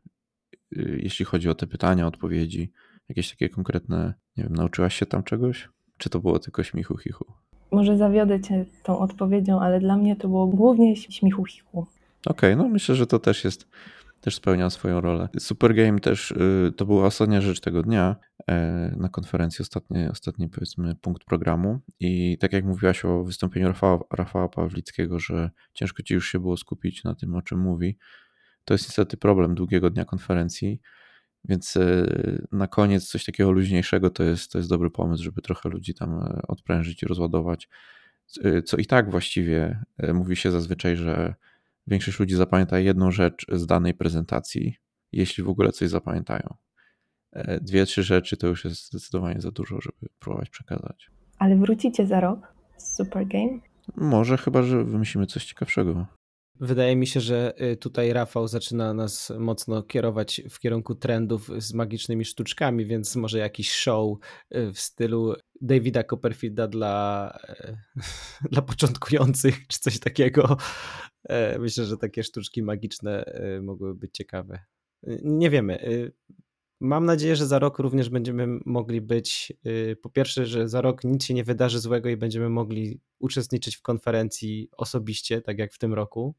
y, 0.77 0.99
jeśli 1.03 1.25
chodzi 1.25 1.49
o 1.49 1.55
te 1.55 1.67
pytania, 1.67 2.07
odpowiedzi? 2.07 2.71
Jakieś 3.09 3.29
takie 3.29 3.49
konkretne, 3.49 4.13
nie 4.37 4.43
wiem, 4.43 4.53
nauczyłaś 4.53 4.95
się 4.95 5.05
tam 5.05 5.23
czegoś? 5.23 5.69
Czy 5.97 6.09
to 6.09 6.19
było 6.19 6.39
tylko 6.39 6.63
śmichu 6.63 6.97
chichu? 6.97 7.25
Może 7.71 7.97
zawiodę 7.97 8.41
cię 8.41 8.65
tą 8.83 8.99
odpowiedzią, 8.99 9.59
ale 9.59 9.79
dla 9.79 9.97
mnie 9.97 10.15
to 10.15 10.27
było 10.27 10.47
głównie 10.47 10.95
śmichu 10.95 11.45
chichu. 11.45 11.79
Okej, 12.25 12.53
okay, 12.53 12.55
no 12.55 12.69
myślę, 12.69 12.95
że 12.95 13.07
to 13.07 13.19
też 13.19 13.43
jest 13.43 13.67
też 14.21 14.35
spełnia 14.35 14.69
swoją 14.69 15.01
rolę. 15.01 15.29
Super 15.39 15.75
Game 15.75 15.99
też 15.99 16.31
y, 16.31 16.71
to 16.77 16.85
była 16.85 17.05
ostatnia 17.05 17.41
rzecz 17.41 17.59
tego 17.59 17.83
dnia 17.83 18.15
e, 18.47 18.95
na 18.97 19.09
konferencji, 19.09 19.61
ostatni, 19.61 20.07
ostatni 20.07 20.49
powiedzmy 20.49 20.95
punkt 20.95 21.23
programu 21.23 21.79
i 21.99 22.37
tak 22.37 22.53
jak 22.53 22.65
mówiłaś 22.65 23.05
o 23.05 23.23
wystąpieniu 23.23 23.67
Rafała, 23.67 23.99
Rafała 24.13 24.49
Pawlickiego, 24.49 25.19
że 25.19 25.49
ciężko 25.73 26.03
ci 26.03 26.13
już 26.13 26.31
się 26.31 26.39
było 26.39 26.57
skupić 26.57 27.03
na 27.03 27.15
tym, 27.15 27.35
o 27.35 27.41
czym 27.41 27.59
mówi, 27.59 27.97
to 28.65 28.73
jest 28.73 28.87
niestety 28.87 29.17
problem 29.17 29.55
długiego 29.55 29.89
dnia 29.89 30.05
konferencji, 30.05 30.81
więc 31.45 31.77
e, 31.77 32.05
na 32.51 32.67
koniec 32.67 33.07
coś 33.07 33.25
takiego 33.25 33.51
luźniejszego 33.51 34.09
to 34.09 34.23
jest, 34.23 34.51
to 34.51 34.57
jest 34.57 34.69
dobry 34.69 34.89
pomysł, 34.89 35.23
żeby 35.23 35.41
trochę 35.41 35.69
ludzi 35.69 35.93
tam 35.93 36.19
e, 36.19 36.41
odprężyć 36.47 37.03
i 37.03 37.05
rozładować. 37.05 37.69
Co 38.65 38.77
i 38.77 38.85
tak 38.85 39.11
właściwie 39.11 39.83
mówi 40.13 40.35
się 40.35 40.51
zazwyczaj, 40.51 40.95
że 40.97 41.35
większość 41.89 42.19
ludzi 42.19 42.35
zapamięta 42.35 42.79
jedną 42.79 43.11
rzecz 43.11 43.45
z 43.51 43.65
danej 43.65 43.93
prezentacji, 43.93 44.75
jeśli 45.11 45.43
w 45.43 45.49
ogóle 45.49 45.71
coś 45.71 45.89
zapamiętają. 45.89 46.55
E, 47.31 47.59
dwie, 47.59 47.85
trzy 47.85 48.03
rzeczy 48.03 48.37
to 48.37 48.47
już 48.47 48.65
jest 48.65 48.87
zdecydowanie 48.87 49.41
za 49.41 49.51
dużo, 49.51 49.81
żeby 49.81 50.07
próbować 50.19 50.49
przekazać. 50.49 51.11
Ale 51.39 51.55
wrócicie 51.55 52.07
za 52.07 52.19
rok 52.19 52.53
z 52.77 52.95
Super 52.95 53.27
Game? 53.27 53.59
Może, 53.95 54.37
chyba 54.37 54.63
że 54.63 54.83
wymyślimy 54.83 55.25
coś 55.25 55.45
ciekawszego. 55.45 56.05
Wydaje 56.61 56.95
mi 56.95 57.07
się, 57.07 57.19
że 57.19 57.53
y, 57.61 57.77
tutaj 57.77 58.13
Rafał 58.13 58.47
zaczyna 58.47 58.93
nas 58.93 59.33
mocno 59.39 59.83
kierować 59.83 60.41
w 60.49 60.59
kierunku 60.59 60.95
trendów 60.95 61.49
z 61.57 61.73
magicznymi 61.73 62.25
sztuczkami, 62.25 62.85
więc 62.85 63.15
może 63.15 63.39
jakiś 63.39 63.71
show 63.71 64.17
y, 64.55 64.71
w 64.73 64.79
stylu 64.79 65.35
Davida 65.61 66.03
Copperfielda 66.03 66.67
dla, 66.67 67.33
y, 67.49 67.77
dla 68.51 68.61
początkujących, 68.61 69.67
czy 69.67 69.79
coś 69.79 69.99
takiego. 69.99 70.57
E, 71.23 71.59
myślę, 71.59 71.85
że 71.85 71.97
takie 71.97 72.23
sztuczki 72.23 72.63
magiczne 72.63 73.25
mogłyby 73.61 73.99
być 73.99 74.15
ciekawe. 74.15 74.59
Nie 75.23 75.49
wiemy. 75.49 75.79
Mam 76.81 77.05
nadzieję, 77.05 77.35
że 77.35 77.45
za 77.45 77.59
rok 77.59 77.79
również 77.79 78.09
będziemy 78.09 78.47
mogli 78.65 79.01
być, 79.01 79.53
po 80.01 80.09
pierwsze, 80.09 80.45
że 80.45 80.69
za 80.69 80.81
rok 80.81 81.03
nic 81.03 81.25
się 81.25 81.33
nie 81.33 81.43
wydarzy 81.43 81.79
złego 81.79 82.09
i 82.09 82.17
będziemy 82.17 82.49
mogli 82.49 83.01
uczestniczyć 83.19 83.77
w 83.77 83.81
konferencji 83.81 84.69
osobiście, 84.77 85.41
tak 85.41 85.59
jak 85.59 85.73
w 85.73 85.77
tym 85.77 85.93
roku 85.93 86.35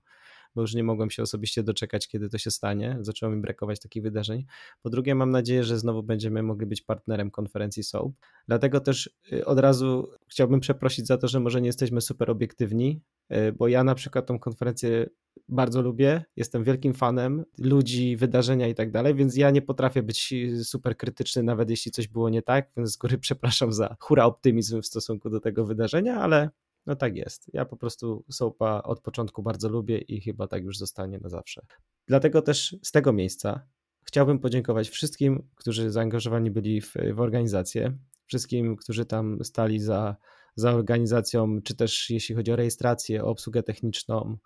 bo 0.55 0.61
już 0.61 0.75
nie 0.75 0.85
mogłem 0.85 1.11
się 1.11 1.23
osobiście 1.23 1.63
doczekać, 1.63 2.09
kiedy 2.09 2.29
to 2.29 2.39
się 2.39 2.51
stanie. 2.51 2.99
Zaczęło 3.01 3.33
mi 3.33 3.43
brakować 3.43 3.81
takich 3.81 4.03
wydarzeń. 4.03 4.45
Po 4.83 4.91
drugie, 4.91 5.15
mam 5.15 5.31
nadzieję, 5.31 5.65
że 5.65 5.79
znowu 5.79 6.03
będziemy 6.03 6.43
mogli 6.43 6.67
być 6.67 6.83
partnerem 6.83 7.31
konferencji 7.31 7.85
SOAP. 7.85 8.13
Dlatego 8.49 8.81
też 8.81 9.11
y, 9.33 9.45
od 9.45 9.59
razu 9.59 10.11
chciałbym 10.29 10.61
przeprosić 10.61 11.07
za 11.07 11.19
to, 11.19 11.29
że 11.29 11.41
może 11.41 11.61
nie 11.61 11.67
jesteśmy 11.67 12.01
super 12.01 12.31
obiektywni, 12.31 13.03
y, 13.33 13.53
bo 13.53 13.69
ja 13.69 13.85
na 13.85 13.95
przykład 13.95 14.27
tą 14.27 14.39
konferencję 14.39 15.07
bardzo 15.49 15.83
lubię, 15.83 16.25
jestem 16.37 16.65
wielkim 16.65 16.95
fanem 16.95 17.45
ludzi, 17.59 18.17
wydarzenia 18.17 18.69
i 18.69 18.75
tak 18.75 18.91
dalej, 18.91 19.15
więc 19.15 19.37
ja 19.37 19.51
nie 19.51 19.63
potrafię 19.63 20.03
być 20.03 20.35
super 20.63 20.97
krytyczny, 20.97 21.43
nawet 21.43 21.71
jeśli 21.71 21.93
coś 21.93 22.09
było 22.09 22.29
nie 22.29 22.43
tak, 22.43 22.71
więc 22.77 22.93
z 22.93 22.97
góry 22.97 23.19
przepraszam 23.29 23.73
za 23.73 23.97
hura 24.01 24.25
optymizm 24.25 24.83
w 24.83 24.87
stosunku 24.87 25.31
do 25.31 25.41
tego 25.41 25.65
wydarzenia, 25.65 26.21
ale 26.21 26.51
no 26.87 26.97
tak 26.97 27.17
jest. 27.17 27.51
Ja 27.53 27.65
po 27.65 27.77
prostu 27.77 28.25
Soapa 28.31 28.83
od 28.83 29.01
początku 29.01 29.43
bardzo 29.43 29.69
lubię 29.69 29.99
i 29.99 30.21
chyba 30.21 30.47
tak 30.47 30.65
już 30.65 30.79
zostanie 30.79 31.19
na 31.19 31.29
zawsze. 31.29 31.63
Dlatego 32.07 32.43
też 32.43 32.77
z 32.83 32.91
tego 32.91 33.13
miejsca 33.13 33.67
chciałbym 34.05 34.39
podziękować 34.39 34.89
wszystkim, 34.89 35.49
którzy 35.55 35.91
zaangażowani 35.91 36.51
byli 36.51 36.81
w, 36.81 36.93
w 37.15 37.21
organizację, 37.21 37.99
wszystkim, 38.27 38.77
którzy 38.77 39.07
tam 39.07 39.39
stali 39.45 39.81
za, 39.81 40.17
za 40.57 40.73
organizacją, 40.73 41.63
czy 41.63 41.77
też 41.77 42.11
jeśli 42.11 42.35
chodzi 42.35 42.53
o 42.53 42.57
rejestrację, 42.57 43.25
o 43.25 43.29
obsługę 43.29 43.63
techniczną, 43.63 44.37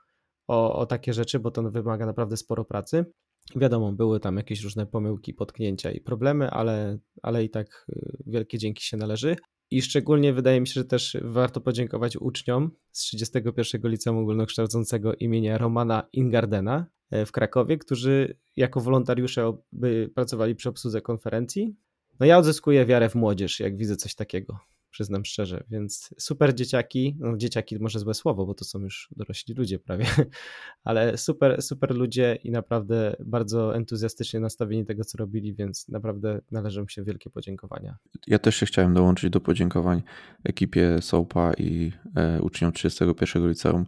o, 0.49 0.79
o 0.79 0.87
takie 0.87 1.13
rzeczy, 1.13 1.39
bo 1.39 1.51
to 1.51 1.63
wymaga 1.63 2.07
naprawdę 2.07 2.37
sporo 2.37 2.65
pracy. 2.65 3.05
Wiadomo, 3.57 3.93
były 3.93 4.21
tam 4.21 4.37
jakieś 4.37 4.63
różne 4.63 4.87
pomyłki, 4.87 5.35
potknięcia 5.35 5.91
i 5.91 6.01
problemy, 6.01 6.51
ale, 6.51 6.99
ale 7.23 7.45
i 7.45 7.51
tak 7.51 7.87
y, 7.89 8.23
wielkie 8.27 8.59
dzięki 8.59 8.85
się 8.85 8.97
należy. 8.97 9.37
I 9.75 9.83
szczególnie 9.83 10.33
wydaje 10.33 10.61
mi 10.61 10.67
się, 10.67 10.73
że 10.75 10.85
też 10.85 11.17
warto 11.23 11.61
podziękować 11.61 12.17
uczniom 12.17 12.71
z 12.93 13.01
31 13.01 13.91
Liceum 13.91 14.19
Ogólnokształcącego 14.19 15.15
imienia 15.15 15.59
Romana 15.59 16.09
Ingardena 16.13 16.87
e, 17.11 17.27
w 17.27 17.33
Krakowie, 17.33 17.79
którzy 17.79 18.39
jako 18.57 18.81
wolontariusze 18.81 19.57
pracowali 20.15 20.55
przy 20.55 20.69
obsłudze 20.69 21.01
konferencji. 21.01 21.77
No 22.21 22.27
ja 22.27 22.39
odzyskuję 22.39 22.87
wiarę 22.87 23.09
w 23.09 23.15
młodzież, 23.15 23.61
jak 23.61 23.77
widzę 23.77 23.97
coś 23.97 24.15
takiego 24.15 24.59
przyznam 24.95 25.25
szczerze, 25.25 25.65
więc 25.71 26.15
super 26.19 26.55
dzieciaki, 26.55 27.17
no 27.19 27.37
dzieciaki 27.37 27.79
może 27.79 27.99
złe 27.99 28.15
słowo, 28.15 28.47
bo 28.47 28.55
to 28.55 28.65
są 28.65 28.81
już 28.81 29.09
dorośli 29.17 29.55
ludzie 29.55 29.79
prawie, 29.79 30.07
ale 30.85 31.19
super, 31.19 31.63
super 31.63 31.95
ludzie 31.95 32.39
i 32.45 32.51
naprawdę 32.51 33.17
bardzo 33.25 33.77
entuzjastycznie 33.77 34.41
nastawieni 34.41 34.85
tego, 34.85 35.05
co 35.05 35.19
robili, 35.19 35.55
więc 35.55 35.89
naprawdę 35.89 36.41
należą 36.51 36.89
się 36.89 37.05
wielkie 37.05 37.31
podziękowania. 37.31 37.97
Ja 38.27 38.39
też 38.39 38.57
się 38.57 38.67
chciałem 38.67 38.95
dołączyć 38.95 39.31
do 39.31 39.41
podziękowań 39.41 40.03
ekipie 40.45 41.03
Soapa 41.03 41.53
i 41.55 41.93
e, 42.17 42.43
uczniom 42.43 42.73
31 42.73 43.49
liceum. 43.49 43.87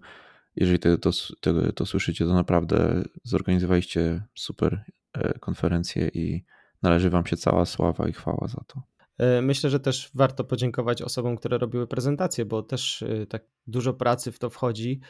Jeżeli 0.57 0.79
to, 0.79 0.99
to, 0.99 1.11
to, 1.41 1.73
to 1.73 1.87
słyszycie, 1.87 2.25
to 2.25 2.35
naprawdę 2.35 3.03
zorganizowaliście 3.25 4.23
super 4.35 4.85
e, 5.13 5.39
konferencję 5.39 6.09
i 6.09 6.45
należy 6.83 7.11
wam 7.11 7.27
się 7.27 7.37
cała 7.37 7.65
sława 7.65 8.09
i 8.09 8.13
chwała 8.13 8.49
za 8.49 8.65
to. 8.67 8.96
E, 9.19 9.43
myślę, 9.43 9.71
że 9.71 9.81
też 9.81 10.11
warto 10.15 10.45
podziękować 10.45 11.03
osobom, 11.03 11.37
które 11.37 11.59
robiły 11.59 11.87
prezentację, 11.87 12.45
bo 12.45 12.63
też 12.63 13.03
e, 13.03 13.27
tak 13.27 13.45
dużo 13.67 13.95
pracy 13.95 14.33
w 14.33 14.39
to 14.39 14.51
wchodzi. 14.51 15.01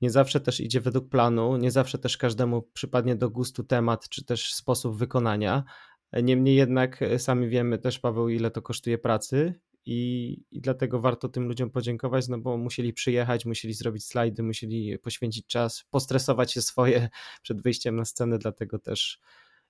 Nie 0.00 0.10
zawsze 0.10 0.40
też 0.40 0.60
idzie 0.60 0.80
według 0.80 1.08
planu, 1.08 1.56
nie 1.56 1.70
zawsze 1.70 1.98
też 1.98 2.16
każdemu 2.16 2.62
przypadnie 2.62 3.16
do 3.16 3.30
gustu 3.30 3.64
temat 3.64 4.08
czy 4.08 4.24
też 4.24 4.54
sposób 4.54 4.96
wykonania. 4.96 5.64
E, 6.12 6.22
niemniej 6.22 6.56
jednak 6.56 7.00
sami 7.18 7.48
wiemy 7.48 7.78
też, 7.78 7.98
Paweł, 7.98 8.28
ile 8.28 8.50
to 8.50 8.62
kosztuje 8.62 8.98
pracy 8.98 9.60
i, 9.86 10.32
i 10.50 10.60
dlatego 10.60 11.00
warto 11.00 11.28
tym 11.28 11.48
ludziom 11.48 11.70
podziękować, 11.70 12.28
no 12.28 12.38
bo 12.38 12.56
musieli 12.56 12.92
przyjechać, 12.92 13.46
musieli 13.46 13.74
zrobić 13.74 14.06
slajdy, 14.06 14.42
musieli 14.42 14.98
poświęcić 14.98 15.46
czas, 15.46 15.84
postresować 15.90 16.52
się 16.52 16.62
swoje 16.62 17.08
przed 17.42 17.62
wyjściem 17.62 17.96
na 17.96 18.04
scenę, 18.04 18.38
dlatego 18.38 18.78
też 18.78 19.20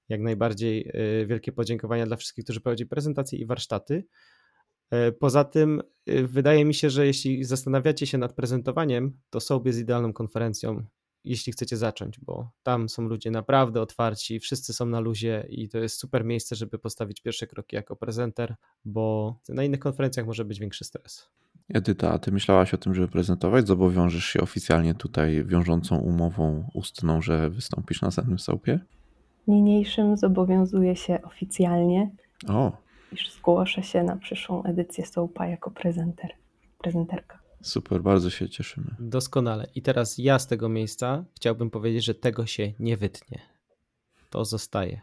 jak 0.09 0.21
najbardziej 0.21 0.89
y, 1.23 1.27
wielkie 1.27 1.53
podziękowania 1.53 2.07
dla 2.07 2.17
wszystkich, 2.17 2.45
którzy 2.45 2.61
prowadzili 2.61 2.89
prezentacje 2.89 3.39
i 3.39 3.47
warsztaty. 3.47 4.05
Y, 4.95 5.13
poza 5.13 5.45
tym 5.45 5.83
y, 6.11 6.27
wydaje 6.27 6.65
mi 6.65 6.75
się, 6.75 6.91
że 6.91 7.07
jeśli 7.07 7.45
zastanawiacie 7.45 8.07
się 8.07 8.19
nad 8.19 8.33
prezentowaniem, 8.33 9.19
to 9.31 9.41
Soap 9.41 9.67
jest 9.67 9.79
idealną 9.79 10.13
konferencją, 10.13 10.87
jeśli 11.25 11.53
chcecie 11.53 11.77
zacząć, 11.77 12.21
bo 12.21 12.51
tam 12.63 12.89
są 12.89 13.03
ludzie 13.03 13.31
naprawdę 13.31 13.81
otwarci, 13.81 14.41
wszyscy 14.41 14.73
są 14.73 14.87
na 14.87 15.01
luzie 15.01 15.47
i 15.49 15.69
to 15.69 15.79
jest 15.79 15.99
super 15.99 16.25
miejsce, 16.25 16.57
żeby 16.57 16.79
postawić 16.79 17.21
pierwsze 17.21 17.47
kroki 17.47 17.77
jako 17.77 17.97
prezenter, 17.97 18.55
bo 18.85 19.37
na 19.49 19.65
innych 19.65 19.81
konferencjach 19.81 20.27
może 20.27 20.45
być 20.45 20.61
większy 20.61 20.85
stres. 20.85 21.29
Edyta, 21.75 22.13
a 22.13 22.19
ty 22.19 22.33
myślałaś 22.33 22.75
o 22.75 22.77
tym, 22.77 22.95
żeby 22.95 23.09
prezentować? 23.09 23.67
Zobowiążesz 23.67 24.25
się 24.25 24.41
oficjalnie 24.41 24.95
tutaj 24.95 25.45
wiążącą 25.45 25.99
umową 25.99 26.71
ustną, 26.75 27.23
że 27.23 27.51
wystąpisz 27.51 28.03
na 28.03 28.11
samym 28.11 28.39
Soapie? 28.39 28.81
Niniejszym 29.47 30.17
zobowiązuję 30.17 30.97
się 30.97 31.23
oficjalnie, 31.23 32.11
o. 32.49 32.73
iż 33.13 33.33
zgłoszę 33.33 33.83
się 33.83 34.03
na 34.03 34.17
przyszłą 34.17 34.63
edycję 34.63 35.07
Soapa 35.07 35.47
jako 35.47 35.71
prezenter, 35.71 36.31
prezenterka. 36.79 37.39
Super, 37.63 38.03
bardzo 38.03 38.31
się 38.31 38.49
cieszymy. 38.49 38.87
Doskonale. 38.99 39.67
I 39.75 39.83
teraz 39.83 40.19
ja 40.19 40.39
z 40.39 40.47
tego 40.47 40.69
miejsca 40.69 41.25
chciałbym 41.35 41.71
powiedzieć, 41.71 42.05
że 42.05 42.15
tego 42.15 42.47
się 42.47 42.73
nie 42.79 42.97
wytnie. 42.97 43.41
To 44.31 44.45
zostaje 44.45 45.01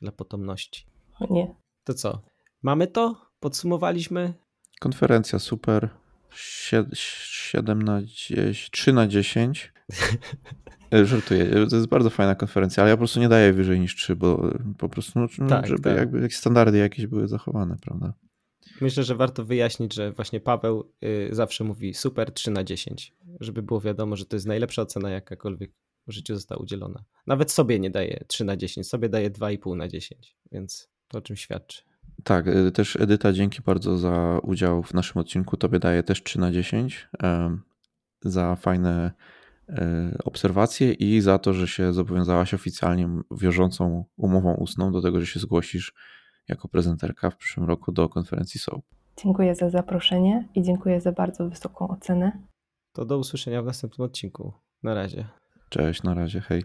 dla 0.00 0.12
potomności. 0.12 0.86
O 1.20 1.34
nie. 1.34 1.54
To 1.84 1.94
co? 1.94 2.22
Mamy 2.62 2.86
to? 2.86 3.26
Podsumowaliśmy? 3.40 4.34
Konferencja 4.80 5.38
super. 5.38 5.88
7 6.34 7.82
na 7.82 8.02
10, 8.02 8.70
3 8.70 8.92
na 8.92 9.06
10. 9.06 9.72
Żartuję. 11.04 11.66
To 11.70 11.76
jest 11.76 11.86
bardzo 11.86 12.10
fajna 12.10 12.34
konferencja, 12.34 12.82
ale 12.82 12.90
ja 12.90 12.96
po 12.96 12.98
prostu 12.98 13.20
nie 13.20 13.28
daję 13.28 13.52
wyżej 13.52 13.80
niż 13.80 13.96
3, 13.96 14.16
bo 14.16 14.50
po 14.78 14.88
prostu, 14.88 15.20
no, 15.20 15.48
tak, 15.48 15.66
żeby 15.66 15.82
tak. 15.82 15.96
jakby 15.96 16.30
standardy 16.30 16.78
jakieś 16.78 17.06
były 17.06 17.28
zachowane, 17.28 17.76
prawda? 17.82 18.14
Myślę, 18.80 19.04
że 19.04 19.14
warto 19.14 19.44
wyjaśnić, 19.44 19.94
że 19.94 20.12
właśnie 20.12 20.40
Paweł 20.40 20.92
y, 21.04 21.28
zawsze 21.32 21.64
mówi 21.64 21.94
super 21.94 22.32
3 22.32 22.50
na 22.50 22.64
10, 22.64 23.14
żeby 23.40 23.62
było 23.62 23.80
wiadomo, 23.80 24.16
że 24.16 24.26
to 24.26 24.36
jest 24.36 24.46
najlepsza 24.46 24.82
ocena, 24.82 25.10
jakakolwiek 25.10 25.70
w 26.06 26.12
życiu 26.12 26.34
została 26.34 26.62
udzielona. 26.62 27.04
Nawet 27.26 27.52
sobie 27.52 27.80
nie 27.80 27.90
daje 27.90 28.24
3 28.28 28.44
na 28.44 28.56
10, 28.56 28.88
sobie 28.88 29.08
daje 29.08 29.30
2,5 29.30 29.76
na 29.76 29.88
10, 29.88 30.36
więc 30.52 30.90
to 31.08 31.18
o 31.18 31.20
czym 31.20 31.36
świadczy. 31.36 31.82
Tak, 32.24 32.46
też 32.74 32.96
Edyta, 32.96 33.32
dzięki 33.32 33.62
bardzo 33.62 33.98
za 33.98 34.40
udział 34.42 34.82
w 34.82 34.94
naszym 34.94 35.20
odcinku. 35.20 35.56
Tobie 35.56 35.78
daję 35.78 36.02
też 36.02 36.22
3 36.22 36.40
na 36.40 36.52
10 36.52 37.08
za 38.22 38.56
fajne 38.56 39.12
E, 39.68 40.16
obserwacje 40.24 40.92
i 40.92 41.20
za 41.20 41.38
to, 41.38 41.52
że 41.52 41.68
się 41.68 41.92
zobowiązałaś 41.92 42.54
oficjalnie 42.54 43.08
wiążącą 43.30 44.04
umową 44.16 44.54
ustną 44.54 44.92
do 44.92 45.02
tego, 45.02 45.20
że 45.20 45.26
się 45.26 45.40
zgłosisz 45.40 45.94
jako 46.48 46.68
prezenterka 46.68 47.30
w 47.30 47.36
przyszłym 47.36 47.66
roku 47.66 47.92
do 47.92 48.08
konferencji 48.08 48.60
SOAP. 48.60 48.84
Dziękuję 49.24 49.54
za 49.54 49.70
zaproszenie 49.70 50.48
i 50.54 50.62
dziękuję 50.62 51.00
za 51.00 51.12
bardzo 51.12 51.48
wysoką 51.48 51.88
ocenę. 51.88 52.32
To 52.92 53.04
do 53.04 53.18
usłyszenia 53.18 53.62
w 53.62 53.66
następnym 53.66 54.04
odcinku. 54.04 54.52
Na 54.82 54.94
razie. 54.94 55.28
Cześć, 55.68 56.02
na 56.02 56.14
razie, 56.14 56.40
hej. 56.40 56.64